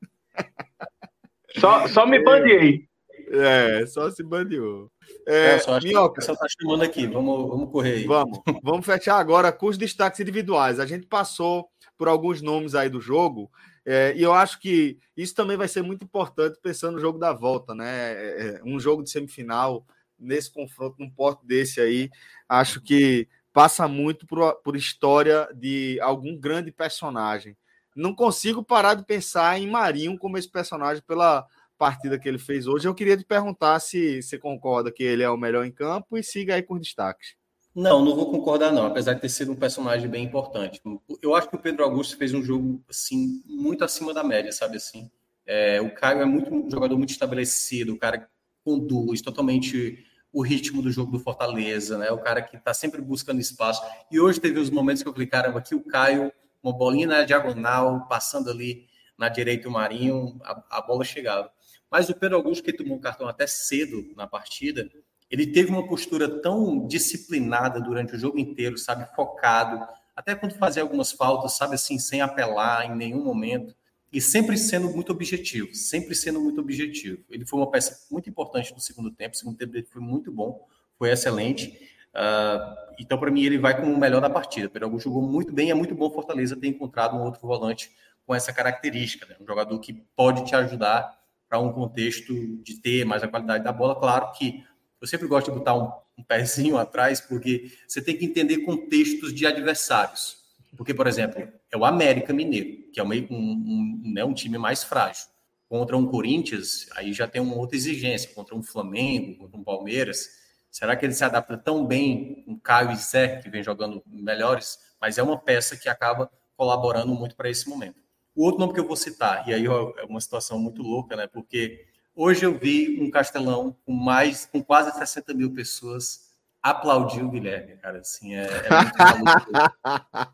Só, 1.57 1.87
só 1.87 2.05
me 2.05 2.21
bandeei. 2.23 2.87
É, 3.29 3.85
só 3.87 4.09
se 4.11 4.23
bandeou. 4.23 4.91
É, 5.25 5.53
Nossa, 5.53 5.79
Minhoca. 5.79 6.15
pessoal 6.15 6.35
está 6.35 6.47
chamando 6.59 6.83
aqui. 6.83 7.07
Vamos, 7.07 7.49
vamos 7.49 7.71
correr 7.71 7.93
aí. 7.93 8.03
Vamos. 8.05 8.39
Vamos 8.61 8.85
fechar 8.85 9.17
agora 9.17 9.51
com 9.51 9.67
os 9.67 9.77
destaques 9.77 10.19
individuais. 10.19 10.79
A 10.79 10.85
gente 10.85 11.07
passou 11.07 11.69
por 11.97 12.07
alguns 12.07 12.41
nomes 12.41 12.75
aí 12.75 12.89
do 12.89 13.01
jogo. 13.01 13.49
É, 13.85 14.13
e 14.15 14.21
eu 14.21 14.33
acho 14.33 14.59
que 14.59 14.97
isso 15.15 15.33
também 15.33 15.57
vai 15.57 15.67
ser 15.67 15.81
muito 15.81 16.03
importante 16.03 16.59
pensando 16.61 16.95
no 16.95 16.99
jogo 16.99 17.17
da 17.17 17.33
volta, 17.33 17.73
né? 17.73 18.13
É, 18.13 18.59
é 18.59 18.61
um 18.63 18.79
jogo 18.79 19.03
de 19.03 19.09
semifinal, 19.09 19.85
nesse 20.17 20.51
confronto, 20.51 20.95
num 20.99 21.09
porto 21.09 21.45
desse 21.45 21.79
aí, 21.79 22.09
acho 22.47 22.81
que 22.81 23.27
passa 23.53 23.87
muito 23.87 24.25
por, 24.25 24.55
por 24.61 24.75
história 24.75 25.47
de 25.53 25.99
algum 26.01 26.37
grande 26.37 26.71
personagem. 26.71 27.55
Não 27.95 28.13
consigo 28.13 28.63
parar 28.63 28.95
de 28.95 29.05
pensar 29.05 29.57
em 29.59 29.69
Marinho 29.69 30.17
como 30.17 30.37
esse 30.37 30.49
personagem 30.49 31.01
pela 31.01 31.47
partida 31.77 32.19
que 32.19 32.27
ele 32.27 32.37
fez 32.37 32.67
hoje. 32.67 32.87
Eu 32.87 32.95
queria 32.95 33.17
te 33.17 33.23
perguntar 33.23 33.79
se 33.79 34.21
você 34.21 34.37
concorda 34.37 34.91
que 34.91 35.03
ele 35.03 35.23
é 35.23 35.29
o 35.29 35.37
melhor 35.37 35.65
em 35.65 35.71
campo 35.71 36.17
e 36.17 36.23
siga 36.23 36.55
aí 36.55 36.63
com 36.63 36.77
destaques. 36.77 37.35
Não, 37.73 38.03
não 38.03 38.15
vou 38.15 38.31
concordar 38.31 38.71
não, 38.71 38.85
apesar 38.85 39.13
de 39.13 39.21
ter 39.21 39.29
sido 39.29 39.51
um 39.51 39.55
personagem 39.55 40.09
bem 40.09 40.23
importante. 40.23 40.81
Eu 41.21 41.35
acho 41.35 41.49
que 41.49 41.55
o 41.57 41.59
Pedro 41.59 41.83
Augusto 41.83 42.17
fez 42.17 42.33
um 42.33 42.41
jogo 42.41 42.81
assim 42.89 43.41
muito 43.45 43.83
acima 43.83 44.13
da 44.13 44.23
média, 44.23 44.51
sabe 44.51 44.77
assim. 44.77 45.11
É, 45.45 45.81
o 45.81 45.93
Caio 45.93 46.21
é 46.21 46.25
muito 46.25 46.53
um 46.53 46.69
jogador 46.69 46.97
muito 46.97 47.09
estabelecido, 47.09 47.93
o 47.93 47.99
cara 47.99 48.19
que 48.19 48.27
conduz 48.63 49.21
totalmente 49.21 50.03
o 50.31 50.41
ritmo 50.41 50.81
do 50.81 50.89
jogo 50.89 51.11
do 51.11 51.19
Fortaleza, 51.19 51.97
né? 51.97 52.11
O 52.11 52.17
cara 52.17 52.41
que 52.41 52.55
está 52.55 52.73
sempre 52.73 53.01
buscando 53.01 53.39
espaço. 53.39 53.81
E 54.09 54.19
hoje 54.19 54.39
teve 54.39 54.59
os 54.59 54.69
momentos 54.69 55.03
que 55.03 55.09
eu 55.09 55.13
falei, 55.13 55.29
aqui 55.31 55.75
o 55.75 55.83
Caio, 55.83 56.31
uma 56.65 56.73
bolinha 56.73 57.07
na 57.07 57.23
diagonal, 57.23 58.07
passando 58.07 58.49
ali 58.49 58.87
na 59.17 59.29
direita 59.29 59.69
o 59.69 59.71
Marinho, 59.71 60.39
a, 60.43 60.77
a 60.77 60.81
bola 60.81 61.03
chegava. 61.03 61.51
Mas 61.89 62.09
o 62.09 62.15
Pedro 62.15 62.37
Augusto, 62.37 62.63
que 62.63 62.73
tomou 62.73 62.99
cartão 62.99 63.27
até 63.27 63.45
cedo 63.45 64.11
na 64.15 64.25
partida, 64.25 64.89
ele 65.29 65.45
teve 65.47 65.69
uma 65.69 65.87
postura 65.87 66.41
tão 66.41 66.87
disciplinada 66.87 67.79
durante 67.79 68.15
o 68.15 68.19
jogo 68.19 68.39
inteiro, 68.39 68.77
sabe, 68.77 69.07
focado, 69.15 69.79
até 70.15 70.33
quando 70.33 70.57
fazia 70.57 70.81
algumas 70.81 71.11
faltas, 71.11 71.53
sabe, 71.53 71.75
assim, 71.75 71.99
sem 71.99 72.21
apelar 72.21 72.85
em 72.85 72.95
nenhum 72.95 73.23
momento, 73.23 73.75
e 74.11 74.19
sempre 74.19 74.57
sendo 74.57 74.89
muito 74.89 75.11
objetivo, 75.11 75.75
sempre 75.75 76.15
sendo 76.15 76.39
muito 76.39 76.59
objetivo. 76.61 77.23
Ele 77.29 77.45
foi 77.45 77.59
uma 77.59 77.69
peça 77.69 78.07
muito 78.09 78.29
importante 78.29 78.73
no 78.73 78.79
segundo 78.79 79.11
tempo, 79.11 79.35
o 79.35 79.37
segundo 79.37 79.57
tempo 79.57 79.73
dele 79.73 79.87
foi 79.91 80.01
muito 80.01 80.31
bom, 80.31 80.65
foi 80.97 81.11
excelente. 81.11 81.77
Uh, 82.15 82.95
então, 82.97 83.17
para 83.17 83.29
mim, 83.29 83.43
ele 83.43 83.57
vai 83.57 83.79
com 83.79 83.91
o 83.91 83.99
melhor 83.99 84.21
da 84.21 84.29
partida. 84.29 84.71
O 84.73 84.83
Augusto 84.85 85.09
jogou 85.09 85.21
muito 85.21 85.51
bem, 85.51 85.69
é 85.69 85.73
muito 85.73 85.93
bom 85.93 86.09
Fortaleza 86.09 86.55
ter 86.55 86.67
encontrado 86.67 87.15
um 87.15 87.23
outro 87.23 87.41
volante 87.41 87.91
com 88.25 88.33
essa 88.33 88.53
característica, 88.53 89.25
né? 89.25 89.35
um 89.39 89.45
jogador 89.45 89.77
que 89.79 89.93
pode 90.15 90.45
te 90.45 90.55
ajudar 90.55 91.19
para 91.47 91.59
um 91.59 91.71
contexto 91.71 92.33
de 92.63 92.79
ter 92.81 93.05
mais 93.05 93.21
a 93.21 93.27
qualidade 93.27 93.63
da 93.63 93.71
bola. 93.71 93.95
Claro 93.95 94.31
que 94.31 94.63
eu 94.99 95.07
sempre 95.07 95.27
gosto 95.27 95.51
de 95.51 95.57
botar 95.57 95.75
um, 95.75 95.91
um 96.17 96.23
pezinho 96.23 96.77
atrás, 96.77 97.21
porque 97.21 97.71
você 97.87 98.01
tem 98.01 98.17
que 98.17 98.25
entender 98.25 98.59
contextos 98.59 99.33
de 99.33 99.45
adversários. 99.45 100.43
Porque, 100.75 100.93
por 100.93 101.07
exemplo, 101.07 101.47
é 101.71 101.77
o 101.77 101.85
América 101.85 102.33
Mineiro, 102.33 102.91
que 102.91 102.99
é 102.99 103.03
um, 103.03 103.09
um, 103.09 103.21
um, 103.29 104.13
né, 104.13 104.23
um 104.23 104.33
time 104.33 104.57
mais 104.57 104.83
frágil. 104.83 105.25
Contra 105.69 105.97
um 105.97 106.05
Corinthians, 106.05 106.87
aí 106.95 107.13
já 107.13 107.27
tem 107.27 107.41
uma 107.41 107.55
outra 107.55 107.75
exigência. 107.75 108.31
Contra 108.33 108.55
um 108.55 108.63
Flamengo, 108.63 109.37
contra 109.37 109.57
um 109.57 109.63
Palmeiras, 109.63 110.29
será 110.75 110.93
que 110.93 111.05
ele 111.05 111.13
se 111.13 111.23
adapta 111.23 111.57
tão 111.57 111.85
bem 111.85 112.43
com 112.45 112.59
Caio 112.59 112.91
e 112.91 112.97
Zé, 112.97 113.37
que 113.37 113.49
vem 113.49 113.63
jogando 113.63 114.03
melhores? 114.05 114.77
Mas 114.99 115.17
é 115.17 115.23
uma 115.23 115.37
peça 115.37 115.77
que 115.77 115.87
acaba 115.87 116.29
colaborando 116.57 117.15
muito 117.15 117.33
para 117.33 117.49
esse 117.49 117.69
momento. 117.69 117.95
O 118.35 118.43
outro 118.43 118.59
nome 118.59 118.73
que 118.73 118.79
eu 118.81 118.87
vou 118.87 118.97
citar, 118.97 119.47
e 119.47 119.53
aí 119.53 119.65
é 119.65 120.03
uma 120.03 120.19
situação 120.19 120.59
muito 120.59 120.81
louca, 120.81 121.15
né? 121.15 121.27
Porque 121.27 121.85
hoje 122.13 122.45
eu 122.45 122.59
vi 122.59 123.01
um 123.01 123.09
Castelão 123.09 123.73
com 123.85 123.93
mais, 123.93 124.45
com 124.45 124.61
quase 124.61 124.91
60 124.91 125.33
mil 125.33 125.53
pessoas 125.53 126.35
aplaudir 126.61 127.23
o 127.23 127.29
Guilherme, 127.29 127.77
cara. 127.77 127.99
Assim, 127.99 128.35
é, 128.35 128.43
é 128.45 128.69
muito 128.69 128.97
maluco. 128.97 129.51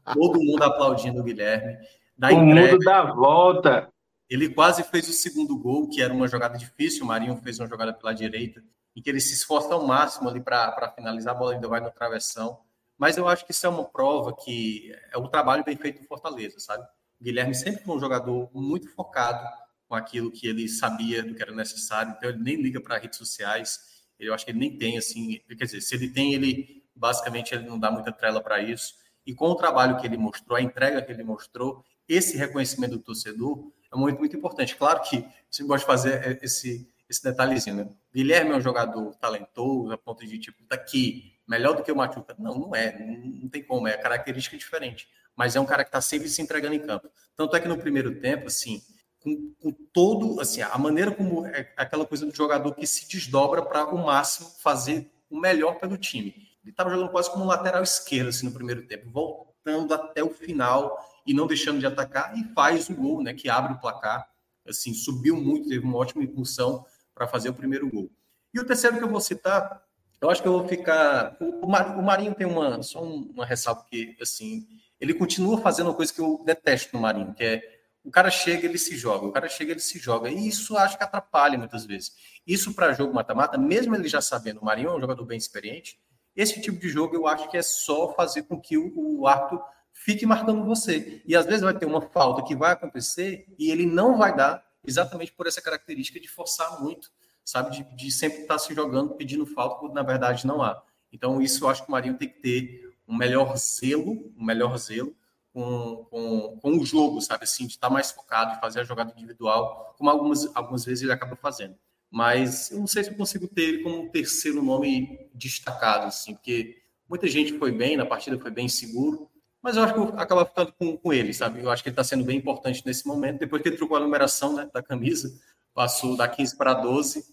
Todo 0.12 0.44
mundo 0.44 0.64
aplaudindo 0.64 1.22
o 1.22 1.24
Guilherme. 1.24 1.78
da 2.18 2.30
o 2.30 2.32
entrega. 2.32 2.72
mundo 2.72 2.80
dá 2.84 3.04
volta. 3.14 3.89
Ele 4.28 4.50
quase 4.50 4.82
fez 4.82 5.08
o 5.08 5.14
segundo 5.14 5.56
gol, 5.56 5.88
que 5.88 6.02
era 6.02 6.12
uma 6.12 6.28
jogada 6.28 6.58
difícil. 6.58 7.04
O 7.04 7.08
Marinho 7.08 7.38
fez 7.44 7.60
uma 7.60 7.68
jogada 7.68 7.94
pela 7.94 8.12
direita, 8.12 8.64
em 8.96 9.02
que 9.02 9.10
ele 9.10 9.20
se 9.20 9.34
esforça 9.34 9.74
ao 9.74 9.86
máximo 9.86 10.30
ali 10.30 10.42
para 10.42 10.92
finalizar. 10.96 11.36
A 11.36 11.38
bola 11.38 11.54
ainda 11.54 11.68
vai 11.68 11.80
no 11.80 11.92
travessão. 11.92 12.60
Mas 12.98 13.18
eu 13.18 13.28
acho 13.28 13.46
que 13.46 13.52
isso 13.52 13.66
é 13.66 13.70
uma 13.70 13.86
prova 13.86 14.36
que 14.36 14.94
é 15.12 15.18
um 15.18 15.28
trabalho 15.28 15.64
bem 15.64 15.76
feito 15.76 16.02
em 16.02 16.06
Fortaleza, 16.06 16.60
sabe? 16.60 16.84
O 17.20 17.24
Guilherme 17.24 17.56
sempre 17.56 17.84
foi 17.84 17.96
um 17.96 18.00
jogador 18.00 18.50
muito 18.54 18.94
focado 18.94 19.48
com 19.88 19.96
aquilo 19.96 20.32
que 20.32 20.48
ele 20.48 20.70
sabia 20.70 21.24
do 21.24 21.34
que 21.34 21.42
era 21.42 21.52
necessário, 21.52 22.14
então 22.16 22.30
ele 22.30 22.42
nem 22.42 22.62
liga 22.62 22.80
para 22.80 22.98
redes 22.98 23.18
sociais. 23.18 23.80
Eu 24.20 24.34
acho 24.34 24.46
que 24.46 24.52
ele 24.52 24.60
nem 24.60 24.78
tem 24.78 24.98
assim, 24.98 25.39
quer 25.48 25.66
dizer, 25.66 25.82
se 25.82 25.96
ele 25.96 26.10
tem, 26.10 26.34
ele 26.34 26.84
basicamente 26.96 27.54
ele 27.54 27.68
não 27.68 27.80
dá 27.80 27.89
muita 27.89 28.12
trela 28.12 28.42
para 28.42 28.62
isso. 28.62 28.94
E 29.26 29.34
com 29.34 29.50
o 29.50 29.56
trabalho 29.56 29.98
que 29.98 30.06
ele 30.06 30.18
mostrou, 30.18 30.58
a 30.58 30.62
entrega 30.62 31.02
que 31.02 31.12
ele 31.12 31.24
mostrou, 31.24 31.84
esse 32.08 32.38
reconhecimento 32.38 32.92
do 32.92 33.00
torcedor 33.00 33.72
é 33.92 33.98
muito 33.98 34.20
muito 34.20 34.36
importante. 34.36 34.76
Claro 34.76 35.02
que 35.02 35.26
você 35.50 35.64
gosta 35.64 35.80
de 35.80 35.86
fazer 35.86 36.44
esse 36.44 36.91
esse 37.12 37.22
detalhezinho, 37.22 37.76
né? 37.76 37.89
Guilherme 38.14 38.51
é 38.51 38.55
um 38.55 38.62
jogador 38.62 39.14
talentoso, 39.16 39.91
a 39.91 39.97
ponto 39.97 40.26
de 40.26 40.39
tipo, 40.39 40.64
tá 40.64 40.76
aqui, 40.76 41.34
melhor 41.45 41.76
do 41.76 41.84
que 41.84 41.91
o 41.91 41.95
Machuca. 41.95 42.34
Não, 42.39 42.57
não 42.57 42.76
é, 42.76 42.97
não, 42.97 43.49
tem 43.49 43.62
como, 43.62 43.86
é 43.86 43.97
característica 43.97 44.57
diferente. 44.57 45.09
Mas 45.36 45.55
é 45.55 45.59
um 45.59 45.66
cara 45.66 45.84
que 45.84 45.89
está 45.89 45.99
sempre 45.99 46.30
se 46.30 46.41
entregando 46.41 46.74
em 46.74 46.80
campo. 46.80 47.09
Tanto 47.36 47.55
é 47.55 47.59
que 47.59 47.68
no 47.68 47.78
primeiro 47.78 48.20
tempo, 48.22 48.47
assim, 48.47 48.82
com, 49.20 49.53
com, 49.62 49.72
todo, 49.93 50.39
assim, 50.39 50.62
a 50.62 50.78
maneira 50.78 51.12
como 51.12 51.45
é 51.45 51.74
aquela 51.76 52.05
coisa 52.05 52.26
do 52.26 52.34
jogador 52.34 52.74
que 52.74 52.88
se 52.88 53.07
desdobra 53.09 53.62
para 53.62 53.93
o 53.93 53.97
máximo 53.97 54.49
fazer 54.62 55.12
o 55.30 55.38
melhor 55.38 55.80
pelo 55.80 55.97
time. 55.97 56.34
Ele 56.64 56.72
estava 56.72 56.89
jogando 56.89 57.12
quase 57.12 57.30
como 57.30 57.43
um 57.43 57.47
lateral 57.47 57.84
esquerdo 57.84 58.30
assim, 58.30 58.45
no 58.45 58.53
primeiro 58.53 58.88
tempo, 58.88 59.12
voltando 59.12 59.93
até 59.93 60.24
o 60.24 60.30
final 60.30 60.97
e 61.26 61.34
não 61.34 61.45
deixando 61.45 61.80
de 61.80 61.86
atacar 61.86 62.38
e 62.38 62.53
faz 62.53 62.89
o 62.89 62.95
gol, 62.95 63.22
né, 63.22 63.34
que 63.34 63.49
abre 63.49 63.74
o 63.74 63.80
placar. 63.80 64.30
Assim, 64.66 64.93
subiu 64.93 65.36
muito, 65.36 65.68
teve 65.68 65.84
uma 65.84 65.97
ótima 65.97 66.24
impulsão 66.24 66.86
para 67.14 67.28
fazer 67.28 67.49
o 67.49 67.53
primeiro 67.53 67.89
gol. 67.89 68.09
E 68.53 68.59
o 68.59 68.66
terceiro 68.66 68.97
que 68.97 69.03
eu 69.03 69.09
vou 69.09 69.22
citar, 69.22 69.84
eu 70.20 70.30
acho 70.30 70.41
que 70.41 70.47
eu 70.47 70.53
vou 70.53 70.68
ficar. 70.68 71.38
O, 71.39 72.01
Marinho 72.01 72.36
tem 72.36 72.45
uma 72.45 72.82
só 72.84 73.01
uma 73.01 73.45
ressalva 73.45 73.86
que 73.89 74.16
assim, 74.22 74.68
ele 74.99 75.14
continua 75.14 75.59
fazendo 75.59 75.88
uma 75.88 75.95
coisa 75.95 76.14
que 76.14 76.22
eu 76.22 76.43
detesto 76.45 76.95
no 76.95 77.01
Marinho, 77.01 77.34
que 77.34 77.43
é 77.43 77.62
o 78.03 78.09
cara 78.09 78.32
chega, 78.32 78.66
ele 78.66 78.80
se 78.80 78.97
joga, 78.97 79.28
o 79.28 79.32
cara 79.32 79.47
chega, 79.47 79.72
ele 79.72 79.80
se 79.80 79.99
joga. 79.99 80.30
E 80.30 80.47
isso 80.47 80.76
acho 80.76 80.97
que 80.97 81.03
atrapalha 81.03 81.57
muitas 81.57 81.86
vezes. 81.86 82.14
Isso 82.45 82.74
para 82.74 82.93
jogo 82.93 83.14
mata-mata, 83.14 83.57
mesmo 83.57 83.95
ele 83.95 84.07
já 84.07 84.22
sabendo, 84.22 84.59
o 84.59 84.66
Marinho 84.66 84.89
é 84.89 84.95
um 84.95 84.99
jogador 84.99 85.24
bem 85.24 85.38
experiente, 85.38 85.99
esse 86.36 86.62
tipo 86.62 86.80
de 86.80 86.89
jogo 86.89 87.16
eu 87.16 87.28
acho 87.28 87.49
que 87.49 87.57
é 87.57 87.62
só 87.62 88.14
fazer 88.14 88.43
com 88.43 88.59
que 88.59 88.78
o, 88.78 88.91
o 88.95 89.28
árbitro 89.28 89.62
fique 89.93 90.26
marcando 90.26 90.66
você. 90.66 91.22
E 91.26 91.36
às 91.36 91.45
vezes 91.45 91.62
vai 91.62 91.78
ter 91.78 91.86
uma 91.86 92.01
falta 92.01 92.43
que 92.43 92.55
vai 92.55 92.72
acontecer 92.72 93.45
e 93.59 93.70
ele 93.70 93.86
não 93.86 94.18
vai 94.18 94.36
dar, 94.36 94.64
exatamente 94.86 95.32
por 95.32 95.47
essa 95.47 95.61
característica 95.61 96.19
de 96.19 96.27
forçar 96.27 96.82
muito, 96.82 97.11
sabe? 97.43 97.71
De, 97.71 97.95
de 97.95 98.11
sempre 98.11 98.41
estar 98.41 98.55
tá 98.55 98.59
se 98.59 98.73
jogando, 98.73 99.15
pedindo 99.15 99.45
falta, 99.45 99.75
quando 99.75 99.93
na 99.93 100.03
verdade 100.03 100.45
não 100.45 100.61
há. 100.61 100.82
Então, 101.11 101.41
isso 101.41 101.63
eu 101.63 101.69
acho 101.69 101.84
que 101.84 101.89
o 101.89 101.91
Marinho 101.91 102.17
tem 102.17 102.29
que 102.29 102.39
ter 102.39 102.95
um 103.07 103.15
melhor 103.15 103.57
zelo, 103.57 104.34
um 104.38 104.43
melhor 104.43 104.77
zelo 104.77 105.15
com, 105.53 106.05
com, 106.09 106.59
com 106.61 106.77
o 106.77 106.86
jogo, 106.86 107.21
sabe? 107.21 107.43
Assim, 107.43 107.65
de 107.65 107.73
estar 107.73 107.89
mais 107.89 108.11
focado, 108.11 108.55
e 108.55 108.59
fazer 108.61 108.82
a 108.82 108.84
jogada 108.84 109.11
individual, 109.15 109.93
como 109.97 110.09
algumas, 110.09 110.49
algumas 110.55 110.86
vezes 110.86 111.03
ele 111.03 111.11
acaba 111.11 111.36
fazendo. 111.36 111.75
Mas 112.09 112.71
eu 112.71 112.79
não 112.79 112.88
sei 112.88 113.03
se 113.03 113.11
eu 113.11 113.15
consigo 113.15 113.47
ter 113.47 113.63
ele 113.63 113.84
como 113.84 114.01
um 114.01 114.09
terceiro 114.09 114.61
nome 114.61 115.29
destacado, 115.34 116.07
assim, 116.07 116.34
porque 116.34 116.82
muita 117.07 117.27
gente 117.27 117.57
foi 117.57 117.71
bem, 117.71 117.95
na 117.95 118.05
partida 118.05 118.38
foi 118.38 118.51
bem 118.51 118.67
seguro, 118.67 119.29
mas 119.62 119.78
eu 119.78 119.84
acho 119.84 119.93
que 119.93 119.99
eu 119.99 120.20
acaba 120.20 120.45
ficando 120.45 120.74
com, 120.74 120.97
com 120.97 121.14
ele, 121.14 121.34
sabe? 121.34 121.62
Eu 121.62 121.70
acho 121.70 121.84
que 121.84 121.89
ele 121.89 121.93
está 121.93 122.03
sendo 122.03 122.24
bem 122.24 122.38
importante 122.38 122.84
nesse 122.86 123.07
momento. 123.07 123.39
Depois 123.39 123.62
que 123.62 123.70
ele 123.70 123.78
trocou 123.78 123.97
a 123.97 123.99
numeração 123.99 124.53
né, 124.53 124.70
da 124.74 124.82
camisa, 124.82 125.32
passou 125.74 126.18
da 126.18 126.28
15 126.28 126.57
para 126.57 126.74
12, 126.74 127.24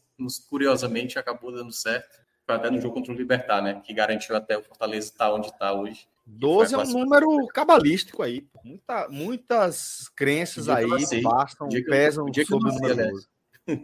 curiosamente 0.49 1.19
acabou 1.19 1.53
dando 1.53 1.73
certo. 1.73 2.19
Foi 2.45 2.55
até 2.55 2.71
no 2.71 2.81
jogo 2.81 2.95
contra 2.95 3.13
o 3.13 3.17
Libertar, 3.17 3.63
né? 3.63 3.81
Que 3.85 3.93
garantiu 3.93 4.37
até 4.37 4.57
o 4.57 4.63
Fortaleza 4.63 5.09
estar 5.09 5.33
onde 5.33 5.49
está 5.49 5.73
hoje. 5.73 6.07
12 6.27 6.75
é 6.75 6.79
um 6.79 6.85
número 6.85 7.47
cabalístico 7.49 8.23
aí. 8.23 8.47
Muita, 8.63 9.09
muitas 9.09 10.09
crenças 10.15 10.69
aí 10.69 10.87
bastam, 11.23 11.69
dia 11.69 11.85
pesam 11.85 12.27
o 12.27 12.31
dia 12.31 12.45
que 12.45 12.51
sobre 12.51 12.71
o 12.71 12.73
número 12.75 12.95
12. 12.95 13.29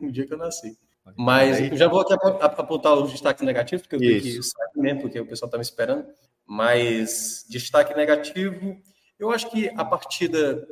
o 0.03 0.11
dia 0.13 0.27
que 0.27 0.35
eu 0.35 0.39
nasci. 0.39 0.79
Mas 1.17 1.57
aí, 1.57 1.77
já 1.77 1.89
vou 1.89 2.01
aqui 2.01 2.15
apontar 2.41 2.95
os 2.95 3.13
destaques 3.13 3.45
negativos, 3.45 3.83
porque 3.83 3.97
eu 3.97 4.01
tenho 4.01 4.23
que 4.23 4.43
sair 4.43 4.71
mesmo, 4.77 5.03
porque 5.03 5.21
o 5.21 5.27
pessoal 5.27 5.49
está 5.49 5.59
me 5.59 5.63
esperando. 5.63 6.07
Mas 6.47 7.45
destaque 7.49 7.95
negativo, 7.95 8.77
eu 9.19 9.31
acho 9.31 9.51
que 9.51 9.69
a 9.77 9.85
partida 9.85 10.67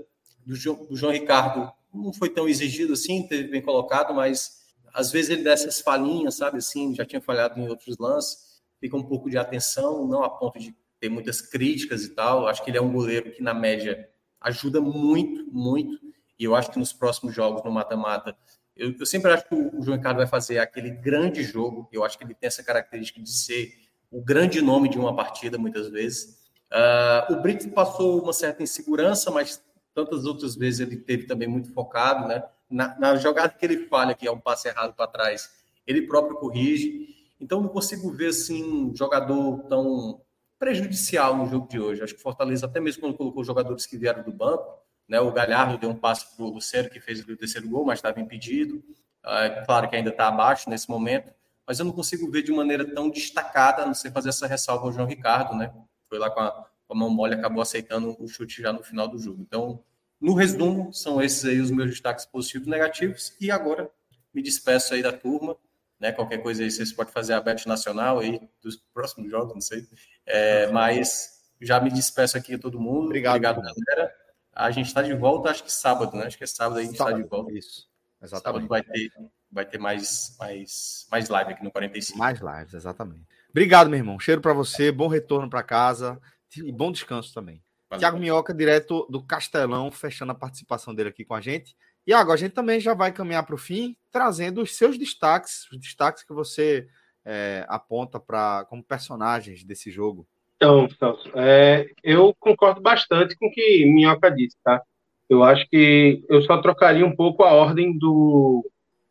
do 0.44 0.54
João, 0.54 0.86
do 0.86 0.96
João 0.96 1.12
Ricardo 1.12 1.72
não 1.92 2.12
foi 2.12 2.28
tão 2.28 2.48
exigido 2.48 2.92
assim, 2.92 3.26
teve 3.26 3.48
bem 3.48 3.62
colocado, 3.62 4.14
mas 4.14 4.62
às 4.92 5.10
vezes 5.10 5.30
ele 5.30 5.42
dá 5.42 5.52
essas 5.52 5.80
falhinhas, 5.80 6.36
sabe 6.36 6.58
assim, 6.58 6.94
já 6.94 7.04
tinha 7.04 7.20
falhado 7.20 7.58
em 7.58 7.68
outros 7.68 7.96
lances, 7.98 8.60
fica 8.78 8.96
um 8.96 9.02
pouco 9.02 9.30
de 9.30 9.38
atenção, 9.38 10.06
não 10.06 10.22
a 10.22 10.30
ponto 10.30 10.58
de 10.58 10.74
tem 11.02 11.10
muitas 11.10 11.40
críticas 11.40 12.04
e 12.04 12.10
tal. 12.10 12.46
Acho 12.46 12.62
que 12.62 12.70
ele 12.70 12.78
é 12.78 12.80
um 12.80 12.92
goleiro 12.92 13.32
que, 13.32 13.42
na 13.42 13.52
média, 13.52 14.08
ajuda 14.40 14.80
muito, 14.80 15.44
muito. 15.52 15.98
E 16.38 16.44
eu 16.44 16.54
acho 16.54 16.70
que 16.70 16.78
nos 16.78 16.92
próximos 16.92 17.34
jogos, 17.34 17.64
no 17.64 17.72
mata-mata, 17.72 18.36
eu, 18.76 18.94
eu, 18.96 19.04
sempre 19.04 19.32
acho 19.32 19.48
que 19.48 19.54
o, 19.54 19.82
João 19.82 19.96
Ricardo 19.96 20.18
vai 20.18 20.28
fazer 20.28 20.60
aquele 20.60 20.90
grande 20.90 21.42
jogo. 21.42 21.88
Eu 21.92 22.04
acho 22.04 22.16
que 22.16 22.22
ele 22.22 22.34
tem 22.34 22.46
essa 22.46 22.62
característica 22.62 23.20
de 23.20 23.32
ser 23.32 23.74
o 24.12 24.20
grande 24.22 24.60
nome 24.60 24.88
de 24.88 24.98
uma 24.98 25.16
partida, 25.16 25.56
muitas 25.56 25.88
vezes. 25.88 26.38
Uh, 26.70 27.32
o 27.32 27.40
Brits 27.40 27.66
passou 27.66 28.22
uma 28.22 28.32
certa 28.32 28.62
insegurança, 28.62 29.30
mas 29.30 29.62
tantas 29.94 30.24
outras 30.26 30.54
vezes 30.54 30.80
ele 30.80 30.96
teve 30.96 31.24
também 31.24 31.48
muito 31.48 31.72
focado, 31.72 32.28
né? 32.28 32.44
Na, 32.70 32.98
na 32.98 33.16
jogada 33.16 33.50
que 33.50 33.64
ele 33.64 33.86
falha, 33.86 34.14
que 34.14 34.26
é 34.26 34.30
um 34.30 34.38
passe 34.38 34.68
errado 34.68 34.94
para 34.94 35.06
trás, 35.06 35.50
ele 35.86 36.02
próprio 36.02 36.36
corrige. 36.36 37.08
Então 37.40 37.60
não 37.60 37.68
consigo 37.68 38.10
ver 38.10 38.28
assim 38.28 38.62
um 38.62 38.94
jogador 38.94 39.64
tão 39.68 40.20
prejudicial 40.58 41.36
no 41.36 41.48
jogo 41.48 41.66
de 41.68 41.80
hoje. 41.80 42.02
Acho 42.02 42.14
que 42.14 42.22
Fortaleza, 42.22 42.66
até 42.66 42.80
mesmo 42.80 43.00
quando 43.00 43.16
colocou 43.16 43.42
jogadores 43.42 43.84
que 43.84 43.98
vieram 43.98 44.22
do 44.22 44.32
banco, 44.32 44.78
né, 45.08 45.20
o 45.20 45.32
Galhardo 45.32 45.76
deu 45.76 45.90
um 45.90 45.96
passe 45.96 46.36
para 46.36 46.44
o 46.44 46.50
Lucero, 46.50 46.88
que 46.88 47.00
fez 47.00 47.20
o 47.20 47.36
terceiro 47.36 47.68
gol, 47.68 47.84
mas 47.84 47.98
estava 47.98 48.20
impedido. 48.20 48.82
É, 49.24 49.62
claro 49.66 49.88
que 49.88 49.96
ainda 49.96 50.10
está 50.10 50.28
abaixo 50.28 50.70
nesse 50.70 50.88
momento, 50.88 51.32
mas 51.66 51.78
eu 51.78 51.84
não 51.84 51.92
consigo 51.92 52.30
ver 52.30 52.42
de 52.42 52.52
maneira 52.52 52.84
tão 52.84 53.08
destacada, 53.08 53.82
a 53.82 53.86
não 53.86 53.94
ser 53.94 54.10
fazer 54.10 54.30
essa 54.30 54.46
ressalva 54.46 54.86
ao 54.86 54.92
João 54.92 55.06
Ricardo, 55.06 55.56
né? 55.56 55.72
Foi 56.08 56.18
lá 56.18 56.30
com 56.30 56.40
a, 56.40 56.50
com 56.86 56.94
a 56.94 56.96
mão 56.96 57.10
mole 57.10 57.34
acabou 57.34 57.62
aceitando 57.62 58.16
o 58.18 58.28
chute 58.28 58.60
já 58.60 58.72
no 58.72 58.82
final 58.82 59.08
do 59.08 59.18
jogo. 59.18 59.40
Então, 59.40 59.82
no 60.20 60.34
resumo, 60.34 60.92
são 60.92 61.20
esses 61.20 61.44
aí 61.44 61.60
os 61.60 61.70
meus 61.70 61.90
destaques 61.90 62.24
positivos 62.24 62.66
e 62.66 62.70
negativos. 62.70 63.36
E 63.40 63.50
agora 63.50 63.90
me 64.32 64.42
despeço 64.42 64.94
aí 64.94 65.02
da 65.02 65.12
turma. 65.12 65.56
Né? 65.98 66.12
Qualquer 66.12 66.38
coisa 66.38 66.62
aí 66.62 66.70
vocês 66.70 66.92
podem 66.92 67.12
fazer 67.12 67.32
a 67.32 67.40
bet 67.40 67.66
nacional 67.66 68.18
aí 68.18 68.40
dos 68.60 68.76
próximos 68.92 69.30
jogos, 69.30 69.54
não 69.54 69.60
sei. 69.60 69.86
É, 70.26 70.66
mas 70.68 71.42
já 71.60 71.80
me 71.80 71.90
despeço 71.90 72.36
aqui 72.36 72.54
a 72.54 72.58
todo 72.58 72.80
mundo. 72.80 73.06
Obrigado, 73.06 73.36
Obrigado 73.36 73.62
galera. 73.62 74.14
A 74.52 74.70
gente 74.70 74.86
está 74.86 75.00
de 75.00 75.14
volta, 75.14 75.50
acho 75.50 75.64
que 75.64 75.72
sábado, 75.72 76.16
né? 76.16 76.26
Acho 76.26 76.36
que 76.36 76.44
é 76.44 76.46
sábado 76.46 76.78
aí 76.78 76.84
a 76.84 76.86
gente 76.86 76.94
está 76.94 77.12
de 77.12 77.22
volta. 77.22 77.52
Isso. 77.52 77.88
Exatamente. 78.20 78.62
Sábado 78.62 78.68
vai 78.68 78.82
ter, 78.82 79.10
vai 79.52 79.66
ter 79.66 79.78
mais, 79.78 80.34
mais, 80.38 81.06
mais 81.10 81.28
live 81.28 81.52
aqui 81.52 81.62
no 81.62 81.70
45. 81.70 82.18
Mais 82.18 82.40
lives, 82.40 82.74
exatamente. 82.74 83.26
Obrigado, 83.50 83.90
meu 83.90 83.98
irmão. 83.98 84.18
Cheiro 84.18 84.40
para 84.40 84.54
você, 84.54 84.90
bom 84.90 85.08
retorno 85.08 85.50
para 85.50 85.62
casa 85.62 86.18
e 86.56 86.72
bom 86.72 86.90
descanso 86.90 87.34
também. 87.34 87.62
Valeu. 87.90 88.00
Tiago 88.00 88.18
Minhoca, 88.18 88.54
direto 88.54 89.06
do 89.10 89.22
Castelão, 89.22 89.90
fechando 89.90 90.32
a 90.32 90.34
participação 90.34 90.94
dele 90.94 91.10
aqui 91.10 91.24
com 91.24 91.34
a 91.34 91.40
gente. 91.40 91.76
E 92.06 92.14
agora 92.14 92.34
a 92.34 92.38
gente 92.38 92.52
também 92.52 92.80
já 92.80 92.94
vai 92.94 93.12
caminhar 93.12 93.44
para 93.44 93.54
o 93.54 93.58
fim, 93.58 93.94
trazendo 94.10 94.62
os 94.62 94.76
seus 94.76 94.98
destaques, 94.98 95.70
os 95.70 95.78
destaques 95.78 96.24
que 96.24 96.32
você 96.32 96.88
é, 97.24 97.64
aponta 97.68 98.18
para 98.18 98.64
como 98.64 98.82
personagens 98.82 99.62
desse 99.62 99.90
jogo. 99.90 100.26
Então, 100.56 100.88
Celso, 100.98 101.30
é, 101.34 101.88
eu 102.02 102.34
concordo 102.40 102.80
bastante 102.80 103.36
com 103.36 103.46
o 103.46 103.50
que 103.50 103.84
Minhoca 103.84 104.30
disse, 104.30 104.56
tá? 104.64 104.80
Eu 105.28 105.42
acho 105.42 105.68
que 105.68 106.24
eu 106.28 106.42
só 106.42 106.60
trocaria 106.60 107.04
um 107.04 107.14
pouco 107.14 107.42
a 107.42 107.52
ordem 107.52 107.96
do, 107.98 108.64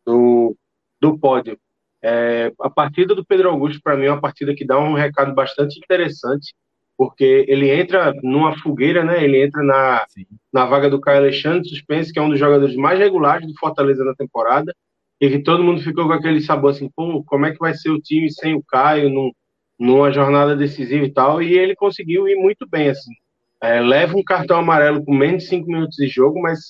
do, 0.06 0.56
do 1.00 1.18
pódio. 1.18 1.58
É, 2.02 2.52
a 2.60 2.68
partida 2.68 3.14
do 3.14 3.24
Pedro 3.24 3.50
Augusto, 3.50 3.80
para 3.82 3.96
mim, 3.96 4.06
é 4.06 4.10
uma 4.10 4.20
partida 4.20 4.54
que 4.54 4.64
dá 4.64 4.78
um 4.78 4.94
recado 4.94 5.34
bastante 5.34 5.78
interessante 5.78 6.52
porque 6.96 7.44
ele 7.48 7.70
entra 7.70 8.12
numa 8.22 8.56
fogueira, 8.58 9.04
né? 9.04 9.24
Ele 9.24 9.42
entra 9.42 9.62
na, 9.62 10.06
na 10.52 10.64
vaga 10.64 10.88
do 10.88 11.00
Caio 11.00 11.18
Alexandre, 11.18 11.68
suspense, 11.68 12.12
que 12.12 12.18
é 12.18 12.22
um 12.22 12.28
dos 12.28 12.38
jogadores 12.38 12.76
mais 12.76 12.98
regulares 12.98 13.46
do 13.46 13.58
Fortaleza 13.58 14.04
na 14.04 14.14
temporada, 14.14 14.74
e 15.20 15.28
que 15.28 15.40
todo 15.40 15.64
mundo 15.64 15.82
ficou 15.82 16.06
com 16.06 16.12
aquele 16.12 16.40
sabor 16.40 16.70
assim, 16.70 16.88
pô, 16.94 17.22
como 17.24 17.46
é 17.46 17.52
que 17.52 17.58
vai 17.58 17.74
ser 17.74 17.90
o 17.90 18.00
time 18.00 18.30
sem 18.30 18.54
o 18.54 18.62
Caio 18.62 19.08
num, 19.08 19.32
numa 19.78 20.12
jornada 20.12 20.54
decisiva 20.54 21.04
e 21.04 21.10
tal, 21.10 21.42
e 21.42 21.58
ele 21.58 21.74
conseguiu 21.74 22.28
ir 22.28 22.36
muito 22.36 22.68
bem, 22.68 22.88
assim. 22.88 23.12
É, 23.60 23.80
leva 23.80 24.16
um 24.16 24.24
cartão 24.24 24.58
amarelo 24.58 25.04
com 25.04 25.14
menos 25.14 25.44
de 25.44 25.48
cinco 25.48 25.68
minutos 25.68 25.96
de 25.96 26.08
jogo, 26.08 26.40
mas 26.40 26.60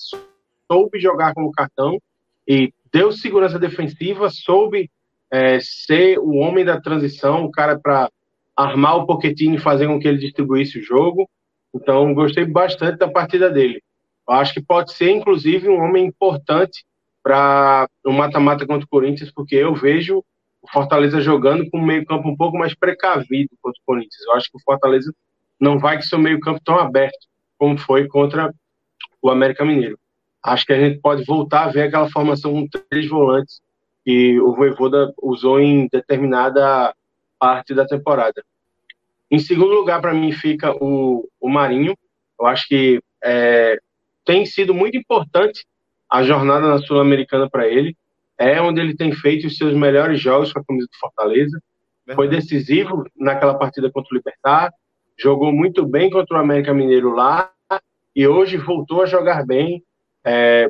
soube 0.71 0.99
jogar 0.99 1.33
com 1.33 1.43
o 1.43 1.51
cartão 1.51 1.99
e 2.47 2.71
deu 2.93 3.11
segurança 3.11 3.57
defensiva, 3.57 4.29
soube 4.29 4.89
é, 5.31 5.59
ser 5.59 6.19
o 6.19 6.35
homem 6.35 6.63
da 6.63 6.79
transição, 6.79 7.43
o 7.43 7.51
cara 7.51 7.79
para 7.79 8.09
armar 8.55 8.97
o 8.97 9.07
Pochettino 9.07 9.55
e 9.55 9.59
fazer 9.59 9.87
com 9.87 9.99
que 9.99 10.07
ele 10.07 10.19
distribuísse 10.19 10.79
o 10.79 10.83
jogo. 10.83 11.27
Então, 11.73 12.13
gostei 12.13 12.45
bastante 12.45 12.99
da 12.99 13.09
partida 13.09 13.49
dele. 13.49 13.81
Eu 14.27 14.35
acho 14.35 14.53
que 14.53 14.61
pode 14.61 14.93
ser, 14.93 15.09
inclusive, 15.09 15.67
um 15.67 15.81
homem 15.81 16.05
importante 16.05 16.85
para 17.23 17.89
o 18.05 18.11
mata-mata 18.11 18.67
contra 18.67 18.85
o 18.85 18.89
Corinthians, 18.89 19.31
porque 19.31 19.55
eu 19.55 19.73
vejo 19.73 20.23
o 20.61 20.71
Fortaleza 20.71 21.19
jogando 21.19 21.67
com 21.69 21.79
um 21.79 21.85
meio-campo 21.85 22.29
um 22.29 22.37
pouco 22.37 22.57
mais 22.57 22.75
precavido 22.75 23.49
contra 23.61 23.79
o 23.81 23.85
Corinthians. 23.85 24.21
Eu 24.27 24.33
acho 24.33 24.51
que 24.51 24.57
o 24.57 24.63
Fortaleza 24.63 25.11
não 25.59 25.79
vai 25.79 25.95
com 25.95 26.03
seu 26.03 26.19
meio-campo 26.19 26.61
tão 26.63 26.77
aberto 26.77 27.27
como 27.57 27.77
foi 27.77 28.07
contra 28.07 28.53
o 29.21 29.29
América 29.29 29.65
Mineiro. 29.65 29.97
Acho 30.43 30.65
que 30.65 30.73
a 30.73 30.79
gente 30.79 30.99
pode 30.99 31.23
voltar 31.23 31.63
a 31.63 31.69
ver 31.69 31.83
aquela 31.83 32.09
formação 32.09 32.51
com 32.51 32.67
três 32.67 33.07
volantes 33.07 33.61
que 34.03 34.39
o 34.41 34.53
Voivoda 34.53 35.13
usou 35.21 35.59
em 35.59 35.87
determinada 35.91 36.93
parte 37.39 37.73
da 37.73 37.85
temporada. 37.85 38.43
Em 39.31 39.39
segundo 39.39 39.73
lugar, 39.73 40.01
para 40.01 40.13
mim, 40.13 40.31
fica 40.31 40.75
o, 40.83 41.27
o 41.39 41.49
Marinho. 41.49 41.97
Eu 42.39 42.45
acho 42.45 42.67
que 42.67 43.01
é, 43.23 43.79
tem 44.25 44.45
sido 44.45 44.73
muito 44.73 44.97
importante 44.97 45.65
a 46.09 46.21
jornada 46.23 46.67
na 46.67 46.77
Sul-Americana 46.79 47.49
para 47.49 47.67
ele. 47.67 47.95
É 48.37 48.61
onde 48.61 48.81
ele 48.81 48.95
tem 48.95 49.11
feito 49.11 49.47
os 49.47 49.57
seus 49.57 49.73
melhores 49.73 50.19
jogos 50.19 50.51
com 50.51 50.59
a 50.59 50.63
camisa 50.63 50.87
do 50.87 50.99
Fortaleza. 50.99 51.59
Foi 52.13 52.27
decisivo 52.27 53.05
naquela 53.15 53.57
partida 53.57 53.89
contra 53.89 54.13
o 54.13 54.17
Libertar. 54.17 54.71
Jogou 55.17 55.53
muito 55.53 55.85
bem 55.85 56.09
contra 56.09 56.37
o 56.37 56.39
América 56.39 56.73
Mineiro 56.73 57.15
lá. 57.15 57.49
E 58.15 58.27
hoje 58.27 58.57
voltou 58.57 59.01
a 59.01 59.05
jogar 59.05 59.45
bem. 59.45 59.81
É, 60.25 60.69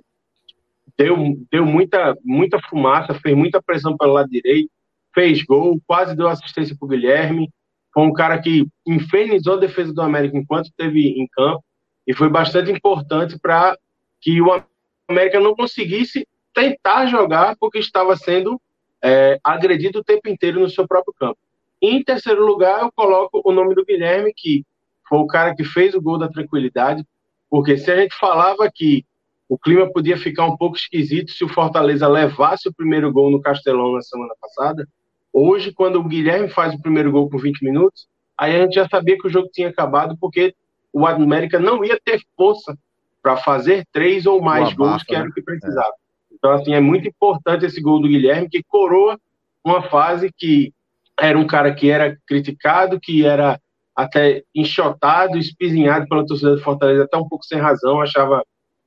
deu, 0.98 1.18
deu 1.52 1.66
muita, 1.66 2.18
muita 2.24 2.60
fumaça, 2.62 3.14
fez 3.14 3.36
muita 3.36 3.62
pressão 3.62 3.98
pelo 3.98 4.14
lado 4.14 4.30
direito, 4.30 4.70
fez 5.14 5.44
gol, 5.44 5.80
quase 5.86 6.16
deu 6.16 6.28
assistência 6.28 6.76
para 6.78 6.86
o 6.86 6.90
Guilherme. 6.90 7.50
Foi 7.94 8.04
um 8.04 8.14
cara 8.14 8.40
que 8.42 8.68
infernizou 8.86 9.56
a 9.56 9.60
defesa 9.60 9.94
do 9.94 10.02
América 10.02 10.38
enquanto 10.38 10.66
esteve 10.66 11.10
em 11.10 11.28
campo 11.28 11.64
e 12.08 12.14
foi 12.14 12.30
bastante 12.30 12.72
importante 12.72 13.38
para 13.40 13.78
que 14.20 14.42
o 14.42 14.64
América 15.08 15.40
não 15.40 15.56
conseguisse 15.56 16.28
tentar 16.54 17.08
jogar 17.08 17.56
porque 17.60 17.80
estava 17.80 18.16
sendo 18.16 18.60
é, 19.04 19.40
agredido 19.44 20.00
o 20.00 20.04
tempo 20.04 20.30
inteiro 20.30 20.60
no 20.60 20.70
seu 20.70 20.88
próprio 20.88 21.14
campo. 21.14 21.38
em 21.82 22.02
terceiro 22.02 22.46
lugar, 22.46 22.82
eu 22.82 22.92
coloco 22.96 23.42
o 23.44 23.52
nome 23.52 23.76
do 23.76 23.86
Guilherme, 23.86 24.34
que 24.34 24.66
foi 25.08 25.20
o 25.20 25.28
cara 25.28 25.54
que 25.54 25.66
fez 25.66 25.94
o 25.94 26.02
gol 26.02 26.18
da 26.18 26.30
tranquilidade, 26.30 27.06
porque 27.50 27.78
se 27.78 27.92
a 27.92 27.98
gente 27.98 28.16
falava 28.16 28.72
que 28.74 29.06
o 29.54 29.58
clima 29.60 29.88
podia 29.88 30.18
ficar 30.18 30.48
um 30.48 30.58
pouco 30.58 30.76
esquisito 30.76 31.30
se 31.30 31.44
o 31.44 31.48
Fortaleza 31.48 32.08
levasse 32.08 32.68
o 32.68 32.74
primeiro 32.74 33.14
gol 33.14 33.30
no 33.30 33.40
Castelão 33.40 33.94
na 33.94 34.02
semana 34.02 34.34
passada. 34.42 34.88
Hoje, 35.32 35.72
quando 35.72 36.00
o 36.00 36.04
Guilherme 36.04 36.50
faz 36.50 36.74
o 36.74 36.82
primeiro 36.82 37.12
gol 37.12 37.30
com 37.30 37.38
20 37.38 37.64
minutos, 37.64 38.08
aí 38.36 38.56
a 38.56 38.64
gente 38.64 38.74
já 38.74 38.90
sabia 38.90 39.16
que 39.16 39.28
o 39.28 39.30
jogo 39.30 39.48
tinha 39.54 39.70
acabado, 39.70 40.18
porque 40.20 40.56
o 40.92 41.06
América 41.06 41.60
não 41.60 41.86
ia 41.86 42.00
ter 42.04 42.20
força 42.36 42.76
para 43.22 43.38
fazer 43.38 43.86
três 43.92 44.26
ou 44.26 44.42
mais 44.42 44.74
gols, 44.74 45.04
que 45.04 45.14
era 45.14 45.26
né? 45.26 45.30
o 45.30 45.34
que 45.34 45.44
precisava. 45.44 45.88
É. 45.88 46.34
Então, 46.34 46.52
assim, 46.54 46.74
é 46.74 46.80
muito 46.80 47.08
importante 47.08 47.64
esse 47.64 47.80
gol 47.80 48.02
do 48.02 48.08
Guilherme, 48.08 48.50
que 48.50 48.64
coroa 48.64 49.20
uma 49.64 49.84
fase 49.84 50.32
que 50.36 50.74
era 51.20 51.38
um 51.38 51.46
cara 51.46 51.72
que 51.76 51.92
era 51.92 52.18
criticado, 52.26 53.00
que 53.00 53.24
era 53.24 53.60
até 53.96 54.42
enxotado, 54.56 55.38
espizinhado 55.38 56.08
pela 56.08 56.26
torcida 56.26 56.56
do 56.56 56.62
Fortaleza, 56.64 57.04
até 57.04 57.18
um 57.18 57.30
pouco 57.30 57.46
sem 57.46 57.60
razão, 57.60 58.02
achava 58.02 58.44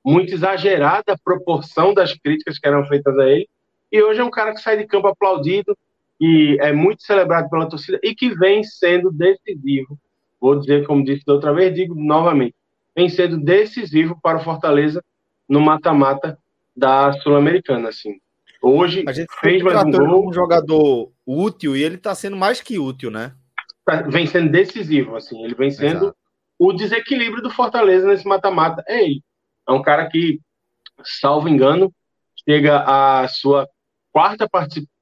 muito 0.07 0.33
exagerada 0.33 1.15
a 1.15 1.19
proporção 1.19 1.93
das 1.93 2.15
críticas 2.15 2.61
que 2.61 2.69
eram 2.69 2.87
feitas 2.87 3.19
a 3.19 3.29
ele. 3.29 3.49
E 3.91 4.01
hoje 4.01 4.21
é 4.21 4.25
um 4.25 4.31
cara 4.31 4.55
que 4.55 4.61
sai 4.61 4.77
de 4.77 4.87
campo 4.87 5.09
aplaudido 5.09 5.77
e 6.21 6.57
é 6.61 6.73
muito 6.73 7.03
celebrado 7.03 7.51
pela 7.51 7.69
torcida 7.69 7.99
e 8.05 8.15
que 8.15 8.33
vem 8.33 8.63
sendo 8.63 9.11
decisivo. 9.11 9.99
Vou 10.41 10.61
dizer, 10.61 10.87
como 10.87 11.05
disse 11.05 11.27
da 11.27 11.33
outra 11.33 11.53
vez, 11.53 11.75
digo 11.75 11.95
novamente, 11.97 12.55
vem 12.95 13.09
sendo 13.09 13.37
decisivo 13.37 14.17
para 14.23 14.39
o 14.39 14.45
Fortaleza 14.45 15.03
no 15.49 15.61
mata-mata 15.61 16.39
da 16.77 17.13
Sul-Americana, 17.15 17.89
assim. 17.89 18.21
Hoje 18.63 19.03
a 19.09 19.13
gente 19.13 19.29
fez 19.41 19.61
mais 19.61 19.83
um 19.83 19.91
gol. 19.91 20.29
um 20.29 20.33
jogador 20.33 21.11
útil 21.27 21.77
e 21.77 21.83
ele 21.83 21.97
está 21.97 22.15
sendo 22.15 22.37
mais 22.37 22.61
que 22.61 22.79
útil, 22.79 23.11
né? 23.11 23.33
Tá, 23.85 24.03
vem 24.03 24.27
sendo 24.27 24.51
decisivo, 24.51 25.17
assim. 25.17 25.43
Ele 25.43 25.55
vem 25.55 25.71
sendo 25.71 25.97
Exato. 25.97 26.17
o 26.59 26.73
desequilíbrio 26.73 27.43
do 27.43 27.51
Fortaleza 27.51 28.07
nesse 28.07 28.27
mata-mata. 28.27 28.85
É 28.87 29.03
ele. 29.03 29.21
É 29.69 29.73
um 29.73 29.83
cara 29.83 30.09
que, 30.09 30.41
salvo 31.05 31.49
engano, 31.49 31.93
chega 32.49 32.79
à 32.81 33.27
sua 33.29 33.69
quarta, 34.13 34.49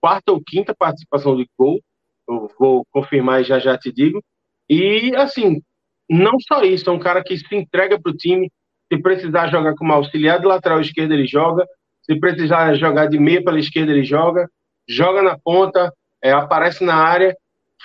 quarta 0.01 0.33
ou 0.33 0.43
quinta 0.45 0.75
participação 0.75 1.37
de 1.37 1.49
gol. 1.59 1.81
Eu 2.29 2.51
vou 2.59 2.87
confirmar 2.91 3.43
e 3.43 3.45
já 3.45 3.59
já 3.59 3.77
te 3.77 3.93
digo. 3.93 4.23
E, 4.69 5.15
assim, 5.17 5.62
não 6.09 6.39
só 6.41 6.62
isso, 6.62 6.89
é 6.89 6.93
um 6.93 6.99
cara 6.99 7.23
que 7.23 7.37
se 7.37 7.55
entrega 7.55 8.01
para 8.01 8.11
o 8.11 8.17
time. 8.17 8.51
Se 8.93 9.01
precisar 9.01 9.49
jogar 9.49 9.75
como 9.75 9.93
auxiliar 9.93 10.41
de 10.41 10.47
lateral 10.47 10.81
esquerdo, 10.81 11.12
ele 11.12 11.27
joga. 11.27 11.67
Se 12.03 12.19
precisar 12.19 12.75
jogar 12.75 13.07
de 13.07 13.19
meia 13.19 13.43
pela 13.43 13.59
esquerda, 13.59 13.93
ele 13.93 14.05
joga. 14.05 14.49
Joga 14.89 15.23
na 15.23 15.39
ponta, 15.39 15.93
é, 16.23 16.33
aparece 16.33 16.85
na 16.85 16.95
área, 16.95 17.35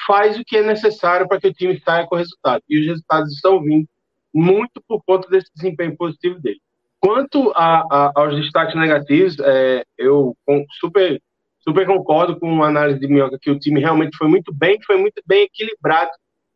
faz 0.05 0.37
o 0.37 0.43
que 0.43 0.57
é 0.57 0.63
necessário 0.63 1.27
para 1.27 1.39
que 1.39 1.47
o 1.47 1.53
time 1.53 1.79
saia 1.79 2.05
com 2.05 2.15
resultado. 2.15 2.61
E 2.69 2.79
os 2.79 2.85
resultados 2.85 3.33
estão 3.33 3.61
vindo 3.61 3.87
muito 4.33 4.81
por 4.87 5.01
conta 5.03 5.29
desse 5.29 5.49
desempenho 5.55 5.95
positivo 5.95 6.39
dele. 6.39 6.61
Quanto 7.01 7.51
a, 7.55 7.85
a, 7.89 8.11
aos 8.15 8.35
destaques 8.35 8.75
negativos, 8.75 9.37
é, 9.39 9.83
eu 9.97 10.35
super, 10.79 11.21
super 11.59 11.85
concordo 11.85 12.39
com 12.39 12.61
a 12.63 12.67
análise 12.67 12.99
de 12.99 13.07
Minhoca 13.07 13.39
que 13.39 13.49
o 13.49 13.59
time 13.59 13.79
realmente 13.79 14.17
foi 14.17 14.27
muito 14.27 14.53
bem, 14.53 14.79
foi 14.85 14.97
muito 14.97 15.21
bem 15.25 15.43
equilibrado 15.43 16.11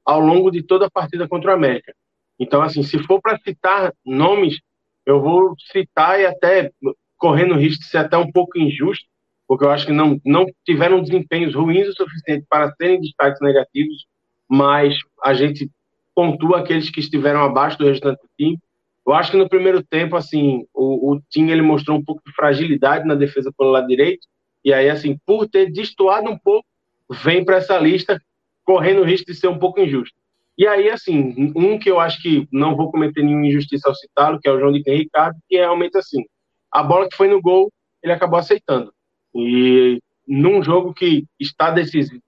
ao 0.06 0.20
longo 0.20 0.52
de 0.52 0.62
toda 0.62 0.88
a 0.88 0.92
partida 0.92 1.28
contra 1.28 1.52
o 1.52 1.54
América. 1.54 1.94
Então, 2.38 2.62
assim, 2.62 2.84
se 2.84 3.00
for 3.00 3.22
para 3.22 3.40
citar 3.40 3.94
nomes, 4.06 4.60
eu 5.06 5.22
vou 5.22 5.56
citar 5.72 6.20
e 6.20 6.26
até 6.26 6.72
correndo 7.18 7.54
o 7.54 7.58
risco 7.58 7.84
de 7.84 7.90
ser 7.90 8.00
até 8.00 8.18
um 8.18 8.32
pouco 8.32 8.58
injusto, 8.58 9.06
porque 9.48 9.66
eu 9.66 9.70
acho 9.70 9.86
que 9.86 9.94
não, 9.94 10.20
não 10.26 10.46
tiveram 10.66 11.02
desempenhos 11.02 11.56
ruins 11.56 11.88
o 11.88 11.94
suficiente 11.94 12.46
para 12.50 12.74
serem 12.76 13.00
destaques 13.00 13.40
negativos, 13.42 14.06
mas 14.50 14.96
a 15.24 15.34
gente 15.34 15.70
pontua 16.16 16.60
aqueles 16.60 16.90
que 16.90 17.00
estiveram 17.00 17.44
abaixo 17.44 17.78
do 17.78 17.86
restante 17.86 18.22
do 18.22 18.30
time. 18.38 18.60
Eu 19.06 19.14
acho 19.14 19.32
que 19.32 19.38
no 19.38 19.50
primeiro 19.50 19.84
tempo, 19.84 20.16
assim, 20.16 20.66
o, 20.74 21.14
o 21.14 21.22
time 21.30 21.52
ele 21.52 21.62
mostrou 21.62 21.98
um 21.98 22.04
pouco 22.04 22.22
de 22.26 22.34
fragilidade 22.34 23.06
na 23.06 23.16
defesa 23.16 23.52
pelo 23.58 23.72
lado 23.72 23.88
direito, 23.88 24.26
e 24.64 24.74
aí, 24.74 24.90
assim, 24.90 25.18
por 25.26 25.48
ter 25.48 25.72
destoado 25.72 26.30
um 26.30 26.38
pouco, 26.38 26.66
vem 27.10 27.44
para 27.44 27.58
essa 27.58 27.78
lista, 27.78 28.20
correndo 28.64 29.02
o 29.02 29.06
risco 29.06 29.32
de 29.32 29.38
ser 29.38 29.48
um 29.48 29.60
pouco 29.60 29.80
injusto. 29.80 30.16
E 30.58 30.66
aí, 30.68 30.90
assim, 30.90 31.52
um 31.56 31.78
que 31.78 31.90
eu 31.90 32.00
acho 32.00 32.22
que 32.22 32.48
não 32.52 32.76
vou 32.76 32.92
cometer 32.92 33.24
nenhuma 33.24 33.48
injustiça 33.48 33.90
ao 33.90 33.96
citá-lo, 33.96 34.40
que 34.40 34.48
é 34.48 34.52
o 34.52 34.60
João 34.60 34.72
de 34.72 34.82
Ricardo, 34.86 35.38
que 35.50 35.58
é 35.58 35.62
realmente 35.62 35.98
assim, 35.98 36.24
a 36.72 36.82
bola 36.82 37.10
que 37.10 37.16
foi 37.16 37.28
no 37.28 37.42
gol, 37.42 37.72
ele 38.02 38.14
acabou 38.14 38.40
aceitando. 38.40 38.94
E 39.36 40.00
num 40.28 40.64
jogo 40.64 40.94
que 40.94 41.26
está 41.40 41.72
decidido 41.72 42.22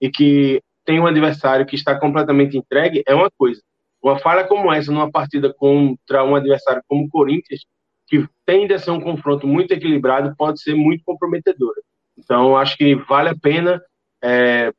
e 0.00 0.10
que 0.10 0.60
tem 0.84 0.98
um 0.98 1.06
adversário 1.06 1.64
que 1.64 1.76
está 1.76 1.98
completamente 1.98 2.58
entregue, 2.58 3.02
é 3.06 3.14
uma 3.14 3.30
coisa. 3.30 3.62
Uma 4.02 4.18
falha 4.18 4.44
como 4.44 4.72
essa 4.72 4.90
numa 4.90 5.10
partida 5.10 5.54
contra 5.54 6.24
um 6.24 6.34
adversário 6.34 6.82
como 6.88 7.04
o 7.04 7.08
Corinthians, 7.08 7.64
que 8.08 8.26
tende 8.44 8.74
a 8.74 8.78
ser 8.78 8.90
um 8.90 9.00
confronto 9.00 9.46
muito 9.46 9.72
equilibrado, 9.72 10.34
pode 10.36 10.60
ser 10.60 10.74
muito 10.74 11.04
comprometedora. 11.04 11.80
Então, 12.18 12.56
acho 12.56 12.76
que 12.76 12.96
vale 12.96 13.28
a 13.28 13.36
pena 13.36 13.80
é, 14.20 14.72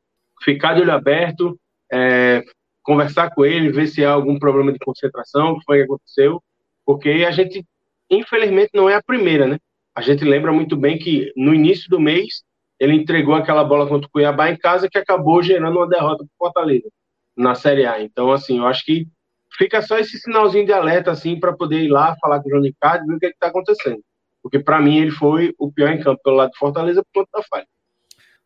ficar 0.43 0.74
de 0.74 0.82
olho 0.82 0.91
aberto, 0.91 1.57
é, 1.91 2.43
conversar 2.84 3.34
com 3.34 3.45
ele, 3.45 3.71
ver 3.71 3.88
se 3.88 4.03
há 4.03 4.11
algum 4.11 4.38
problema 4.38 4.74
de 4.74 4.80
concentração, 4.80 5.53
o 5.53 5.59
que 5.59 5.65
foi 5.65 5.78
que 5.78 5.84
aconteceu, 5.86 6.43
porque 6.86 7.09
a 7.26 7.32
gente, 7.32 7.65
infelizmente, 8.09 8.71
não 8.74 8.89
é 8.89 8.95
a 8.95 9.01
primeira, 9.01 9.47
né? 9.47 9.57
A 9.95 10.01
gente 10.01 10.26
lembra 10.26 10.51
muito 10.51 10.76
bem 10.76 10.97
que 10.97 11.32
no 11.36 11.53
início 11.53 11.89
do 11.89 11.99
mês 11.99 12.43
ele 12.78 12.93
entregou 12.93 13.36
aquela 13.36 13.63
bola 13.63 13.88
contra 13.88 14.07
o 14.07 14.11
Cuiabá 14.11 14.51
em 14.51 14.57
casa 14.57 14.89
que 14.89 14.97
acabou 14.97 15.41
gerando 15.41 15.78
uma 15.78 15.88
derrota 15.88 16.26
para 16.26 16.26
o 16.26 16.38
Fortaleza 16.38 16.89
na 17.36 17.55
Série 17.55 17.86
A. 17.86 18.01
Então, 18.01 18.31
assim, 18.31 18.59
eu 18.59 18.67
acho 18.67 18.86
que 18.86 19.07
fica 19.57 19.81
só 19.81 19.97
esse 19.97 20.17
sinalzinho 20.19 20.65
de 20.65 20.73
alerta, 20.73 21.11
assim, 21.11 21.39
para 21.39 21.53
poder 21.53 21.81
ir 21.81 21.89
lá 21.89 22.15
falar 22.21 22.41
com 22.41 22.47
o 22.47 22.51
João 22.51 22.63
Ricardo 22.63 23.03
e 23.03 23.07
ver 23.07 23.15
o 23.15 23.19
que 23.19 23.25
é 23.25 23.29
está 23.29 23.47
acontecendo. 23.47 24.03
Porque, 24.41 24.59
para 24.59 24.81
mim, 24.81 24.97
ele 24.97 25.11
foi 25.11 25.53
o 25.57 25.71
pior 25.71 25.89
em 25.89 26.01
campo 26.01 26.21
pelo 26.23 26.36
lado 26.36 26.51
de 26.51 26.57
Fortaleza 26.57 27.03
por 27.03 27.21
conta 27.21 27.39
da 27.39 27.43
falha. 27.43 27.67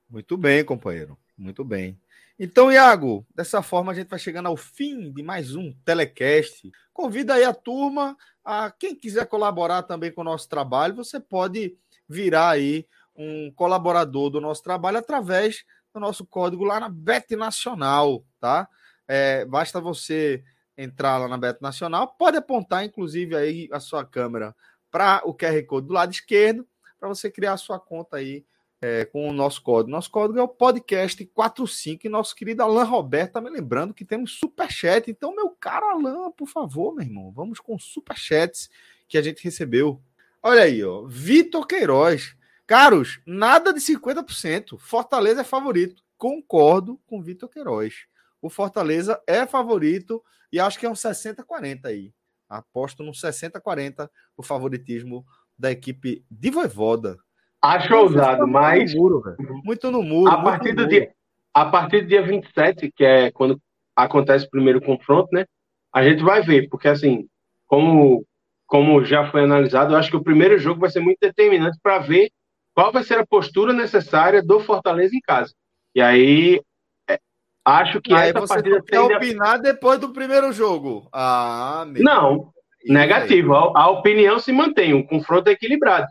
Muito 0.10 0.38
bem, 0.38 0.64
companheiro. 0.64 1.18
Muito 1.38 1.64
bem. 1.64 2.00
Então, 2.40 2.72
Iago, 2.72 3.26
dessa 3.34 3.64
forma 3.64 3.92
a 3.92 3.96
gente 3.96 4.10
vai 4.10 4.20
chegando 4.20 4.46
ao 4.46 4.56
fim 4.56 5.12
de 5.12 5.24
mais 5.24 5.56
um 5.56 5.74
telecast. 5.84 6.72
Convida 6.94 7.34
aí 7.34 7.44
a 7.44 7.54
turma, 7.54 8.16
a 8.46 8.70
quem 8.70 8.96
quiser 8.96 9.26
colaborar 9.26 9.84
também 9.84 10.12
com 10.12 10.22
o 10.22 10.24
nosso 10.24 10.48
trabalho, 10.48 10.96
você 10.96 11.20
pode 11.20 11.76
virar 12.08 12.50
aí 12.52 12.86
um 13.16 13.52
colaborador 13.52 14.30
do 14.30 14.40
nosso 14.40 14.62
trabalho 14.62 15.00
através 15.00 15.66
do 15.94 16.00
nosso 16.00 16.26
código 16.26 16.64
lá 16.64 16.80
na 16.80 16.90
Bet 16.90 17.36
Nacional, 17.36 18.24
tá? 18.40 18.68
É, 19.08 19.46
basta 19.46 19.80
você 19.80 20.44
entrar 20.78 21.18
lá 21.18 21.28
na 21.28 21.38
Bet 21.38 21.62
Nacional, 21.62 22.16
pode 22.18 22.38
apontar 22.38 22.86
inclusive 22.86 23.36
aí 23.36 23.70
a 23.72 23.80
sua 23.80 24.06
câmera 24.06 24.56
para 24.92 25.22
o 25.26 25.34
QR 25.34 25.62
Code 25.66 25.88
do 25.88 25.94
lado 25.94 26.12
esquerdo, 26.12 26.68
para 27.00 27.10
você 27.10 27.30
criar 27.30 27.54
a 27.54 27.58
sua 27.58 27.80
conta 27.80 28.18
aí 28.18 28.46
é, 28.82 29.06
com 29.06 29.28
o 29.28 29.34
nosso 29.34 29.62
código. 29.62 29.92
Nosso 29.92 30.10
código 30.10 30.40
é 30.40 30.44
o 30.44 30.48
podcast 30.48 31.24
45 31.26 32.06
e 32.06 32.10
nosso 32.10 32.36
querido 32.36 32.64
Alan 32.64 32.84
Roberto 32.84 33.34
tá 33.34 33.42
me 33.42 33.50
lembrando 33.50 33.94
que 33.94 34.06
temos 34.06 34.34
superchat. 34.34 35.10
Então, 35.10 35.36
meu 35.36 35.50
caro 35.50 35.88
Alan, 35.88 36.32
por 36.32 36.48
favor, 36.48 36.94
meu 36.94 37.04
irmão, 37.04 37.32
vamos 37.32 37.60
com 37.60 37.78
superchats 37.78 38.70
que 39.08 39.18
a 39.18 39.22
gente 39.22 39.44
recebeu. 39.44 40.02
Olha 40.42 40.64
aí, 40.64 40.84
ó. 40.84 41.04
Vitor 41.08 41.66
Queiroz. 41.66 42.37
Caros, 42.68 43.22
nada 43.26 43.74
de 43.74 43.80
50%. 43.80 44.78
Fortaleza 44.78 45.40
é 45.40 45.44
favorito. 45.46 46.04
Concordo 46.18 47.00
com 47.08 47.22
Vitor 47.22 47.48
Queiroz. 47.48 48.06
O 48.42 48.50
Fortaleza 48.50 49.22
é 49.26 49.48
favorito 49.48 50.22
e 50.52 50.60
acho 50.60 50.78
que 50.78 50.86
é 50.86 50.90
um 50.90 50.94
60-40 50.94 51.86
aí. 51.86 52.14
Aposto 52.50 53.04
no 53.04 53.14
60-40 53.14 54.10
o 54.36 54.44
favoritismo 54.44 55.26
da 55.58 55.72
equipe 55.72 56.26
de 56.30 56.52
Voivoda. 56.52 57.18
Acho 57.62 57.96
ousado, 57.96 58.42
tá 58.42 58.48
mas. 58.48 58.94
No 58.94 59.02
muro, 59.02 59.24
muito 59.64 59.90
no 59.90 60.04
muro. 60.04 60.30
A 60.30 60.42
partir, 60.42 60.74
do 60.74 60.86
dia, 60.86 61.12
a 61.54 61.66
partir 61.66 62.02
do 62.02 62.08
dia 62.08 62.22
27, 62.22 62.92
que 62.92 63.04
é 63.06 63.32
quando 63.32 63.62
acontece 63.96 64.46
o 64.46 64.50
primeiro 64.50 64.82
confronto, 64.82 65.30
né? 65.32 65.46
A 65.92 66.04
gente 66.04 66.22
vai 66.22 66.42
ver, 66.42 66.68
porque 66.70 66.90
assim, 66.90 67.28
como, 67.66 68.26
como 68.68 69.04
já 69.06 69.32
foi 69.32 69.46
analisado, 69.46 69.94
eu 69.94 69.98
acho 69.98 70.12
que 70.12 70.18
o 70.18 70.24
primeiro 70.24 70.60
jogo 70.60 70.82
vai 70.82 70.90
ser 70.90 71.00
muito 71.00 71.20
determinante 71.22 71.80
para 71.82 72.00
ver 72.00 72.30
qual 72.78 72.92
vai 72.92 73.04
ser 73.04 73.18
a 73.18 73.26
postura 73.26 73.74
necessária 73.74 74.40
do 74.40 74.60
Fortaleza 74.60 75.16
em 75.16 75.20
casa. 75.20 75.52
E 75.96 76.00
aí, 76.00 76.62
é, 77.10 77.18
acho 77.66 78.00
que 78.00 78.14
aí 78.14 78.30
essa 78.30 78.40
você 78.40 78.54
partida 78.54 78.84
quer 78.84 79.02
tende 79.02 79.16
opinar 79.16 79.56
a... 79.56 79.58
depois 79.58 80.00
do 80.00 80.14
primeiro 80.14 80.54
jogo. 80.54 81.10
Ah, 81.12 81.86
meu 81.88 82.04
Não, 82.04 82.54
negativo. 82.86 83.56
A, 83.56 83.82
a, 83.82 83.90
opinião 83.90 84.38
se 84.38 84.52
mantém, 84.52 84.94
o 84.94 85.08
confronto 85.08 85.50
é 85.50 85.54
equilibrado. 85.54 86.06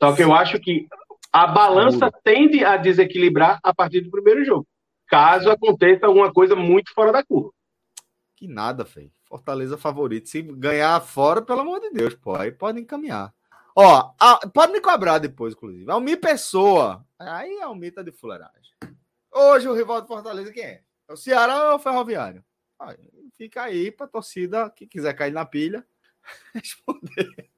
Só 0.00 0.14
que 0.14 0.22
eu 0.22 0.32
acho 0.32 0.60
que 0.60 0.86
a 1.32 1.48
balança 1.48 2.08
tende 2.22 2.64
a 2.64 2.76
desequilibrar 2.76 3.58
a 3.60 3.74
partir 3.74 4.02
do 4.02 4.10
primeiro 4.12 4.44
jogo, 4.44 4.64
caso 5.08 5.50
aconteça 5.50 6.06
alguma 6.06 6.32
coisa 6.32 6.54
muito 6.54 6.94
fora 6.94 7.10
da 7.10 7.24
curva. 7.24 7.50
Que 8.36 8.46
nada, 8.46 8.84
feio. 8.84 9.10
Fortaleza 9.24 9.76
favorito. 9.76 10.28
Se 10.28 10.40
ganhar 10.40 11.00
fora, 11.00 11.42
pelo 11.42 11.62
amor 11.62 11.80
de 11.80 11.90
Deus, 11.90 12.14
pô, 12.14 12.36
aí 12.36 12.52
pode 12.52 12.78
encaminhar. 12.78 13.34
Ó, 13.74 14.12
a, 14.18 14.46
pode 14.48 14.72
me 14.72 14.80
cobrar 14.80 15.18
depois, 15.18 15.54
inclusive. 15.54 15.90
Almir 15.90 16.20
Pessoa. 16.20 17.04
Aí 17.18 17.60
Almir 17.62 17.94
tá 17.94 18.02
de 18.02 18.12
fuleiragem. 18.12 18.72
Hoje 19.32 19.68
o 19.68 19.74
rival 19.74 20.02
do 20.02 20.06
Fortaleza 20.06 20.52
quem 20.52 20.62
é? 20.62 20.82
É 21.08 21.12
o 21.12 21.16
Ceará 21.16 21.70
ou 21.70 21.76
o 21.76 21.78
Ferroviário? 21.78 22.44
Fica 23.36 23.62
aí 23.62 23.90
pra 23.90 24.06
torcida 24.06 24.68
que 24.70 24.86
quiser 24.86 25.14
cair 25.14 25.32
na 25.32 25.44
pilha 25.44 25.86
responder. 26.54 27.50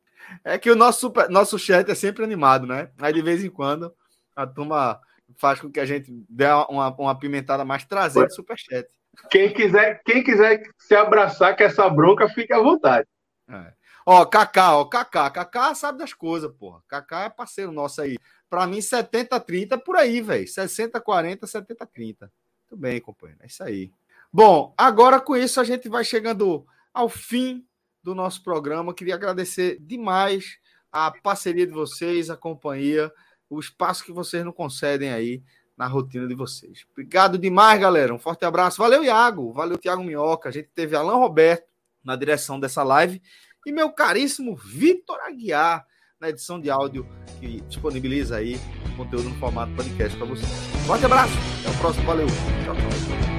É 0.43 0.59
que 0.59 0.71
o 0.71 0.77
nosso, 0.77 1.01
super, 1.01 1.29
nosso 1.29 1.59
chat 1.59 1.91
é 1.91 1.95
sempre 1.95 2.25
animado, 2.25 2.67
né? 2.67 2.91
Aí 2.99 3.12
de 3.12 3.23
vez 3.23 3.45
em 3.45 3.51
quando 3.51 3.95
a 4.35 4.47
turma 4.47 5.01
faz 5.37 5.61
com 5.61 5.71
que 5.71 5.81
a 5.81 5.85
gente 5.85 6.11
dê 6.29 6.47
uma, 6.69 6.95
uma 6.97 7.19
pimentada 7.19 7.65
mais 7.65 7.85
trazendo 7.85 8.33
superchat. 8.33 8.89
Quem 9.31 9.53
quiser, 9.53 10.03
quem 10.05 10.23
quiser 10.23 10.62
se 10.79 10.95
abraçar 10.95 11.57
com 11.57 11.62
essa 11.62 11.89
bronca, 11.89 12.29
fique 12.29 12.53
à 12.53 12.61
vontade. 12.61 13.07
É. 13.49 13.73
Ó, 14.07 14.25
Kaká, 14.27 14.77
ó, 14.77 14.85
Kaká. 14.85 15.31
Kaká 15.31 15.75
sabe 15.75 15.99
das 15.99 16.13
coisas, 16.13 16.53
porra. 16.53 16.83
Kaká 16.87 17.25
é 17.25 17.31
parceiro 17.31 17.73
nosso 17.73 18.03
aí. 18.03 18.17
Pra 18.51 18.67
mim, 18.67 18.79
70-30 18.79 19.73
é 19.73 19.77
por 19.77 19.97
aí, 19.97 20.21
velho. 20.21 20.45
60-40, 20.45 21.41
70-30. 21.41 22.31
Muito 22.75 22.77
bem, 22.77 23.01
companheiro. 23.01 23.43
É 23.43 23.47
isso 23.47 23.63
aí. 23.63 23.91
Bom, 24.33 24.75
agora 24.77 25.21
com 25.21 25.37
isso 25.37 25.61
a 25.61 25.65
gente 25.65 25.89
vai 25.89 26.05
chegando 26.05 26.67
ao 26.93 27.09
fim 27.09 27.65
do 28.03 28.15
nosso 28.15 28.43
programa. 28.43 28.93
Queria 28.93 29.15
agradecer 29.15 29.79
demais 29.81 30.59
a 30.93 31.11
parceria 31.11 31.67
de 31.67 31.73
vocês, 31.73 32.31
a 32.31 32.37
companhia, 32.37 33.13
o 33.49 33.59
espaço 33.59 34.05
que 34.05 34.13
vocês 34.13 34.45
não 34.45 34.53
concedem 34.53 35.13
aí 35.13 35.43
na 35.77 35.87
rotina 35.87 36.27
de 36.27 36.35
vocês. 36.35 36.85
Obrigado 36.93 37.39
demais, 37.39 37.81
galera. 37.81 38.15
Um 38.15 38.19
forte 38.19 38.45
abraço. 38.45 38.79
Valeu, 38.79 39.03
Iago. 39.03 39.53
Valeu, 39.53 39.79
Tiago 39.79 40.05
Minhoca. 40.05 40.49
A 40.49 40.53
gente 40.53 40.69
teve 40.75 40.95
Alan 40.95 41.17
Roberto 41.17 41.67
na 42.05 42.15
direção 42.15 42.61
dessa 42.61 42.83
live 42.83 43.21
e 43.67 43.73
meu 43.73 43.91
caríssimo 43.93 44.57
Vitor 44.57 45.19
Aguiar 45.21 45.87
na 46.21 46.29
edição 46.29 46.61
de 46.61 46.71
áudio 46.71 47.07
que 47.41 47.61
disponibiliza 47.62 48.37
aí 48.37 48.59
conteúdo 48.97 49.29
no 49.29 49.35
formato 49.37 49.73
podcast 49.75 50.17
para 50.17 50.27
vocês. 50.27 50.51
Forte 50.87 51.05
abraço. 51.05 51.35
Até 51.61 51.71
o 51.71 51.79
próximo. 51.81 52.07
Valeu. 52.07 52.27
Tchau, 52.65 52.75
tchau. 52.75 53.34